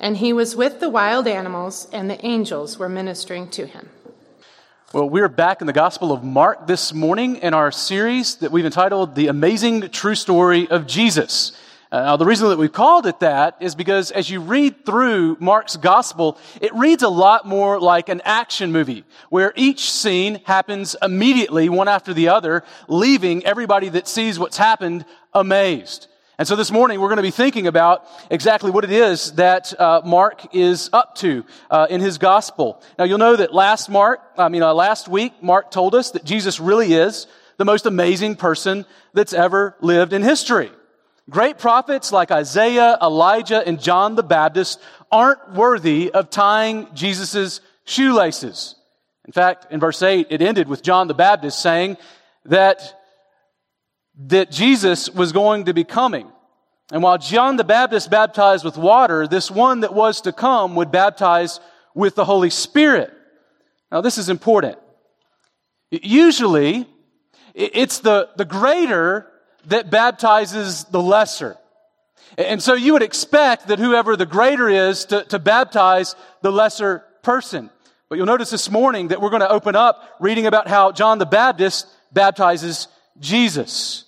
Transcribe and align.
And 0.00 0.16
he 0.16 0.32
was 0.32 0.56
with 0.56 0.80
the 0.80 0.88
wild 0.88 1.28
animals, 1.28 1.86
and 1.92 2.08
the 2.08 2.24
angels 2.24 2.78
were 2.78 2.88
ministering 2.88 3.50
to 3.50 3.66
him. 3.66 3.90
Well, 4.94 5.10
we're 5.10 5.28
back 5.28 5.60
in 5.60 5.66
the 5.66 5.74
Gospel 5.74 6.10
of 6.10 6.24
Mark 6.24 6.66
this 6.66 6.94
morning 6.94 7.36
in 7.36 7.52
our 7.52 7.70
series 7.70 8.36
that 8.36 8.50
we've 8.50 8.64
entitled 8.64 9.14
The 9.14 9.26
Amazing 9.26 9.90
True 9.90 10.14
Story 10.14 10.66
of 10.68 10.86
Jesus. 10.86 11.52
Uh, 11.92 12.00
now, 12.00 12.16
the 12.16 12.24
reason 12.24 12.48
that 12.48 12.56
we've 12.56 12.72
called 12.72 13.06
it 13.06 13.20
that 13.20 13.58
is 13.60 13.74
because 13.74 14.10
as 14.10 14.30
you 14.30 14.40
read 14.40 14.86
through 14.86 15.36
Mark's 15.38 15.76
Gospel, 15.76 16.38
it 16.62 16.74
reads 16.74 17.02
a 17.02 17.08
lot 17.10 17.46
more 17.46 17.78
like 17.78 18.08
an 18.08 18.22
action 18.24 18.72
movie, 18.72 19.04
where 19.28 19.52
each 19.54 19.92
scene 19.92 20.40
happens 20.44 20.96
immediately, 21.02 21.68
one 21.68 21.88
after 21.88 22.14
the 22.14 22.28
other, 22.28 22.64
leaving 22.88 23.44
everybody 23.44 23.90
that 23.90 24.08
sees 24.08 24.38
what's 24.38 24.56
happened 24.56 25.04
amazed. 25.34 26.06
And 26.40 26.48
so 26.48 26.56
this 26.56 26.70
morning 26.70 26.98
we're 27.02 27.08
going 27.08 27.18
to 27.18 27.22
be 27.22 27.30
thinking 27.30 27.66
about 27.66 28.06
exactly 28.30 28.70
what 28.70 28.82
it 28.82 28.90
is 28.90 29.32
that 29.32 29.78
uh, 29.78 30.00
Mark 30.06 30.54
is 30.54 30.88
up 30.90 31.14
to 31.16 31.44
uh, 31.70 31.86
in 31.90 32.00
his 32.00 32.16
gospel. 32.16 32.80
Now 32.98 33.04
you'll 33.04 33.18
know 33.18 33.36
that 33.36 33.52
last 33.52 33.90
Mark, 33.90 34.22
I 34.38 34.48
mean 34.48 34.62
uh, 34.62 34.72
last 34.72 35.06
week, 35.06 35.42
Mark 35.42 35.70
told 35.70 35.94
us 35.94 36.12
that 36.12 36.24
Jesus 36.24 36.58
really 36.58 36.94
is 36.94 37.26
the 37.58 37.66
most 37.66 37.84
amazing 37.84 38.36
person 38.36 38.86
that's 39.12 39.34
ever 39.34 39.76
lived 39.82 40.14
in 40.14 40.22
history. 40.22 40.70
Great 41.28 41.58
prophets 41.58 42.10
like 42.10 42.30
Isaiah, 42.30 42.96
Elijah, 43.02 43.62
and 43.66 43.78
John 43.78 44.14
the 44.14 44.22
Baptist 44.22 44.80
aren't 45.12 45.52
worthy 45.52 46.10
of 46.10 46.30
tying 46.30 46.88
Jesus' 46.94 47.60
shoelaces. 47.84 48.76
In 49.26 49.32
fact, 49.32 49.66
in 49.70 49.78
verse 49.78 50.02
8, 50.02 50.28
it 50.30 50.40
ended 50.40 50.68
with 50.68 50.82
John 50.82 51.06
the 51.06 51.12
Baptist 51.12 51.60
saying 51.60 51.98
that 52.46 52.96
that 54.28 54.50
Jesus 54.50 55.08
was 55.10 55.32
going 55.32 55.64
to 55.64 55.74
be 55.74 55.84
coming. 55.84 56.30
And 56.92 57.02
while 57.02 57.18
John 57.18 57.56
the 57.56 57.64
Baptist 57.64 58.10
baptized 58.10 58.64
with 58.64 58.76
water, 58.76 59.26
this 59.26 59.50
one 59.50 59.80
that 59.80 59.94
was 59.94 60.22
to 60.22 60.32
come 60.32 60.74
would 60.74 60.90
baptize 60.90 61.60
with 61.94 62.14
the 62.14 62.24
Holy 62.24 62.50
Spirit. 62.50 63.12
Now, 63.92 64.00
this 64.00 64.18
is 64.18 64.28
important. 64.28 64.78
Usually, 65.90 66.86
it's 67.54 67.98
the, 67.98 68.28
the 68.36 68.44
greater 68.44 69.30
that 69.66 69.90
baptizes 69.90 70.84
the 70.84 71.02
lesser. 71.02 71.56
And 72.38 72.62
so 72.62 72.74
you 72.74 72.92
would 72.92 73.02
expect 73.02 73.68
that 73.68 73.78
whoever 73.78 74.16
the 74.16 74.26
greater 74.26 74.68
is 74.68 75.04
to, 75.06 75.24
to 75.24 75.38
baptize 75.38 76.14
the 76.42 76.52
lesser 76.52 77.04
person. 77.22 77.70
But 78.08 78.16
you'll 78.16 78.26
notice 78.26 78.50
this 78.50 78.70
morning 78.70 79.08
that 79.08 79.20
we're 79.20 79.30
going 79.30 79.40
to 79.40 79.50
open 79.50 79.76
up 79.76 80.16
reading 80.20 80.46
about 80.46 80.68
how 80.68 80.92
John 80.92 81.18
the 81.18 81.26
Baptist 81.26 81.86
baptizes 82.12 82.88
Jesus. 83.18 84.04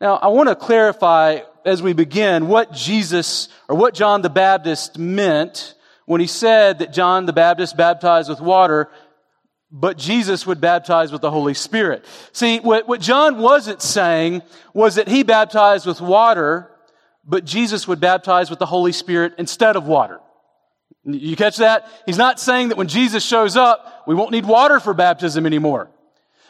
Now, 0.00 0.16
I 0.16 0.28
want 0.28 0.48
to 0.48 0.56
clarify 0.56 1.40
as 1.68 1.82
we 1.82 1.92
begin 1.92 2.48
what 2.48 2.72
Jesus 2.72 3.48
or 3.68 3.76
what 3.76 3.94
John 3.94 4.22
the 4.22 4.30
Baptist 4.30 4.98
meant 4.98 5.74
when 6.06 6.20
he 6.20 6.26
said 6.26 6.78
that 6.78 6.92
John 6.92 7.26
the 7.26 7.32
Baptist 7.32 7.76
baptized 7.76 8.30
with 8.30 8.40
water, 8.40 8.90
but 9.70 9.98
Jesus 9.98 10.46
would 10.46 10.60
baptize 10.60 11.12
with 11.12 11.20
the 11.20 11.30
Holy 11.30 11.54
Spirit. 11.54 12.04
See, 12.32 12.58
what, 12.60 12.88
what 12.88 13.00
John 13.00 13.38
wasn't 13.38 13.82
saying 13.82 14.42
was 14.72 14.94
that 14.94 15.08
he 15.08 15.22
baptized 15.22 15.86
with 15.86 16.00
water, 16.00 16.70
but 17.24 17.44
Jesus 17.44 17.86
would 17.86 18.00
baptize 18.00 18.48
with 18.48 18.58
the 18.58 18.66
Holy 18.66 18.92
Spirit 18.92 19.34
instead 19.36 19.76
of 19.76 19.86
water. 19.86 20.20
You 21.04 21.36
catch 21.36 21.58
that? 21.58 21.86
He's 22.06 22.18
not 22.18 22.40
saying 22.40 22.68
that 22.70 22.78
when 22.78 22.88
Jesus 22.88 23.24
shows 23.24 23.56
up, 23.56 24.04
we 24.06 24.14
won't 24.14 24.32
need 24.32 24.46
water 24.46 24.80
for 24.80 24.94
baptism 24.94 25.44
anymore. 25.46 25.90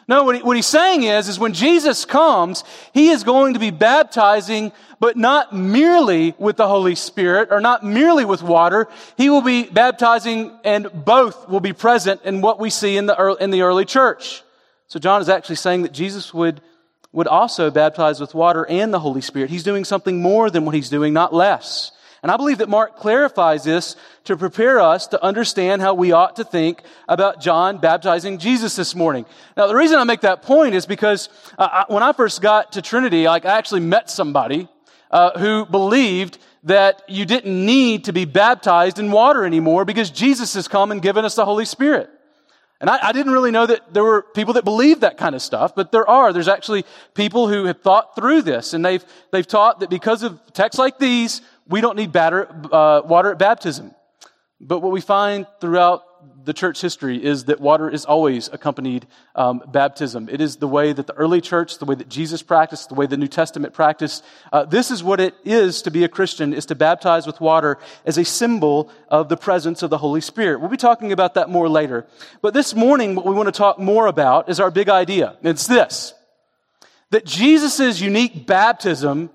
No, 0.09 0.23
what, 0.23 0.37
he, 0.37 0.41
what 0.41 0.55
he's 0.55 0.65
saying 0.65 1.03
is, 1.03 1.29
is 1.29 1.37
when 1.37 1.53
Jesus 1.53 2.03
comes, 2.03 2.63
he 2.95 3.09
is 3.09 3.23
going 3.23 3.53
to 3.53 3.59
be 3.59 3.69
baptizing, 3.69 4.71
but 4.99 5.15
not 5.15 5.53
merely 5.53 6.33
with 6.39 6.57
the 6.57 6.67
Holy 6.67 6.95
Spirit 6.95 7.49
or 7.51 7.61
not 7.61 7.85
merely 7.85 8.25
with 8.25 8.41
water. 8.41 8.87
He 9.17 9.29
will 9.29 9.43
be 9.43 9.65
baptizing 9.65 10.59
and 10.63 10.89
both 11.05 11.47
will 11.47 11.59
be 11.59 11.73
present 11.73 12.21
in 12.23 12.41
what 12.41 12.59
we 12.59 12.71
see 12.71 12.97
in 12.97 13.05
the 13.05 13.15
early, 13.15 13.37
in 13.39 13.51
the 13.51 13.61
early 13.61 13.85
church. 13.85 14.41
So 14.87 14.99
John 14.99 15.21
is 15.21 15.29
actually 15.29 15.57
saying 15.57 15.83
that 15.83 15.91
Jesus 15.91 16.33
would, 16.33 16.59
would 17.11 17.27
also 17.27 17.69
baptize 17.69 18.19
with 18.19 18.33
water 18.33 18.65
and 18.65 18.91
the 18.91 18.99
Holy 18.99 19.21
Spirit. 19.21 19.51
He's 19.51 19.61
doing 19.61 19.85
something 19.85 20.23
more 20.23 20.49
than 20.49 20.65
what 20.65 20.73
he's 20.73 20.89
doing, 20.89 21.13
not 21.13 21.35
less. 21.35 21.91
And 22.21 22.31
I 22.31 22.37
believe 22.37 22.57
that 22.57 22.69
Mark 22.69 22.97
clarifies 22.97 23.63
this 23.63 23.95
to 24.25 24.35
prepare 24.35 24.79
us 24.79 25.07
to 25.07 25.23
understand 25.23 25.81
how 25.81 25.93
we 25.93 26.11
ought 26.11 26.35
to 26.35 26.43
think 26.43 26.81
about 27.07 27.39
John 27.39 27.77
baptizing 27.77 28.37
Jesus 28.37 28.75
this 28.75 28.93
morning. 28.93 29.25
Now, 29.55 29.67
the 29.67 29.75
reason 29.75 29.97
I 29.97 30.03
make 30.03 30.21
that 30.21 30.41
point 30.41 30.75
is 30.75 30.85
because 30.85 31.29
uh, 31.57 31.67
I, 31.71 31.93
when 31.93 32.03
I 32.03 32.11
first 32.11 32.41
got 32.41 32.73
to 32.73 32.81
Trinity, 32.81 33.25
like 33.25 33.45
I 33.45 33.57
actually 33.57 33.81
met 33.81 34.09
somebody 34.09 34.67
uh, 35.11 35.39
who 35.39 35.65
believed 35.65 36.37
that 36.63 37.03
you 37.07 37.25
didn't 37.25 37.65
need 37.65 38.05
to 38.05 38.13
be 38.13 38.25
baptized 38.25 38.99
in 38.99 39.11
water 39.11 39.45
anymore 39.45 39.85
because 39.85 40.09
Jesus 40.09 40.53
has 40.55 40.67
come 40.67 40.91
and 40.91 41.01
given 41.01 41.23
us 41.23 41.35
the 41.35 41.45
Holy 41.45 41.65
Spirit. 41.65 42.09
And 42.81 42.89
I, 42.89 43.09
I, 43.09 43.11
didn't 43.11 43.33
really 43.33 43.51
know 43.51 43.65
that 43.65 43.93
there 43.93 44.03
were 44.03 44.21
people 44.21 44.53
that 44.53 44.63
believed 44.63 45.01
that 45.01 45.17
kind 45.17 45.35
of 45.35 45.41
stuff, 45.41 45.75
but 45.75 45.91
there 45.91 46.09
are. 46.09 46.31
There's 46.31 46.47
actually 46.47 46.85
people 47.13 47.49
who 47.49 47.65
have 47.65 47.81
thought 47.81 48.15
through 48.15 48.43
this, 48.43 48.73
and 48.73 48.85
they've, 48.85 49.03
they've 49.31 49.45
taught 49.45 49.81
that 49.81 49.89
because 49.89 50.23
of 50.23 50.39
texts 50.53 50.79
like 50.79 50.97
these, 50.97 51.41
we 51.69 51.81
don't 51.81 51.95
need 51.95 52.11
batter, 52.11 52.47
uh, 52.71 53.01
water 53.05 53.31
at 53.31 53.39
baptism. 53.39 53.93
But 54.59 54.79
what 54.79 54.91
we 54.91 55.01
find 55.01 55.47
throughout 55.61 56.03
the 56.43 56.53
church 56.53 56.81
history 56.81 57.23
is 57.23 57.45
that 57.45 57.61
water 57.61 57.89
is 57.89 58.03
always 58.05 58.49
accompanied 58.51 59.07
um, 59.35 59.61
baptism. 59.67 60.27
It 60.29 60.41
is 60.41 60.57
the 60.57 60.67
way 60.67 60.91
that 60.91 61.07
the 61.07 61.13
early 61.13 61.39
church, 61.39 61.77
the 61.77 61.85
way 61.85 61.95
that 61.95 62.09
Jesus 62.09 62.41
practiced, 62.43 62.89
the 62.89 62.95
way 62.95 63.05
the 63.05 63.15
New 63.15 63.27
Testament 63.27 63.73
practiced. 63.73 64.25
Uh, 64.51 64.65
this 64.65 64.91
is 64.91 65.01
what 65.01 65.21
it 65.21 65.35
is 65.45 65.81
to 65.83 65.91
be 65.91 66.03
a 66.03 66.09
Christian: 66.09 66.53
is 66.53 66.65
to 66.65 66.75
baptize 66.75 67.25
with 67.25 67.39
water 67.39 67.77
as 68.05 68.17
a 68.17 68.25
symbol 68.25 68.91
of 69.07 69.29
the 69.29 69.37
presence 69.37 69.83
of 69.83 69.89
the 69.89 69.97
Holy 69.97 70.21
Spirit. 70.21 70.59
We'll 70.59 70.69
be 70.69 70.77
talking 70.77 71.11
about 71.11 71.35
that 71.35 71.49
more 71.49 71.69
later. 71.69 72.05
But 72.41 72.53
this 72.53 72.75
morning, 72.75 73.15
what 73.15 73.25
we 73.25 73.33
want 73.33 73.47
to 73.47 73.57
talk 73.57 73.79
more 73.79 74.07
about 74.07 74.49
is 74.49 74.59
our 74.59 74.71
big 74.71 74.89
idea. 74.89 75.37
It's 75.43 75.67
this: 75.67 76.13
that 77.11 77.25
Jesus' 77.25 78.01
unique 78.01 78.45
baptism 78.45 79.29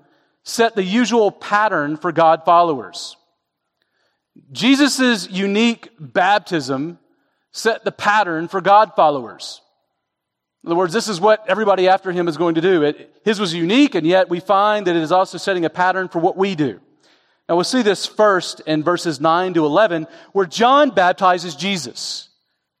set 0.45 0.75
the 0.75 0.83
usual 0.83 1.31
pattern 1.31 1.97
for 1.97 2.11
God 2.11 2.45
followers. 2.45 3.17
Jesus' 4.51 5.29
unique 5.29 5.89
baptism 5.99 6.99
set 7.51 7.83
the 7.83 7.91
pattern 7.91 8.47
for 8.47 8.61
God 8.61 8.93
followers. 8.95 9.61
In 10.63 10.69
other 10.69 10.77
words, 10.77 10.93
this 10.93 11.07
is 11.07 11.19
what 11.19 11.45
everybody 11.47 11.87
after 11.87 12.11
him 12.11 12.27
is 12.27 12.37
going 12.37 12.55
to 12.55 12.61
do. 12.61 12.83
It, 12.83 13.13
his 13.23 13.39
was 13.39 13.53
unique, 13.53 13.95
and 13.95 14.05
yet 14.05 14.29
we 14.29 14.39
find 14.39 14.87
that 14.87 14.95
it 14.95 15.01
is 15.01 15.11
also 15.11 15.37
setting 15.37 15.65
a 15.65 15.69
pattern 15.69 16.09
for 16.09 16.19
what 16.19 16.37
we 16.37 16.55
do. 16.55 16.79
Now 17.47 17.55
we'll 17.55 17.63
see 17.63 17.81
this 17.81 18.05
first 18.05 18.61
in 18.61 18.83
verses 18.83 19.21
9 19.21 19.53
to 19.55 19.65
11, 19.65 20.07
where 20.33 20.45
John 20.45 20.89
baptizes 20.89 21.55
Jesus. 21.55 22.29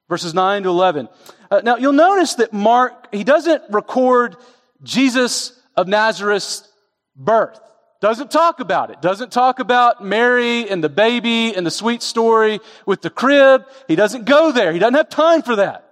Verses 0.09 0.33
9 0.33 0.63
to 0.63 0.69
11. 0.69 1.09
Uh, 1.49 1.61
now 1.63 1.77
you'll 1.77 1.93
notice 1.93 2.35
that 2.35 2.53
Mark, 2.53 3.13
he 3.13 3.23
doesn't 3.23 3.63
record 3.69 4.35
Jesus 4.83 5.59
of 5.75 5.87
Nazareth's 5.87 6.67
birth. 7.15 7.59
Doesn't 8.01 8.29
talk 8.29 8.59
about 8.59 8.91
it. 8.91 9.01
Doesn't 9.01 9.31
talk 9.31 9.59
about 9.59 10.03
Mary 10.03 10.69
and 10.69 10.83
the 10.83 10.89
baby 10.89 11.55
and 11.55 11.65
the 11.65 11.71
sweet 11.71 12.03
story 12.03 12.59
with 12.85 13.01
the 13.01 13.09
crib. 13.09 13.65
He 13.87 13.95
doesn't 13.95 14.25
go 14.25 14.51
there. 14.51 14.73
He 14.73 14.79
doesn't 14.79 14.95
have 14.95 15.09
time 15.09 15.41
for 15.41 15.55
that. 15.55 15.89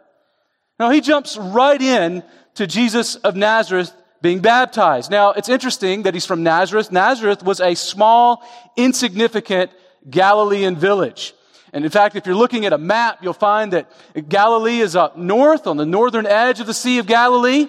No, 0.79 0.89
he 0.89 1.01
jumps 1.01 1.37
right 1.37 1.81
in 1.81 2.23
to 2.55 2.67
Jesus 2.67 3.15
of 3.15 3.35
Nazareth 3.35 3.93
being 4.21 4.39
baptized. 4.39 5.11
Now, 5.11 5.31
it's 5.31 5.49
interesting 5.49 6.03
that 6.03 6.13
he's 6.13 6.25
from 6.25 6.43
Nazareth. 6.43 6.91
Nazareth 6.91 7.43
was 7.43 7.59
a 7.59 7.75
small, 7.75 8.43
insignificant 8.77 9.71
Galilean 10.09 10.75
village. 10.75 11.33
And 11.73 11.83
in 11.83 11.89
fact, 11.91 12.15
if 12.15 12.25
you're 12.25 12.35
looking 12.35 12.65
at 12.65 12.73
a 12.73 12.77
map, 12.77 13.19
you'll 13.21 13.33
find 13.33 13.73
that 13.73 13.91
Galilee 14.29 14.79
is 14.79 14.95
up 14.95 15.17
north 15.17 15.65
on 15.67 15.77
the 15.77 15.85
northern 15.85 16.27
edge 16.27 16.59
of 16.59 16.67
the 16.67 16.73
Sea 16.73 16.99
of 16.99 17.07
Galilee. 17.07 17.67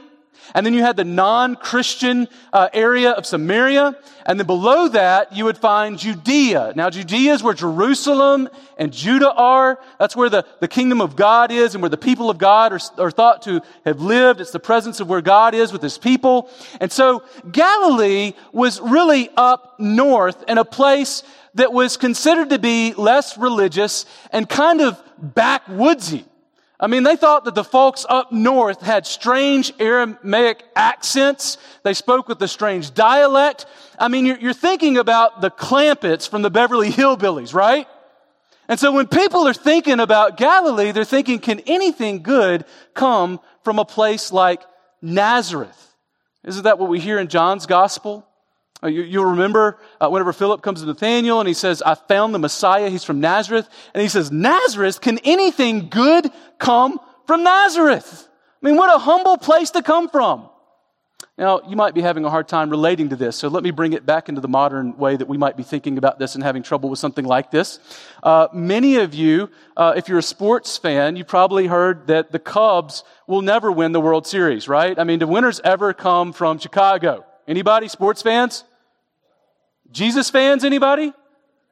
And 0.55 0.67
then 0.67 0.75
you 0.75 0.82
had 0.82 0.96
the 0.96 1.05
non-Christian 1.05 2.29
uh, 2.52 2.69
area 2.73 3.12
of 3.12 3.25
Samaria. 3.25 3.96
And 4.26 4.38
then 4.38 4.46
below 4.46 4.88
that, 4.88 5.35
you 5.35 5.44
would 5.44 5.58
find 5.58 5.99
Judea. 5.99 6.73
Now, 6.76 6.91
Judea 6.91 7.32
is 7.35 7.43
where 7.43 7.55
Jerusalem 7.55 8.49
and 8.76 8.93
Judah 8.93 9.32
are. 9.32 9.79
That's 9.99 10.17
where 10.17 10.29
the, 10.29 10.44
the 10.61 10.69
kingdom 10.69 11.00
of 11.00 11.17
God 11.17 11.50
is 11.50 11.75
and 11.75 11.82
where 11.82 11.88
the 11.88 11.96
people 11.96 12.31
of 12.31 12.38
God 12.38 12.73
are, 12.73 12.81
are 12.99 13.11
thought 13.11 13.43
to 13.43 13.62
have 13.85 14.00
lived. 14.00 14.41
It's 14.41 14.50
the 14.50 14.61
presence 14.61 15.00
of 15.00 15.08
where 15.08 15.23
God 15.23 15.55
is 15.55 15.73
with 15.73 15.82
his 15.82 15.99
people. 15.99 16.50
And 16.81 16.93
so 16.93 17.23
Galilee 17.50 18.35
was 18.52 18.81
really 18.81 19.31
up 19.37 19.79
north 19.79 20.44
in 20.49 20.58
a 20.58 20.64
place 20.64 21.23
that 21.55 21.73
was 21.73 21.96
considered 21.96 22.50
to 22.50 22.58
be 22.58 22.94
less 22.94 23.38
religious 23.38 24.06
and 24.32 24.49
kind 24.49 24.81
of 24.81 25.00
backwoodsy. 25.20 26.25
I 26.84 26.86
mean, 26.86 27.02
they 27.02 27.16
thought 27.16 27.46
that 27.46 27.54
the 27.54 27.64
folks 27.64 28.04
up 28.06 28.31
north 28.31 28.82
had 28.82 29.06
strange 29.06 29.72
Aramaic 29.81 30.62
accents. 30.76 31.56
They 31.82 31.94
spoke 31.94 32.28
with 32.28 32.42
a 32.42 32.46
strange 32.46 32.92
dialect. 32.92 33.64
I 33.98 34.08
mean, 34.08 34.26
you're, 34.26 34.36
you're 34.36 34.52
thinking 34.52 34.98
about 34.98 35.40
the 35.40 35.50
Clampetts 35.50 36.28
from 36.28 36.42
the 36.42 36.50
Beverly 36.50 36.90
Hillbillies, 36.90 37.54
right? 37.54 37.88
And 38.69 38.78
so 38.78 38.92
when 38.92 39.06
people 39.06 39.48
are 39.48 39.54
thinking 39.54 39.98
about 39.98 40.36
Galilee, 40.36 40.92
they're 40.92 41.06
thinking, 41.06 41.38
can 41.38 41.60
anything 41.60 42.22
good 42.22 42.66
come 42.92 43.40
from 43.62 43.78
a 43.78 43.86
place 43.86 44.31
like 44.31 44.60
Nazareth? 45.00 45.94
Isn't 46.44 46.64
that 46.64 46.78
what 46.78 46.90
we 46.90 47.00
hear 47.00 47.19
in 47.19 47.28
John's 47.28 47.64
gospel? 47.64 48.28
Uh, 48.84 48.88
you, 48.88 49.20
will 49.20 49.31
remember 49.31 49.78
uh, 49.98 50.10
whenever 50.10 50.34
Philip 50.34 50.60
comes 50.60 50.81
to 50.81 50.86
Nathanael 50.86 51.40
and 51.40 51.48
he 51.48 51.54
says, 51.54 51.81
I 51.81 51.94
found 51.94 52.34
the 52.34 52.38
Messiah. 52.38 52.90
He's 52.90 53.04
from 53.04 53.19
Nazareth. 53.19 53.66
And 53.94 54.02
he 54.02 54.08
says, 54.08 54.31
Nazareth? 54.31 55.00
Can 55.00 55.19
anything 55.25 55.88
good 55.88 56.31
come 56.58 56.98
from 57.26 57.42
Nazareth? 57.42 58.28
I 58.62 58.66
mean, 58.66 58.76
what 58.76 58.94
a 58.94 58.98
humble 58.98 59.36
place 59.36 59.70
to 59.72 59.82
come 59.82 60.08
from. 60.08 60.48
Now, 61.36 61.62
you 61.68 61.74
might 61.74 61.94
be 61.94 62.00
having 62.00 62.24
a 62.24 62.30
hard 62.30 62.46
time 62.46 62.70
relating 62.70 63.08
to 63.08 63.16
this, 63.16 63.34
so 63.34 63.48
let 63.48 63.64
me 63.64 63.72
bring 63.72 63.92
it 63.92 64.06
back 64.06 64.28
into 64.28 64.40
the 64.40 64.48
modern 64.48 64.96
way 64.96 65.16
that 65.16 65.26
we 65.26 65.36
might 65.36 65.56
be 65.56 65.64
thinking 65.64 65.98
about 65.98 66.20
this 66.20 66.36
and 66.36 66.44
having 66.44 66.62
trouble 66.62 66.88
with 66.88 67.00
something 67.00 67.24
like 67.24 67.50
this. 67.50 67.80
Uh, 68.22 68.46
many 68.52 68.96
of 68.96 69.14
you, 69.14 69.50
uh, 69.76 69.94
if 69.96 70.08
you're 70.08 70.18
a 70.18 70.22
sports 70.22 70.76
fan, 70.76 71.16
you 71.16 71.24
probably 71.24 71.66
heard 71.66 72.06
that 72.06 72.30
the 72.30 72.38
Cubs 72.38 73.02
will 73.26 73.42
never 73.42 73.72
win 73.72 73.90
the 73.90 74.00
World 74.00 74.28
Series, 74.28 74.68
right? 74.68 74.96
I 74.96 75.02
mean, 75.02 75.18
do 75.18 75.26
winners 75.26 75.60
ever 75.64 75.92
come 75.92 76.32
from 76.32 76.58
Chicago? 76.60 77.26
Anybody? 77.48 77.88
Sports 77.88 78.22
fans? 78.22 78.62
Jesus 79.90 80.30
fans, 80.30 80.64
anybody? 80.64 81.12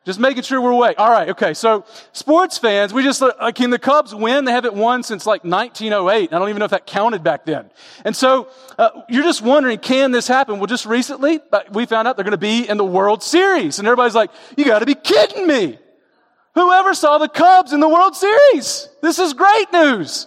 Just 0.05 0.19
making 0.19 0.43
sure 0.43 0.61
we're 0.61 0.73
awake. 0.73 0.97
All 0.99 1.11
right, 1.11 1.29
okay. 1.29 1.55
So, 1.55 1.85
sports 2.13 2.59
fans, 2.59 2.93
we 2.93 3.05
just, 3.05 3.21
like, 3.21 3.55
can 3.55 3.71
the 3.71 3.79
Cubs 3.79 4.13
win? 4.13 4.45
They 4.45 4.51
haven't 4.51 4.75
won 4.75 5.05
since 5.05 5.27
like 5.27 5.45
1908. 5.45 6.33
I 6.33 6.39
don't 6.39 6.49
even 6.49 6.59
know 6.59 6.65
if 6.65 6.73
that 6.73 6.87
counted 6.87 7.23
back 7.23 7.45
then. 7.45 7.71
And 8.05 8.17
so, 8.17 8.49
uh, 8.79 9.03
you're 9.09 9.23
just 9.23 9.43
wondering, 9.43 9.79
can 9.79 10.11
this 10.11 10.27
happen? 10.27 10.59
Well, 10.59 10.67
just 10.67 10.87
recently, 10.87 11.41
uh, 11.53 11.61
we 11.71 11.87
found 11.87 12.09
out 12.09 12.17
they're 12.17 12.25
going 12.25 12.33
to 12.33 12.37
be 12.37 12.69
in 12.69 12.79
the 12.79 12.85
World 12.85 13.23
Series. 13.23 13.79
And 13.79 13.87
everybody's 13.87 14.17
like, 14.17 14.31
you 14.57 14.65
got 14.65 14.81
to 14.81 14.87
be 14.87 14.97
kidding 14.97 15.47
me. 15.47 15.79
Whoever 16.57 16.95
saw 16.95 17.19
the 17.19 17.29
Cubs 17.29 17.73
in 17.73 17.79
the 17.79 17.89
World 17.89 18.17
Series? 18.17 18.89
This 19.03 19.21
is 19.21 19.35
great 19.35 19.73
news. 19.73 20.27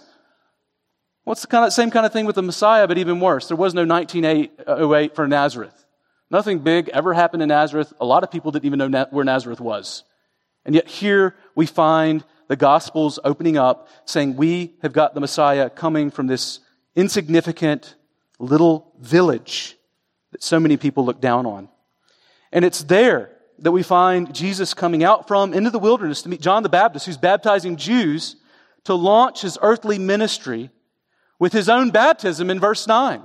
What's 1.24 1.42
the 1.42 1.48
kind 1.48 1.64
of, 1.66 1.72
same 1.72 1.90
kind 1.90 2.06
of 2.06 2.12
thing 2.12 2.24
with 2.24 2.36
the 2.36 2.42
Messiah, 2.42 2.88
but 2.88 2.98
even 2.98 3.20
worse? 3.20 3.48
There 3.48 3.56
was 3.56 3.74
no 3.74 3.84
1908 3.84 5.14
for 5.14 5.28
Nazareth. 5.28 5.85
Nothing 6.30 6.60
big 6.60 6.88
ever 6.88 7.12
happened 7.14 7.42
in 7.42 7.48
Nazareth. 7.48 7.92
A 8.00 8.04
lot 8.04 8.24
of 8.24 8.30
people 8.30 8.50
didn't 8.50 8.66
even 8.66 8.90
know 8.90 9.06
where 9.10 9.24
Nazareth 9.24 9.60
was. 9.60 10.04
And 10.64 10.74
yet 10.74 10.88
here 10.88 11.36
we 11.54 11.66
find 11.66 12.24
the 12.48 12.56
Gospels 12.56 13.18
opening 13.24 13.56
up 13.56 13.88
saying 14.04 14.36
we 14.36 14.74
have 14.82 14.92
got 14.92 15.14
the 15.14 15.20
Messiah 15.20 15.70
coming 15.70 16.10
from 16.10 16.26
this 16.26 16.60
insignificant 16.96 17.94
little 18.38 18.92
village 18.98 19.76
that 20.32 20.42
so 20.42 20.58
many 20.58 20.76
people 20.76 21.04
look 21.04 21.20
down 21.20 21.46
on. 21.46 21.68
And 22.52 22.64
it's 22.64 22.82
there 22.82 23.30
that 23.60 23.72
we 23.72 23.82
find 23.82 24.34
Jesus 24.34 24.74
coming 24.74 25.02
out 25.02 25.28
from 25.28 25.54
into 25.54 25.70
the 25.70 25.78
wilderness 25.78 26.22
to 26.22 26.28
meet 26.28 26.40
John 26.40 26.62
the 26.62 26.68
Baptist, 26.68 27.06
who's 27.06 27.16
baptizing 27.16 27.76
Jews 27.76 28.36
to 28.84 28.94
launch 28.94 29.42
his 29.42 29.58
earthly 29.62 29.98
ministry 29.98 30.70
with 31.38 31.52
his 31.52 31.68
own 31.68 31.90
baptism 31.90 32.50
in 32.50 32.60
verse 32.60 32.86
9. 32.86 33.22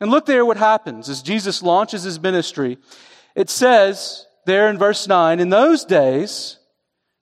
And 0.00 0.10
look 0.10 0.26
there 0.26 0.44
what 0.44 0.56
happens 0.56 1.08
as 1.08 1.22
Jesus 1.22 1.62
launches 1.62 2.02
his 2.02 2.20
ministry. 2.20 2.78
It 3.34 3.50
says 3.50 4.26
there 4.46 4.68
in 4.68 4.78
verse 4.78 5.06
9, 5.06 5.40
in 5.40 5.48
those 5.48 5.84
days, 5.84 6.58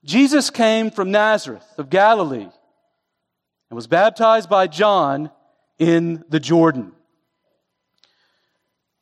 Jesus 0.05 0.50
came 0.50 0.90
from 0.90 1.11
Nazareth 1.11 1.67
of 1.76 1.90
Galilee 1.90 2.49
and 3.70 3.76
was 3.76 3.87
baptized 3.87 4.49
by 4.49 4.67
John 4.67 5.31
in 5.78 6.25
the 6.28 6.40
Jordan. 6.40 6.93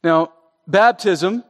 Now, 0.02 0.32
baptism, 0.66 1.44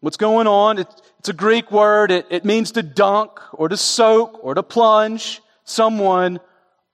what's 0.00 0.16
going 0.16 0.46
on? 0.46 0.78
it's 0.78 1.28
a 1.28 1.32
Greek 1.32 1.70
word. 1.70 2.10
It, 2.10 2.44
means 2.44 2.72
to 2.72 2.82
dunk 2.82 3.38
or 3.52 3.68
to 3.68 3.76
soak 3.76 4.40
or 4.42 4.54
to 4.54 4.62
plunge 4.62 5.40
someone 5.64 6.40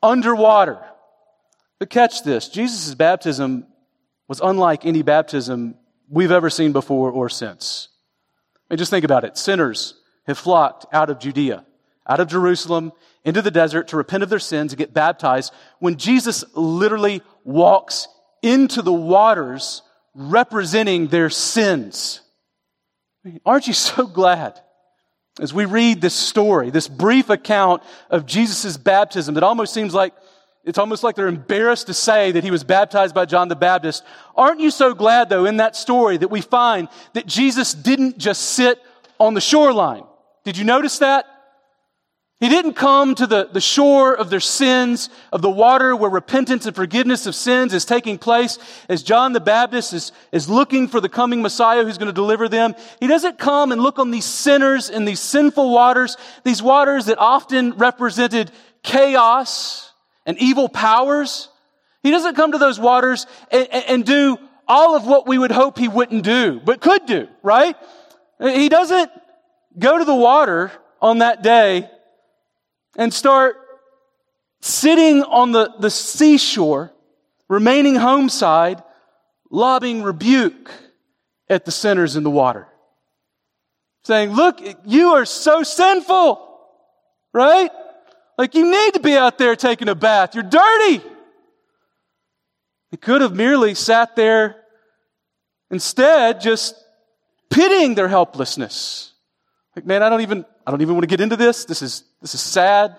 underwater. 0.02 0.78
But 1.78 1.90
catch 1.90 2.24
this 2.24 2.48
Jesus' 2.48 2.94
baptism 2.94 3.66
was 4.28 4.40
unlike 4.40 4.84
any 4.84 5.02
baptism 5.02 5.75
we've 6.08 6.30
ever 6.30 6.50
seen 6.50 6.72
before 6.72 7.10
or 7.10 7.28
since. 7.28 7.88
I 8.54 8.75
mean, 8.75 8.78
just 8.78 8.90
think 8.90 9.04
about 9.04 9.25
it. 9.25 9.36
Sinners 9.36 9.94
have 10.26 10.38
flocked 10.38 10.86
out 10.92 11.10
of 11.10 11.19
Judea, 11.19 11.64
out 12.06 12.20
of 12.20 12.28
Jerusalem, 12.28 12.92
into 13.25 13.42
the 13.42 13.50
desert 13.50 13.88
to 13.88 13.96
repent 13.96 14.22
of 14.22 14.28
their 14.28 14.38
sins 14.38 14.72
and 14.72 14.78
get 14.78 14.94
baptized 14.94 15.52
when 15.78 15.96
Jesus 15.96 16.44
literally 16.54 17.22
walks 17.44 18.08
into 18.42 18.82
the 18.82 18.92
waters 18.92 19.82
representing 20.14 21.08
their 21.08 21.31
sins. 21.31 22.20
I 23.24 23.28
mean, 23.28 23.40
aren't 23.44 23.66
you 23.66 23.72
so 23.72 24.06
glad 24.06 24.60
as 25.40 25.54
we 25.54 25.64
read 25.64 26.00
this 26.00 26.14
story, 26.14 26.70
this 26.70 26.88
brief 26.88 27.31
account 27.31 27.82
of 28.10 28.26
Jesus' 28.26 28.76
baptism 28.76 29.34
that 29.34 29.44
almost 29.44 29.72
seems 29.72 29.94
like 29.94 30.12
it's 30.64 30.78
almost 30.78 31.02
like 31.02 31.14
they're 31.14 31.28
embarrassed 31.28 31.87
to 31.87 31.94
say 31.94 32.32
that 32.32 32.44
he 32.44 32.50
was 32.50 32.64
baptized 32.64 33.14
by 33.14 33.25
John 33.25 33.49
the 33.49 33.56
Baptist. 33.56 34.05
Aren't 34.37 34.60
you 34.60 34.70
so 34.70 34.93
glad, 34.93 35.28
though, 35.28 35.46
in 35.46 35.58
that 35.58 35.76
story 35.76 36.16
that 36.16 36.31
we 36.31 36.40
find 36.40 36.88
that 37.14 37.26
Jesus 37.26 37.72
didn't 37.72 38.19
just 38.19 38.43
sit 38.43 38.78
on 39.19 39.34
the 39.34 39.40
shoreline? 39.40 40.05
Did 40.44 40.58
you 40.58 40.64
notice 40.64 40.99
that? 40.99 41.26
He 42.40 42.49
didn't 42.49 42.75
come 42.75 43.16
to 43.16 43.26
the, 43.26 43.49
the 43.52 43.60
shore 43.60 44.14
of 44.14 44.31
their 44.31 44.38
sins, 44.38 45.10
of 45.32 45.43
the 45.43 45.50
water 45.50 45.96
where 45.96 46.10
repentance 46.10 46.66
and 46.66 46.76
forgiveness 46.76 47.26
of 47.26 47.34
sins 47.34 47.75
is 47.75 47.84
taking 47.84 48.16
place 48.16 48.58
as 48.88 49.02
John 49.02 49.32
the 49.32 49.40
Baptist 49.40 49.93
is, 49.93 50.12
is 50.31 50.49
looking 50.49 50.87
for 50.87 51.00
the 51.00 51.08
coming 51.08 51.43
Messiah 51.43 51.82
who's 51.82 51.99
going 51.99 52.06
to 52.06 52.12
deliver 52.12 52.49
them. 52.49 52.76
He 53.00 53.08
doesn't 53.08 53.38
come 53.38 53.72
and 53.72 53.82
look 53.82 53.99
on 53.99 54.12
these 54.12 54.25
sinners 54.25 54.88
in 54.88 55.05
these 55.05 55.19
sinful 55.19 55.69
waters, 55.72 56.16
these 56.44 56.62
waters 56.62 57.06
that 57.06 57.19
often 57.19 57.72
represented 57.72 58.52
chaos, 58.84 59.88
and 60.28 60.38
evil 60.38 60.69
powers. 60.69 61.48
He 62.02 62.10
doesn't 62.10 62.36
come 62.36 62.52
to 62.52 62.58
those 62.58 62.78
waters 62.78 63.26
and, 63.50 63.66
and, 63.72 64.04
do 64.04 64.36
all 64.69 64.94
of 64.94 65.06
what 65.06 65.26
we 65.26 65.38
would 65.38 65.50
hope 65.50 65.78
he 65.78 65.88
wouldn't 65.88 66.22
do, 66.22 66.60
but 66.62 66.82
could 66.82 67.06
do, 67.06 67.26
right? 67.42 67.75
He 68.38 68.69
doesn't 68.69 69.10
go 69.76 69.96
to 69.96 70.04
the 70.04 70.14
water 70.14 70.70
on 71.00 71.19
that 71.19 71.42
day 71.42 71.88
and 72.96 73.12
start 73.12 73.56
sitting 74.60 75.22
on 75.22 75.53
the, 75.53 75.72
the 75.81 75.91
seashore, 75.91 76.93
remaining 77.48 77.94
homeside, 77.94 78.82
lobbing 79.50 80.03
rebuke 80.03 80.70
at 81.48 81.64
the 81.64 81.70
sinners 81.70 82.17
in 82.17 82.22
the 82.22 82.31
water. 82.31 82.69
Saying, 84.05 84.32
look, 84.32 84.60
you 84.84 85.14
are 85.14 85.24
so 85.24 85.62
sinful, 85.62 86.60
right? 87.32 87.70
Like, 88.38 88.54
you 88.54 88.70
need 88.70 88.94
to 88.94 89.00
be 89.00 89.16
out 89.16 89.36
there 89.36 89.56
taking 89.56 89.88
a 89.88 89.96
bath. 89.96 90.36
You're 90.36 90.44
dirty. 90.44 91.02
He 92.92 92.96
could 92.96 93.20
have 93.20 93.34
merely 93.34 93.74
sat 93.74 94.14
there 94.14 94.56
instead, 95.72 96.40
just 96.40 96.76
pitying 97.50 97.96
their 97.96 98.06
helplessness. 98.06 99.12
Like, 99.74 99.84
man, 99.86 100.04
I 100.04 100.08
don't 100.08 100.20
even, 100.20 100.46
I 100.64 100.70
don't 100.70 100.80
even 100.80 100.94
want 100.94 101.02
to 101.02 101.08
get 101.08 101.20
into 101.20 101.36
this. 101.36 101.64
This 101.64 101.82
is, 101.82 102.04
this 102.22 102.34
is 102.34 102.40
sad. 102.40 102.92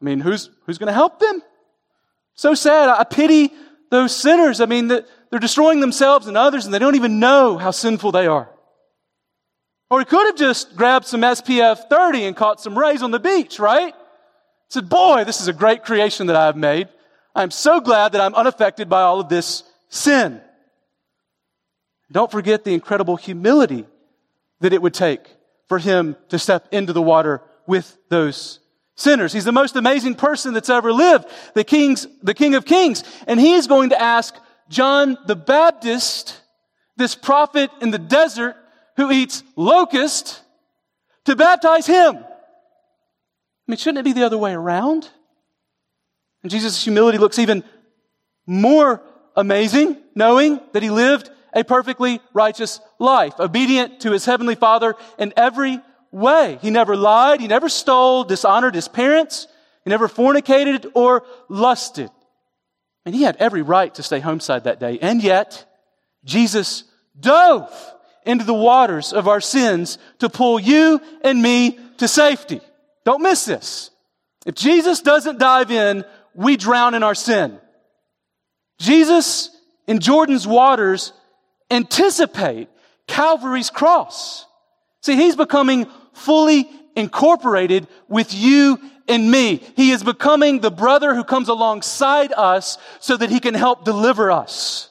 I 0.00 0.04
mean, 0.04 0.20
who's, 0.20 0.48
who's 0.64 0.78
going 0.78 0.86
to 0.86 0.92
help 0.92 1.18
them? 1.18 1.42
So 2.34 2.54
sad. 2.54 2.88
I 2.88 3.02
pity 3.04 3.52
those 3.90 4.14
sinners. 4.14 4.60
I 4.60 4.66
mean, 4.66 4.86
they're 4.86 5.40
destroying 5.40 5.80
themselves 5.80 6.26
and 6.28 6.36
others 6.36 6.64
and 6.64 6.72
they 6.72 6.78
don't 6.78 6.94
even 6.94 7.18
know 7.18 7.58
how 7.58 7.72
sinful 7.72 8.12
they 8.12 8.26
are. 8.26 8.48
Or 9.90 9.98
he 9.98 10.04
could 10.04 10.26
have 10.26 10.36
just 10.36 10.76
grabbed 10.76 11.06
some 11.06 11.22
SPF 11.22 11.88
30 11.88 12.24
and 12.26 12.36
caught 12.36 12.60
some 12.60 12.78
rays 12.78 13.02
on 13.02 13.10
the 13.10 13.18
beach, 13.18 13.58
right? 13.58 13.94
Said, 14.70 14.88
Boy, 14.88 15.24
this 15.24 15.40
is 15.40 15.48
a 15.48 15.52
great 15.52 15.84
creation 15.84 16.28
that 16.28 16.36
I 16.36 16.46
have 16.46 16.56
made. 16.56 16.88
I'm 17.34 17.50
so 17.50 17.80
glad 17.80 18.12
that 18.12 18.20
I'm 18.20 18.34
unaffected 18.34 18.88
by 18.88 19.02
all 19.02 19.20
of 19.20 19.28
this 19.28 19.62
sin. 19.88 20.40
Don't 22.10 22.30
forget 22.30 22.64
the 22.64 22.74
incredible 22.74 23.16
humility 23.16 23.84
that 24.60 24.72
it 24.72 24.80
would 24.80 24.94
take 24.94 25.20
for 25.68 25.78
him 25.78 26.16
to 26.28 26.38
step 26.38 26.66
into 26.72 26.92
the 26.92 27.02
water 27.02 27.42
with 27.66 27.96
those 28.08 28.58
sinners. 28.96 29.32
He's 29.32 29.44
the 29.44 29.52
most 29.52 29.76
amazing 29.76 30.14
person 30.16 30.54
that's 30.54 30.70
ever 30.70 30.92
lived, 30.92 31.26
the 31.54 31.64
king's, 31.64 32.06
the 32.22 32.34
king 32.34 32.54
of 32.54 32.64
kings. 32.64 33.04
And 33.26 33.38
he 33.38 33.54
is 33.54 33.66
going 33.66 33.90
to 33.90 34.00
ask 34.00 34.34
John 34.68 35.16
the 35.26 35.36
Baptist, 35.36 36.40
this 36.96 37.14
prophet 37.14 37.70
in 37.80 37.90
the 37.90 37.98
desert 37.98 38.56
who 38.96 39.10
eats 39.10 39.42
locust, 39.56 40.42
to 41.24 41.36
baptize 41.36 41.86
him. 41.86 42.24
I 43.70 43.72
mean, 43.72 43.78
shouldn't 43.78 44.00
it 44.00 44.04
be 44.04 44.18
the 44.18 44.26
other 44.26 44.36
way 44.36 44.52
around? 44.52 45.08
And 46.42 46.50
Jesus' 46.50 46.82
humility 46.82 47.18
looks 47.18 47.38
even 47.38 47.62
more 48.44 49.00
amazing, 49.36 49.96
knowing 50.16 50.58
that 50.72 50.82
he 50.82 50.90
lived 50.90 51.30
a 51.54 51.62
perfectly 51.62 52.20
righteous 52.32 52.80
life, 52.98 53.38
obedient 53.38 54.00
to 54.00 54.10
his 54.10 54.24
heavenly 54.24 54.56
Father 54.56 54.96
in 55.20 55.32
every 55.36 55.78
way. 56.10 56.58
He 56.60 56.70
never 56.70 56.96
lied. 56.96 57.40
He 57.40 57.46
never 57.46 57.68
stole, 57.68 58.24
dishonored 58.24 58.74
his 58.74 58.88
parents. 58.88 59.46
He 59.84 59.90
never 59.90 60.08
fornicated 60.08 60.90
or 60.94 61.22
lusted. 61.48 62.10
And 63.06 63.14
he 63.14 63.22
had 63.22 63.36
every 63.36 63.62
right 63.62 63.94
to 63.94 64.02
stay 64.02 64.18
homeside 64.18 64.64
that 64.64 64.80
day. 64.80 64.98
And 65.00 65.22
yet, 65.22 65.64
Jesus 66.24 66.82
dove 67.20 67.72
into 68.26 68.44
the 68.44 68.52
waters 68.52 69.12
of 69.12 69.28
our 69.28 69.40
sins 69.40 69.96
to 70.18 70.28
pull 70.28 70.58
you 70.58 71.00
and 71.22 71.40
me 71.40 71.78
to 71.98 72.08
safety. 72.08 72.60
Don't 73.10 73.22
miss 73.22 73.44
this. 73.44 73.90
If 74.46 74.54
Jesus 74.54 75.00
doesn't 75.00 75.40
dive 75.40 75.72
in, 75.72 76.04
we 76.32 76.56
drown 76.56 76.94
in 76.94 77.02
our 77.02 77.16
sin. 77.16 77.58
Jesus 78.78 79.50
in 79.88 79.98
Jordan's 79.98 80.46
waters 80.46 81.12
anticipate 81.72 82.68
Calvary's 83.08 83.68
cross. 83.68 84.46
See, 85.02 85.16
he's 85.16 85.34
becoming 85.34 85.88
fully 86.12 86.70
incorporated 86.94 87.88
with 88.06 88.32
you 88.32 88.78
and 89.08 89.28
me. 89.28 89.60
He 89.74 89.90
is 89.90 90.04
becoming 90.04 90.60
the 90.60 90.70
brother 90.70 91.12
who 91.12 91.24
comes 91.24 91.48
alongside 91.48 92.32
us 92.36 92.78
so 93.00 93.16
that 93.16 93.28
he 93.28 93.40
can 93.40 93.54
help 93.54 93.84
deliver 93.84 94.30
us. 94.30 94.88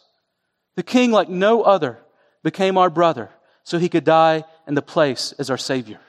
The 0.76 0.84
king, 0.84 1.14
like 1.14 1.30
no 1.30 1.62
other, 1.62 1.98
became 2.44 2.78
our 2.78 2.90
brother 2.90 3.30
so 3.64 3.80
he 3.80 3.88
could 3.88 4.04
die 4.04 4.44
in 4.68 4.74
the 4.74 4.82
place 4.82 5.34
as 5.40 5.50
our 5.50 5.58
savior. 5.58 6.02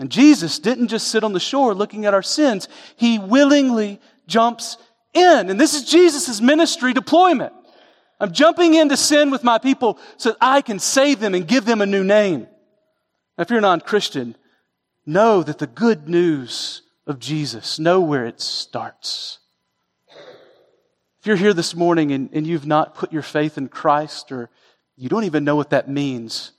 And 0.00 0.10
Jesus 0.10 0.58
didn't 0.58 0.88
just 0.88 1.08
sit 1.08 1.24
on 1.24 1.32
the 1.32 1.40
shore 1.40 1.74
looking 1.74 2.06
at 2.06 2.14
our 2.14 2.22
sins. 2.22 2.68
He 2.96 3.18
willingly 3.18 4.00
jumps 4.26 4.76
in. 5.12 5.50
And 5.50 5.60
this 5.60 5.74
is 5.74 5.84
Jesus' 5.84 6.40
ministry 6.40 6.92
deployment. 6.92 7.52
I'm 8.20 8.32
jumping 8.32 8.74
into 8.74 8.96
sin 8.96 9.30
with 9.30 9.44
my 9.44 9.58
people 9.58 9.98
so 10.16 10.30
that 10.30 10.38
I 10.40 10.60
can 10.60 10.78
save 10.78 11.20
them 11.20 11.34
and 11.34 11.46
give 11.46 11.64
them 11.64 11.80
a 11.80 11.86
new 11.86 12.04
name. 12.04 12.40
Now, 13.36 13.42
if 13.42 13.50
you're 13.50 13.58
a 13.58 13.62
non-Christian, 13.62 14.36
know 15.06 15.42
that 15.42 15.58
the 15.58 15.66
good 15.66 16.08
news 16.08 16.82
of 17.06 17.18
Jesus, 17.18 17.78
know 17.78 18.00
where 18.00 18.26
it 18.26 18.40
starts. 18.40 19.38
If 21.20 21.26
you're 21.26 21.36
here 21.36 21.54
this 21.54 21.74
morning 21.74 22.12
and, 22.12 22.28
and 22.32 22.46
you've 22.46 22.66
not 22.66 22.94
put 22.94 23.12
your 23.12 23.22
faith 23.22 23.56
in 23.56 23.68
Christ 23.68 24.30
or 24.30 24.50
you 24.96 25.08
don't 25.08 25.24
even 25.24 25.44
know 25.44 25.56
what 25.56 25.70
that 25.70 25.88
means, 25.88 26.52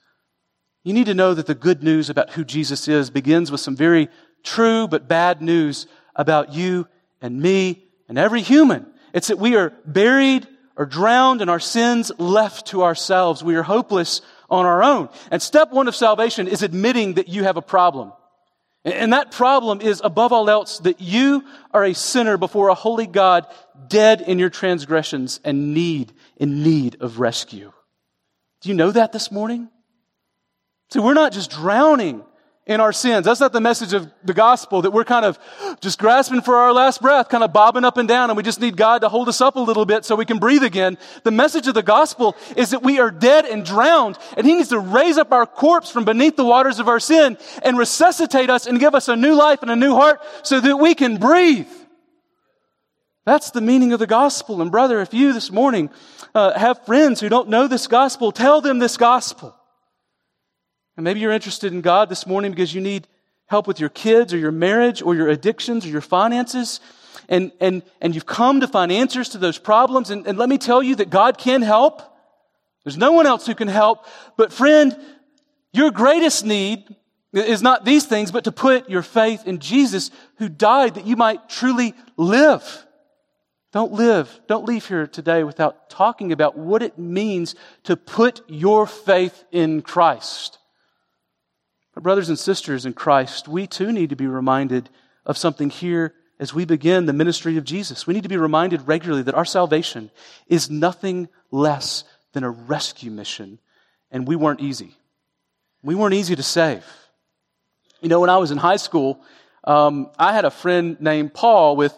you 0.89 0.95
need 0.95 1.05
to 1.05 1.13
know 1.13 1.35
that 1.35 1.45
the 1.45 1.53
good 1.53 1.83
news 1.83 2.09
about 2.09 2.31
who 2.31 2.43
Jesus 2.43 2.87
is 2.87 3.11
begins 3.11 3.51
with 3.51 3.61
some 3.61 3.75
very 3.75 4.09
true 4.43 4.87
but 4.87 5.07
bad 5.07 5.39
news 5.39 5.85
about 6.15 6.51
you 6.51 6.87
and 7.21 7.39
me 7.39 7.85
and 8.07 8.17
every 8.17 8.41
human. 8.41 8.91
It's 9.13 9.27
that 9.27 9.37
we 9.37 9.55
are 9.55 9.71
buried 9.85 10.47
or 10.75 10.87
drowned 10.87 11.43
in 11.43 11.49
our 11.49 11.59
sins 11.59 12.11
left 12.17 12.69
to 12.69 12.81
ourselves. 12.81 13.43
We 13.43 13.53
are 13.53 13.61
hopeless 13.61 14.21
on 14.49 14.65
our 14.65 14.81
own. 14.81 15.09
And 15.29 15.43
step 15.43 15.71
one 15.71 15.87
of 15.87 15.95
salvation 15.95 16.47
is 16.47 16.63
admitting 16.63 17.13
that 17.13 17.27
you 17.27 17.43
have 17.43 17.57
a 17.57 17.61
problem. 17.61 18.11
And 18.83 19.13
that 19.13 19.29
problem 19.31 19.81
is, 19.81 20.01
above 20.03 20.33
all 20.33 20.49
else, 20.49 20.79
that 20.79 21.01
you 21.01 21.43
are 21.71 21.83
a 21.83 21.93
sinner 21.93 22.35
before 22.35 22.69
a 22.69 22.73
holy 22.73 23.05
God, 23.05 23.45
dead 23.87 24.21
in 24.21 24.39
your 24.39 24.49
transgressions 24.49 25.39
and 25.43 25.75
need, 25.75 26.13
in 26.37 26.63
need 26.63 26.97
of 26.99 27.19
rescue. 27.19 27.71
Do 28.61 28.69
you 28.69 28.75
know 28.75 28.89
that 28.89 29.11
this 29.11 29.31
morning? 29.31 29.69
See, 30.91 30.99
we're 30.99 31.13
not 31.13 31.31
just 31.31 31.51
drowning 31.51 32.23
in 32.69 32.79
our 32.79 32.93
sins. 32.93 33.25
That's 33.25 33.39
not 33.39 33.51
the 33.51 33.59
message 33.59 33.93
of 33.93 34.11
the 34.23 34.33
gospel 34.33 34.83
that 34.83 34.91
we're 34.91 35.03
kind 35.03 35.25
of 35.25 35.39
just 35.81 35.97
grasping 35.97 36.41
for 36.41 36.55
our 36.55 36.71
last 36.71 37.01
breath, 37.01 37.27
kind 37.27 37.43
of 37.43 37.51
bobbing 37.51 37.83
up 37.83 37.97
and 37.97 38.07
down, 38.07 38.29
and 38.29 38.37
we 38.37 38.43
just 38.43 38.61
need 38.61 38.77
God 38.77 39.01
to 39.01 39.09
hold 39.09 39.27
us 39.27 39.41
up 39.41 39.55
a 39.55 39.59
little 39.59 39.87
bit 39.87 40.05
so 40.05 40.15
we 40.15 40.25
can 40.25 40.37
breathe 40.37 40.63
again. 40.63 40.99
The 41.23 41.31
message 41.31 41.67
of 41.67 41.73
the 41.73 41.81
gospel 41.81 42.35
is 42.55 42.69
that 42.69 42.83
we 42.83 42.99
are 42.99 43.09
dead 43.09 43.45
and 43.45 43.65
drowned, 43.65 44.19
and 44.37 44.45
He 44.45 44.53
needs 44.53 44.69
to 44.69 44.79
raise 44.79 45.17
up 45.17 45.31
our 45.31 45.47
corpse 45.47 45.89
from 45.89 46.05
beneath 46.05 46.35
the 46.35 46.45
waters 46.45 46.77
of 46.77 46.87
our 46.87 46.99
sin 46.99 47.39
and 47.63 47.75
resuscitate 47.75 48.51
us 48.51 48.67
and 48.67 48.79
give 48.79 48.93
us 48.93 49.07
a 49.07 49.15
new 49.15 49.33
life 49.33 49.63
and 49.63 49.71
a 49.71 49.75
new 49.75 49.95
heart 49.95 50.21
so 50.43 50.59
that 50.59 50.77
we 50.77 50.93
can 50.93 51.17
breathe. 51.17 51.67
That's 53.25 53.49
the 53.49 53.61
meaning 53.61 53.93
of 53.93 53.99
the 53.99 54.07
gospel. 54.07 54.61
And 54.61 54.69
brother, 54.71 55.01
if 55.01 55.11
you 55.11 55.33
this 55.33 55.51
morning 55.51 55.89
uh, 56.35 56.57
have 56.57 56.85
friends 56.85 57.19
who 57.19 57.29
don't 57.29 57.49
know 57.49 57.67
this 57.67 57.87
gospel, 57.87 58.31
tell 58.31 58.61
them 58.61 58.77
this 58.77 58.95
gospel. 58.95 59.55
And 60.99 61.05
maybe 61.05 61.21
you're 61.21 61.31
interested 61.31 61.71
in 61.71 61.79
God 61.79 62.09
this 62.09 62.27
morning 62.27 62.51
because 62.51 62.75
you 62.75 62.81
need 62.81 63.07
help 63.45 63.67
with 63.67 63.79
your 63.79 63.87
kids 63.87 64.33
or 64.33 64.37
your 64.37 64.51
marriage 64.51 65.01
or 65.01 65.15
your 65.15 65.29
addictions 65.29 65.85
or 65.85 65.87
your 65.87 66.01
finances. 66.01 66.81
And, 67.29 67.53
and, 67.61 67.83
and 68.01 68.13
you've 68.13 68.25
come 68.25 68.59
to 68.59 68.67
find 68.67 68.91
answers 68.91 69.29
to 69.29 69.37
those 69.37 69.57
problems. 69.57 70.09
And, 70.09 70.27
and 70.27 70.37
let 70.37 70.49
me 70.49 70.57
tell 70.57 70.83
you 70.83 70.97
that 70.97 71.09
God 71.09 71.37
can 71.37 71.61
help. 71.61 72.01
There's 72.83 72.97
no 72.97 73.13
one 73.13 73.27
else 73.27 73.45
who 73.45 73.55
can 73.55 73.69
help. 73.69 74.07
But 74.35 74.51
friend, 74.51 74.93
your 75.71 75.89
greatest 75.89 76.43
need 76.45 76.93
is 77.31 77.61
not 77.61 77.85
these 77.85 78.05
things, 78.05 78.29
but 78.29 78.43
to 78.43 78.51
put 78.51 78.89
your 78.89 79.01
faith 79.01 79.47
in 79.47 79.59
Jesus 79.59 80.11
who 80.35 80.49
died 80.49 80.95
that 80.95 81.07
you 81.07 81.15
might 81.15 81.47
truly 81.47 81.93
live. 82.17 82.85
Don't 83.71 83.93
live, 83.93 84.37
don't 84.47 84.65
leave 84.65 84.85
here 84.85 85.07
today 85.07 85.45
without 85.45 85.89
talking 85.89 86.33
about 86.33 86.57
what 86.57 86.83
it 86.83 86.99
means 86.99 87.55
to 87.83 87.95
put 87.95 88.41
your 88.49 88.85
faith 88.85 89.45
in 89.53 89.81
Christ. 89.81 90.58
Brothers 92.01 92.29
and 92.29 92.39
sisters 92.39 92.85
in 92.85 92.93
Christ, 92.93 93.47
we 93.47 93.67
too 93.67 93.91
need 93.91 94.09
to 94.09 94.15
be 94.15 94.27
reminded 94.27 94.89
of 95.25 95.37
something 95.37 95.69
here 95.69 96.13
as 96.39 96.53
we 96.53 96.65
begin 96.65 97.05
the 97.05 97.13
ministry 97.13 97.57
of 97.57 97.65
Jesus. 97.65 98.07
We 98.07 98.13
need 98.13 98.23
to 98.23 98.29
be 98.29 98.37
reminded 98.37 98.87
regularly 98.87 99.23
that 99.23 99.35
our 99.35 99.45
salvation 99.45 100.09
is 100.47 100.69
nothing 100.69 101.27
less 101.51 102.05
than 102.33 102.43
a 102.43 102.49
rescue 102.49 103.11
mission, 103.11 103.59
and 104.11 104.27
we 104.27 104.35
weren't 104.35 104.61
easy. 104.61 104.95
We 105.83 105.95
weren't 105.95 106.13
easy 106.13 106.35
to 106.35 106.43
save. 106.43 106.85
You 108.01 108.09
know, 108.09 108.21
when 108.21 108.29
I 108.29 108.37
was 108.37 108.51
in 108.51 108.57
high 108.57 108.77
school, 108.77 109.21
um, 109.65 110.09
I 110.17 110.33
had 110.33 110.45
a 110.45 110.51
friend 110.51 110.99
named 111.01 111.33
Paul 111.33 111.75
with 111.75 111.97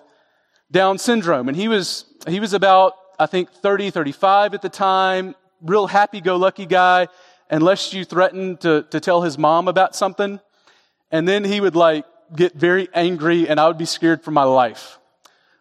Down 0.72 0.98
syndrome, 0.98 1.48
and 1.48 1.56
he 1.56 1.68
was 1.68 2.06
he 2.28 2.40
was 2.40 2.54
about 2.54 2.94
I 3.20 3.28
think 3.28 3.52
30, 3.52 3.92
35 3.92 4.54
at 4.56 4.62
the 4.62 4.70
time, 4.70 5.36
real 5.62 5.86
happy-go-lucky 5.86 6.66
guy 6.66 7.08
unless 7.52 7.94
you 7.94 8.06
threatened 8.06 8.62
to, 8.62 8.84
to 8.90 9.00
tell 9.00 9.22
his 9.22 9.38
mom 9.38 9.68
about 9.68 9.96
something. 9.96 10.40
And 11.12 11.28
then 11.28 11.44
he 11.44 11.60
would 11.60 11.76
like 11.76 12.06
get 12.36 12.54
very 12.56 12.88
angry 12.94 13.48
and 13.48 13.60
I 13.60 13.68
would 13.68 13.78
be 13.78 13.86
scared 13.86 14.24
for 14.24 14.32
my 14.32 14.44
life. 14.44 14.98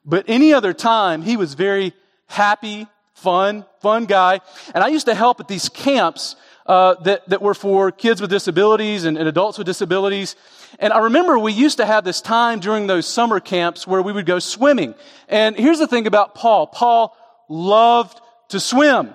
But 0.05 0.25
any 0.29 0.55
other 0.55 0.73
time, 0.73 1.23
he 1.23 1.37
was 1.37 1.55
very 1.55 1.93
happy, 2.27 2.87
fun, 3.15 3.67
fun 3.81 4.07
guy. 4.07 4.41
And 4.73 4.83
I 4.83 4.89
used 4.89 5.07
to 5.07 5.15
help 5.15 5.41
at 5.41 5.49
these 5.49 5.69
camps 5.69 6.37
uh, 6.65 6.95
that, 7.03 7.29
that 7.29 7.43
were 7.43 7.55
for 7.55 7.91
kids 7.91 8.21
with 8.21 8.31
disabilities 8.31 9.05
and, 9.05 9.19
and 9.19 9.29
adults 9.29 9.59
with 9.59 9.67
disabilities. 9.67 10.37
And 10.79 10.93
I 10.93 11.01
remember 11.01 11.39
we 11.39 11.53
used 11.53 11.79
to 11.79 11.87
have 11.87 12.05
this 12.05 12.21
time 12.21 12.61
during 12.61 12.87
those 12.87 13.07
summer 13.07 13.41
camps 13.41 13.87
where 13.87 14.01
we 14.01 14.13
would 14.13 14.27
go 14.27 14.39
swimming. 14.39 14.95
And 15.29 15.57
here's 15.57 15.81
the 15.81 15.89
thing 15.89 16.07
about 16.07 16.37
Paul. 16.37 16.69
Paul 16.69 17.17
loved 17.49 18.21
to 18.51 18.61
swim. 18.61 19.15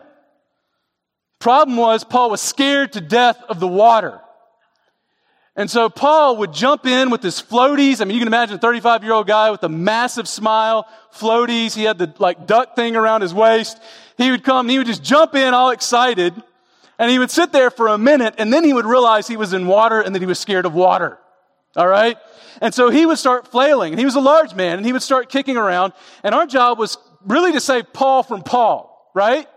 Problem 1.39 1.77
was, 1.77 2.04
Paul 2.04 2.30
was 2.30 2.42
scared 2.42 2.94
to 2.94 3.01
death 3.01 3.42
of 3.50 3.60
the 3.60 3.68
water. 3.68 4.22
And 5.58 5.72
so 5.72 5.89
Paul 5.89 6.38
would 6.38 6.51
jump 6.51 6.86
in 6.86 7.10
with 7.10 7.24
his 7.24 7.42
floaties. 7.42 8.01
I 8.01 8.06
mean, 8.06 8.15
you 8.15 8.20
can 8.20 8.27
imagine 8.27 8.58
a 8.58 8.60
35 8.60 9.04
year 9.04 9.13
old 9.13 9.27
guy 9.27 9.51
with 9.51 9.63
a 9.63 9.70
massive 9.70 10.27
smile, 10.27 10.86
floaties. 11.13 11.74
He 11.74 11.84
had 11.84 11.98
the 11.98 12.13
like 12.20 12.46
duck 12.46 12.75
thing 12.75 12.96
around 12.96 13.22
his 13.22 13.34
waist. 13.34 13.80
He 14.18 14.32
would 14.32 14.44
come, 14.44 14.68
he 14.68 14.77
would 14.77 14.88
just 14.88 15.04
jump 15.04 15.34
in 15.34 15.54
all 15.54 15.70
excited. 15.70 16.34
And 16.98 17.12
he 17.12 17.20
would 17.20 17.32
sit 17.32 17.51
there 17.51 17.70
for 17.70 17.88
a 17.88 17.98
minute 17.98 18.36
and 18.38 18.54
then 18.54 18.63
he 18.63 18.74
would 18.74 18.86
realize 18.86 19.27
he 19.27 19.38
was 19.38 19.54
in 19.54 19.68
water 19.68 20.00
and 20.00 20.15
that 20.15 20.22
he 20.22 20.25
was 20.25 20.39
scared 20.39 20.65
of 20.65 20.74
water. 20.74 21.18
All 21.75 21.88
right? 21.88 22.18
And 22.62 22.74
so 22.74 22.89
he 22.89 23.06
would 23.06 23.18
start 23.18 23.50
flailing. 23.50 23.92
And 23.92 24.00
he 24.00 24.06
was 24.06 24.15
a 24.15 24.22
large 24.22 24.56
man 24.56 24.77
and 24.77 24.86
he 24.86 24.94
would 24.94 25.01
start 25.01 25.30
kicking 25.30 25.58
around. 25.58 25.94
And 26.24 26.36
our 26.36 26.46
job 26.46 26.80
was 26.80 26.98
really 27.25 27.51
to 27.54 27.60
save 27.60 27.92
Paul 27.94 28.24
from 28.24 28.44
Paul, 28.44 29.10
right? 29.13 29.48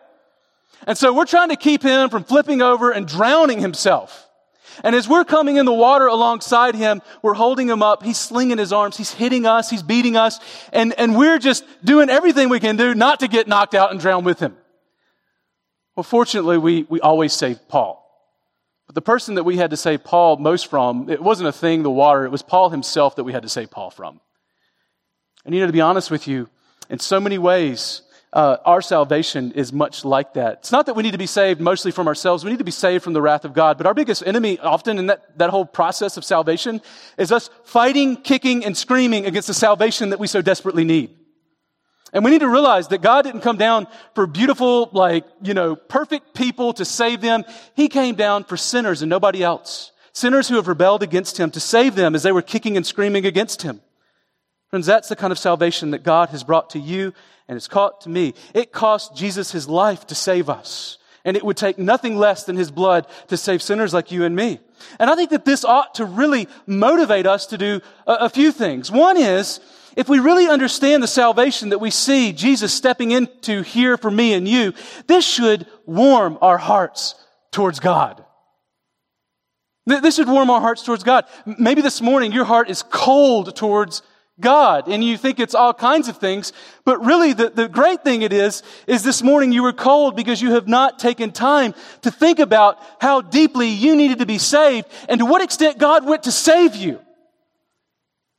And 0.86 0.96
so 0.96 1.12
we're 1.12 1.26
trying 1.26 1.50
to 1.50 1.56
keep 1.56 1.82
him 1.82 2.10
from 2.10 2.24
flipping 2.24 2.62
over 2.62 2.90
and 2.90 3.06
drowning 3.06 3.60
himself. 3.60 4.28
And 4.84 4.94
as 4.94 5.08
we're 5.08 5.24
coming 5.24 5.56
in 5.56 5.66
the 5.66 5.72
water 5.72 6.06
alongside 6.06 6.74
him, 6.74 7.02
we're 7.20 7.34
holding 7.34 7.68
him 7.68 7.82
up. 7.82 8.02
He's 8.02 8.18
slinging 8.18 8.58
his 8.58 8.72
arms. 8.72 8.96
He's 8.96 9.12
hitting 9.12 9.44
us. 9.44 9.68
He's 9.68 9.82
beating 9.82 10.16
us. 10.16 10.38
And, 10.72 10.94
and 10.98 11.16
we're 11.16 11.38
just 11.38 11.64
doing 11.84 12.08
everything 12.08 12.48
we 12.48 12.60
can 12.60 12.76
do 12.76 12.94
not 12.94 13.20
to 13.20 13.28
get 13.28 13.48
knocked 13.48 13.74
out 13.74 13.90
and 13.90 13.98
drown 13.98 14.24
with 14.24 14.38
him. 14.38 14.56
Well, 15.96 16.04
fortunately, 16.04 16.58
we, 16.58 16.84
we 16.88 17.00
always 17.00 17.32
save 17.32 17.66
Paul. 17.68 18.04
But 18.86 18.94
the 18.94 19.02
person 19.02 19.34
that 19.34 19.44
we 19.44 19.56
had 19.56 19.70
to 19.70 19.76
save 19.76 20.04
Paul 20.04 20.36
most 20.36 20.68
from, 20.68 21.10
it 21.10 21.20
wasn't 21.20 21.48
a 21.48 21.52
thing, 21.52 21.82
the 21.82 21.90
water. 21.90 22.24
It 22.24 22.30
was 22.30 22.42
Paul 22.42 22.70
himself 22.70 23.16
that 23.16 23.24
we 23.24 23.32
had 23.32 23.42
to 23.42 23.48
save 23.48 23.70
Paul 23.70 23.90
from. 23.90 24.20
And 25.44 25.54
you 25.54 25.60
know, 25.60 25.66
to 25.66 25.72
be 25.72 25.80
honest 25.80 26.10
with 26.10 26.28
you, 26.28 26.48
in 26.88 26.98
so 26.98 27.20
many 27.20 27.36
ways, 27.36 28.02
uh, 28.32 28.58
our 28.64 28.82
salvation 28.82 29.52
is 29.52 29.72
much 29.72 30.04
like 30.04 30.34
that. 30.34 30.58
It's 30.58 30.72
not 30.72 30.86
that 30.86 30.94
we 30.94 31.02
need 31.02 31.12
to 31.12 31.18
be 31.18 31.26
saved 31.26 31.60
mostly 31.60 31.90
from 31.90 32.06
ourselves. 32.06 32.44
We 32.44 32.50
need 32.50 32.58
to 32.58 32.64
be 32.64 32.70
saved 32.70 33.02
from 33.02 33.14
the 33.14 33.22
wrath 33.22 33.44
of 33.44 33.54
God. 33.54 33.78
But 33.78 33.86
our 33.86 33.94
biggest 33.94 34.22
enemy 34.26 34.58
often 34.58 34.98
in 34.98 35.06
that, 35.06 35.38
that 35.38 35.50
whole 35.50 35.64
process 35.64 36.16
of 36.16 36.24
salvation 36.24 36.82
is 37.16 37.32
us 37.32 37.48
fighting, 37.64 38.16
kicking, 38.16 38.64
and 38.66 38.76
screaming 38.76 39.24
against 39.24 39.48
the 39.48 39.54
salvation 39.54 40.10
that 40.10 40.18
we 40.18 40.26
so 40.26 40.42
desperately 40.42 40.84
need. 40.84 41.10
And 42.12 42.24
we 42.24 42.30
need 42.30 42.40
to 42.40 42.48
realize 42.48 42.88
that 42.88 43.02
God 43.02 43.22
didn't 43.22 43.40
come 43.42 43.58
down 43.58 43.86
for 44.14 44.26
beautiful, 44.26 44.90
like, 44.92 45.24
you 45.42 45.54
know, 45.54 45.76
perfect 45.76 46.34
people 46.34 46.72
to 46.74 46.84
save 46.84 47.20
them. 47.20 47.44
He 47.76 47.88
came 47.88 48.14
down 48.14 48.44
for 48.44 48.56
sinners 48.56 49.02
and 49.02 49.10
nobody 49.10 49.42
else. 49.42 49.92
sinners 50.18 50.48
who 50.48 50.56
have 50.56 50.68
rebelled 50.68 51.02
against 51.02 51.38
him 51.38 51.50
to 51.52 51.60
save 51.60 51.94
them 51.94 52.14
as 52.14 52.22
they 52.22 52.32
were 52.32 52.42
kicking 52.42 52.76
and 52.76 52.84
screaming 52.84 53.24
against 53.24 53.62
him. 53.62 53.80
Friends, 54.70 54.86
that's 54.86 55.08
the 55.08 55.16
kind 55.16 55.32
of 55.32 55.38
salvation 55.38 55.92
that 55.92 56.02
God 56.02 56.28
has 56.30 56.44
brought 56.44 56.70
to 56.70 56.78
you 56.78 57.14
and 57.48 57.56
has 57.56 57.68
caught 57.68 58.02
to 58.02 58.10
me. 58.10 58.34
It 58.54 58.72
cost 58.72 59.16
Jesus 59.16 59.50
his 59.50 59.68
life 59.68 60.06
to 60.08 60.14
save 60.14 60.50
us. 60.50 60.98
And 61.24 61.36
it 61.36 61.44
would 61.44 61.56
take 61.56 61.78
nothing 61.78 62.16
less 62.16 62.44
than 62.44 62.56
his 62.56 62.70
blood 62.70 63.06
to 63.28 63.36
save 63.36 63.62
sinners 63.62 63.92
like 63.92 64.12
you 64.12 64.24
and 64.24 64.36
me. 64.36 64.60
And 64.98 65.10
I 65.10 65.16
think 65.16 65.30
that 65.30 65.44
this 65.44 65.64
ought 65.64 65.94
to 65.96 66.04
really 66.04 66.48
motivate 66.66 67.26
us 67.26 67.46
to 67.46 67.58
do 67.58 67.80
a, 68.06 68.12
a 68.12 68.28
few 68.28 68.52
things. 68.52 68.90
One 68.90 69.16
is, 69.16 69.60
if 69.96 70.08
we 70.08 70.20
really 70.20 70.48
understand 70.48 71.02
the 71.02 71.08
salvation 71.08 71.70
that 71.70 71.80
we 71.80 71.90
see 71.90 72.32
Jesus 72.32 72.72
stepping 72.72 73.10
into 73.10 73.62
here 73.62 73.96
for 73.96 74.10
me 74.10 74.34
and 74.34 74.46
you, 74.46 74.72
this 75.06 75.26
should 75.26 75.66
warm 75.86 76.38
our 76.40 76.58
hearts 76.58 77.14
towards 77.50 77.80
God. 77.80 78.24
This 79.86 80.16
should 80.16 80.28
warm 80.28 80.50
our 80.50 80.60
hearts 80.60 80.82
towards 80.82 81.02
God. 81.02 81.24
Maybe 81.46 81.80
this 81.80 82.02
morning 82.02 82.32
your 82.32 82.44
heart 82.44 82.68
is 82.70 82.82
cold 82.82 83.56
towards 83.56 84.02
God 84.40 84.88
and 84.88 85.02
you 85.02 85.16
think 85.16 85.40
it's 85.40 85.54
all 85.54 85.74
kinds 85.74 86.08
of 86.08 86.18
things, 86.18 86.52
but 86.84 87.04
really 87.04 87.32
the, 87.32 87.50
the 87.50 87.68
great 87.68 88.04
thing 88.04 88.22
it 88.22 88.32
is, 88.32 88.62
is 88.86 89.02
this 89.02 89.22
morning 89.22 89.52
you 89.52 89.62
were 89.62 89.72
cold 89.72 90.16
because 90.16 90.40
you 90.40 90.52
have 90.52 90.68
not 90.68 90.98
taken 90.98 91.32
time 91.32 91.74
to 92.02 92.10
think 92.10 92.38
about 92.38 92.78
how 93.00 93.20
deeply 93.20 93.68
you 93.68 93.96
needed 93.96 94.18
to 94.20 94.26
be 94.26 94.38
saved 94.38 94.86
and 95.08 95.18
to 95.18 95.26
what 95.26 95.42
extent 95.42 95.78
God 95.78 96.06
went 96.06 96.24
to 96.24 96.32
save 96.32 96.76
you. 96.76 97.00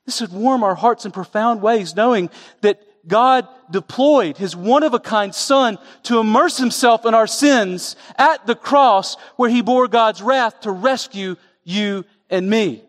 This 0.06 0.22
would 0.22 0.32
warm 0.34 0.63
our 0.63 0.75
hearts 0.75 1.06
in 1.06 1.12
profound 1.12 1.62
ways 1.62 1.96
knowing 1.96 2.29
that 2.62 2.82
God 3.08 3.48
deployed 3.70 4.38
his 4.38 4.56
one 4.56 4.84
of 4.84 4.94
a 4.94 5.00
kind 5.00 5.34
son 5.34 5.77
to 6.03 6.20
immerse 6.20 6.58
himself 6.58 7.06
in 7.06 7.13
our 7.13 7.27
sins 7.27 7.96
at 8.18 8.46
the 8.46 8.56
cross 8.56 9.15
where 9.36 9.50
he 9.50 9.62
bore 9.62 9.88
God's 9.88 10.22
wrath 10.22 10.62
to 10.62 10.72
rescue 10.72 11.36
you 11.63 12.06
and 12.29 12.50
me. 12.50 12.84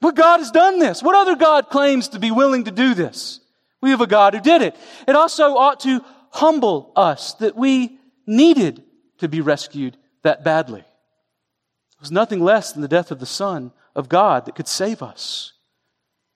But 0.00 0.14
God 0.14 0.38
has 0.38 0.50
done 0.50 0.78
this. 0.78 1.02
What 1.02 1.16
other 1.16 1.36
God 1.36 1.70
claims 1.70 2.08
to 2.08 2.18
be 2.18 2.30
willing 2.30 2.64
to 2.64 2.70
do 2.70 2.94
this? 2.94 3.40
We 3.80 3.90
have 3.90 4.00
a 4.00 4.06
God 4.06 4.34
who 4.34 4.40
did 4.40 4.62
it. 4.62 4.76
It 5.06 5.16
also 5.16 5.56
ought 5.56 5.80
to 5.80 6.04
humble 6.30 6.92
us 6.94 7.34
that 7.34 7.56
we 7.56 7.98
needed 8.26 8.84
to 9.18 9.28
be 9.28 9.40
rescued 9.40 9.96
that 10.22 10.44
badly. 10.44 10.80
It 10.80 12.00
was 12.00 12.12
nothing 12.12 12.40
less 12.40 12.72
than 12.72 12.82
the 12.82 12.88
death 12.88 13.10
of 13.10 13.18
the 13.18 13.26
Son 13.26 13.72
of 13.94 14.08
God 14.08 14.46
that 14.46 14.54
could 14.54 14.68
save 14.68 15.02
us. 15.02 15.52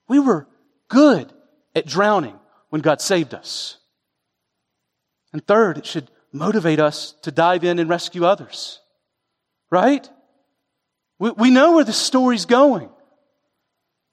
We 0.08 0.18
were 0.18 0.48
good 0.88 1.32
at 1.74 1.86
drowning 1.86 2.38
when 2.70 2.82
God 2.82 3.00
saved 3.00 3.34
us. 3.34 3.78
And 5.32 5.46
third, 5.46 5.78
it 5.78 5.86
should 5.86 6.10
motivate 6.32 6.80
us 6.80 7.12
to 7.22 7.30
dive 7.30 7.64
in 7.64 7.78
and 7.78 7.88
rescue 7.88 8.24
others. 8.24 8.80
Right? 9.70 10.08
We, 11.18 11.30
we 11.30 11.50
know 11.50 11.72
where 11.72 11.84
the 11.84 11.92
story's 11.92 12.44
going. 12.44 12.90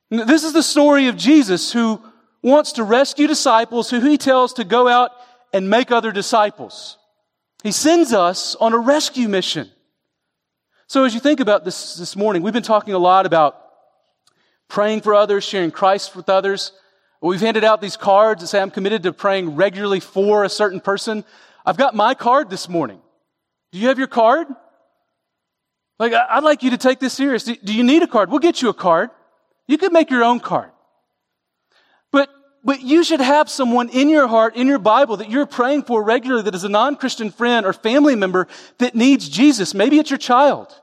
This 0.09 0.43
is 0.43 0.53
the 0.53 0.63
story 0.63 1.07
of 1.07 1.17
Jesus 1.17 1.71
who 1.71 2.01
wants 2.41 2.73
to 2.73 2.83
rescue 2.83 3.27
disciples 3.27 3.89
who 3.89 3.99
he 3.99 4.17
tells 4.17 4.53
to 4.53 4.63
go 4.63 4.87
out 4.87 5.11
and 5.53 5.69
make 5.69 5.91
other 5.91 6.11
disciples. 6.11 6.97
He 7.63 7.71
sends 7.71 8.13
us 8.13 8.55
on 8.55 8.73
a 8.73 8.77
rescue 8.77 9.27
mission. 9.27 9.69
So 10.87 11.03
as 11.03 11.13
you 11.13 11.19
think 11.19 11.39
about 11.39 11.65
this 11.65 11.95
this 11.95 12.15
morning, 12.15 12.41
we've 12.41 12.53
been 12.53 12.63
talking 12.63 12.93
a 12.93 12.99
lot 12.99 13.25
about 13.25 13.61
praying 14.67 15.01
for 15.01 15.13
others, 15.13 15.43
sharing 15.43 15.69
Christ 15.69 16.15
with 16.15 16.29
others. 16.29 16.71
We've 17.21 17.41
handed 17.41 17.63
out 17.63 17.81
these 17.81 17.97
cards 17.97 18.41
that 18.41 18.47
say 18.47 18.61
I'm 18.61 18.71
committed 18.71 19.03
to 19.03 19.13
praying 19.13 19.55
regularly 19.55 19.99
for 19.99 20.43
a 20.43 20.49
certain 20.49 20.79
person. 20.79 21.25
I've 21.65 21.77
got 21.77 21.93
my 21.93 22.15
card 22.15 22.49
this 22.49 22.69
morning. 22.69 22.99
Do 23.71 23.77
you 23.77 23.89
have 23.89 23.99
your 23.99 24.07
card? 24.07 24.47
Like, 25.99 26.13
I'd 26.13 26.43
like 26.43 26.63
you 26.63 26.71
to 26.71 26.77
take 26.77 26.99
this 26.99 27.13
serious. 27.13 27.43
Do 27.43 27.73
you 27.73 27.83
need 27.83 28.01
a 28.01 28.07
card? 28.07 28.31
We'll 28.31 28.39
get 28.39 28.61
you 28.61 28.69
a 28.69 28.73
card. 28.73 29.09
You 29.69 29.77
could 29.77 29.93
make 29.93 30.09
your 30.09 30.23
own 30.23 30.39
card. 30.39 30.71
But, 32.11 32.29
but 32.63 32.81
you 32.81 33.03
should 33.03 33.21
have 33.21 33.51
someone 33.51 33.89
in 33.89 34.09
your 34.09 34.27
heart, 34.27 34.55
in 34.55 34.65
your 34.65 34.79
Bible 34.79 35.17
that 35.17 35.29
you're 35.29 35.45
praying 35.45 35.83
for 35.83 36.03
regularly 36.03 36.41
that 36.41 36.55
is 36.55 36.63
a 36.63 36.69
non-Christian 36.69 37.29
friend 37.29 37.67
or 37.67 37.71
family 37.71 38.15
member 38.15 38.47
that 38.79 38.95
needs 38.95 39.29
Jesus. 39.29 39.75
Maybe 39.75 39.99
it's 39.99 40.09
your 40.09 40.17
child. 40.17 40.73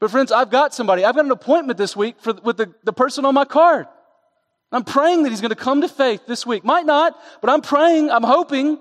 But 0.00 0.10
friends, 0.10 0.32
I've 0.32 0.50
got 0.50 0.74
somebody. 0.74 1.04
I've 1.04 1.14
got 1.14 1.26
an 1.26 1.30
appointment 1.30 1.78
this 1.78 1.94
week 1.94 2.16
for, 2.18 2.32
with 2.42 2.56
the, 2.56 2.74
the 2.82 2.92
person 2.92 3.24
on 3.24 3.34
my 3.34 3.44
card. 3.44 3.86
I'm 4.72 4.82
praying 4.82 5.22
that 5.22 5.30
he's 5.30 5.40
going 5.40 5.50
to 5.50 5.54
come 5.54 5.82
to 5.82 5.88
faith 5.88 6.26
this 6.26 6.44
week. 6.44 6.64
Might 6.64 6.86
not, 6.86 7.16
but 7.40 7.50
I'm 7.50 7.60
praying, 7.60 8.10
I'm 8.10 8.24
hoping 8.24 8.80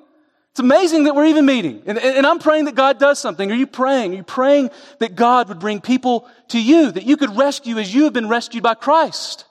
it's 0.55 0.61
amazing 0.61 1.03
that 1.03 1.15
we're 1.15 1.25
even 1.25 1.45
meeting. 1.45 1.83
And, 1.85 1.97
and, 1.97 2.25
I'm 2.25 2.39
praying 2.39 2.63
that 2.63 2.75
God 2.75 2.97
does 2.97 3.19
something. 3.19 3.51
Are 3.51 3.55
you 3.55 3.67
praying? 3.67 4.13
Are 4.13 4.15
you 4.15 4.23
praying 4.23 4.69
that 4.99 5.13
God 5.13 5.49
would 5.49 5.59
bring 5.59 5.81
people 5.81 6.29
to 6.47 6.61
you, 6.61 6.91
that 6.91 7.03
you 7.03 7.17
could 7.17 7.35
rescue 7.35 7.77
as 7.77 7.93
you 7.93 8.05
have 8.05 8.13
been 8.13 8.29
rescued 8.29 8.63
by 8.63 8.73
Christ? 8.73 9.43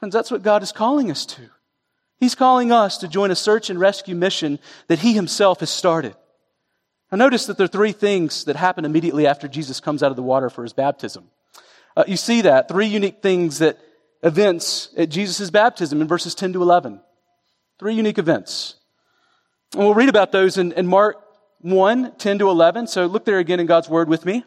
Friends, 0.00 0.12
that's 0.12 0.32
what 0.32 0.42
God 0.42 0.64
is 0.64 0.72
calling 0.72 1.12
us 1.12 1.24
to. 1.26 1.42
He's 2.18 2.34
calling 2.34 2.72
us 2.72 2.98
to 2.98 3.06
join 3.06 3.30
a 3.30 3.36
search 3.36 3.70
and 3.70 3.78
rescue 3.78 4.16
mission 4.16 4.58
that 4.88 4.98
He 4.98 5.12
Himself 5.12 5.60
has 5.60 5.70
started. 5.70 6.16
Now 7.12 7.18
notice 7.18 7.46
that 7.46 7.56
there 7.56 7.66
are 7.66 7.68
three 7.68 7.92
things 7.92 8.42
that 8.46 8.56
happen 8.56 8.84
immediately 8.84 9.24
after 9.24 9.46
Jesus 9.46 9.78
comes 9.78 10.02
out 10.02 10.10
of 10.10 10.16
the 10.16 10.22
water 10.24 10.50
for 10.50 10.64
His 10.64 10.72
baptism. 10.72 11.30
Uh, 11.96 12.02
you 12.08 12.16
see 12.16 12.40
that, 12.40 12.66
three 12.66 12.88
unique 12.88 13.22
things 13.22 13.60
that 13.60 13.78
events 14.24 14.88
at 14.96 15.10
Jesus' 15.10 15.50
baptism 15.50 16.00
in 16.00 16.08
verses 16.08 16.34
10 16.34 16.54
to 16.54 16.62
11. 16.62 17.00
Three 17.78 17.94
unique 17.94 18.18
events. 18.18 18.74
And 19.74 19.84
we'll 19.84 19.94
read 19.94 20.08
about 20.08 20.32
those 20.32 20.58
in, 20.58 20.72
in 20.72 20.86
Mark 20.86 21.16
1, 21.60 22.14
10 22.16 22.38
to 22.38 22.48
11. 22.48 22.86
So 22.86 23.06
look 23.06 23.24
there 23.24 23.38
again 23.38 23.60
in 23.60 23.66
God's 23.66 23.88
Word 23.88 24.08
with 24.08 24.24
me. 24.24 24.44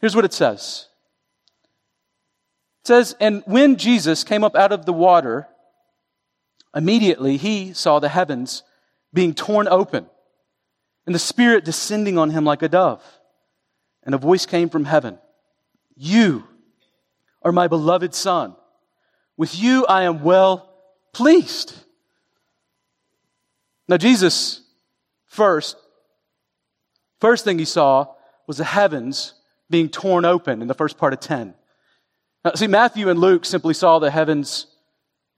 Here's 0.00 0.16
what 0.16 0.24
it 0.24 0.32
says. 0.32 0.88
It 2.84 2.88
says, 2.88 3.16
And 3.20 3.42
when 3.46 3.76
Jesus 3.76 4.24
came 4.24 4.44
up 4.44 4.56
out 4.56 4.72
of 4.72 4.86
the 4.86 4.92
water, 4.92 5.48
immediately 6.74 7.36
he 7.36 7.72
saw 7.72 7.98
the 7.98 8.08
heavens 8.08 8.62
being 9.12 9.34
torn 9.34 9.68
open 9.68 10.06
and 11.06 11.14
the 11.14 11.20
Spirit 11.20 11.64
descending 11.64 12.18
on 12.18 12.30
him 12.30 12.44
like 12.44 12.62
a 12.62 12.68
dove. 12.68 13.02
And 14.02 14.14
a 14.14 14.18
voice 14.18 14.46
came 14.46 14.68
from 14.68 14.84
heaven 14.84 15.18
You 15.96 16.44
are 17.42 17.52
my 17.52 17.68
beloved 17.68 18.14
Son. 18.14 18.56
With 19.36 19.58
you 19.58 19.86
I 19.86 20.02
am 20.02 20.22
well 20.22 20.72
pleased. 21.12 21.74
Now, 23.88 23.96
Jesus, 23.96 24.62
first, 25.26 25.76
first 27.20 27.44
thing 27.44 27.58
he 27.58 27.64
saw 27.64 28.14
was 28.46 28.58
the 28.58 28.64
heavens 28.64 29.34
being 29.70 29.88
torn 29.88 30.24
open 30.24 30.62
in 30.62 30.68
the 30.68 30.74
first 30.74 30.98
part 30.98 31.12
of 31.12 31.20
10. 31.20 31.54
Now, 32.44 32.52
see, 32.54 32.66
Matthew 32.66 33.08
and 33.08 33.18
Luke 33.18 33.44
simply 33.44 33.74
saw 33.74 33.98
the 33.98 34.10
heavens 34.10 34.66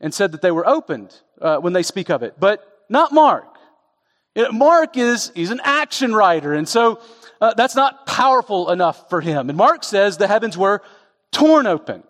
and 0.01 0.13
said 0.13 0.33
that 0.33 0.43
they 0.43 0.51
were 0.51 0.67
opened 0.67 1.15
uh, 1.41 1.59
when 1.59 1.73
they 1.73 1.83
speak 1.83 2.11
of 2.11 2.23
it, 2.23 2.35
but 2.39 2.63
not 2.89 3.13
Mark. 3.13 3.47
You 4.35 4.45
know, 4.45 4.53
Mark 4.53 4.97
is, 4.97 5.33
he's 5.35 5.51
an 5.51 5.61
action 5.65 6.15
writer, 6.15 6.55
and 6.55 6.69
so 6.69 7.01
uh, 7.41 7.55
that's 7.55 7.75
not 7.75 8.07
powerful 8.07 8.71
enough 8.71 9.09
for 9.09 9.21
him. 9.21 9.49
And 9.49 9.57
Mark 9.57 9.85
says 9.85 10.17
the 10.17 10.29
heavens 10.29 10.57
were 10.57 10.83
torn 11.33 11.67
open. 11.67 12.03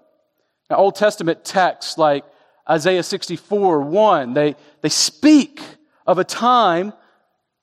Now, 0.69 0.77
Old 0.77 0.97
Testament 0.97 1.45
texts 1.45 1.97
like 1.97 2.25
Isaiah 2.69 3.03
64, 3.03 3.81
1, 3.81 4.35
they, 4.35 4.57
they 4.83 4.89
speak 4.89 5.63
of 6.09 6.19
a 6.19 6.25
time 6.25 6.95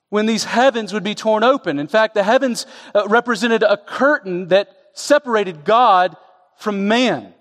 when 0.08 0.24
these 0.24 0.44
heavens 0.44 0.92
would 0.92 1.02
be 1.02 1.16
torn 1.16 1.42
open. 1.42 1.80
In 1.80 1.88
fact, 1.88 2.14
the 2.14 2.22
heavens 2.22 2.64
uh, 2.94 3.06
represented 3.08 3.64
a 3.64 3.76
curtain 3.76 4.48
that 4.48 4.70
separated 4.94 5.64
God 5.64 6.16
from 6.56 6.86
man. 6.86 7.34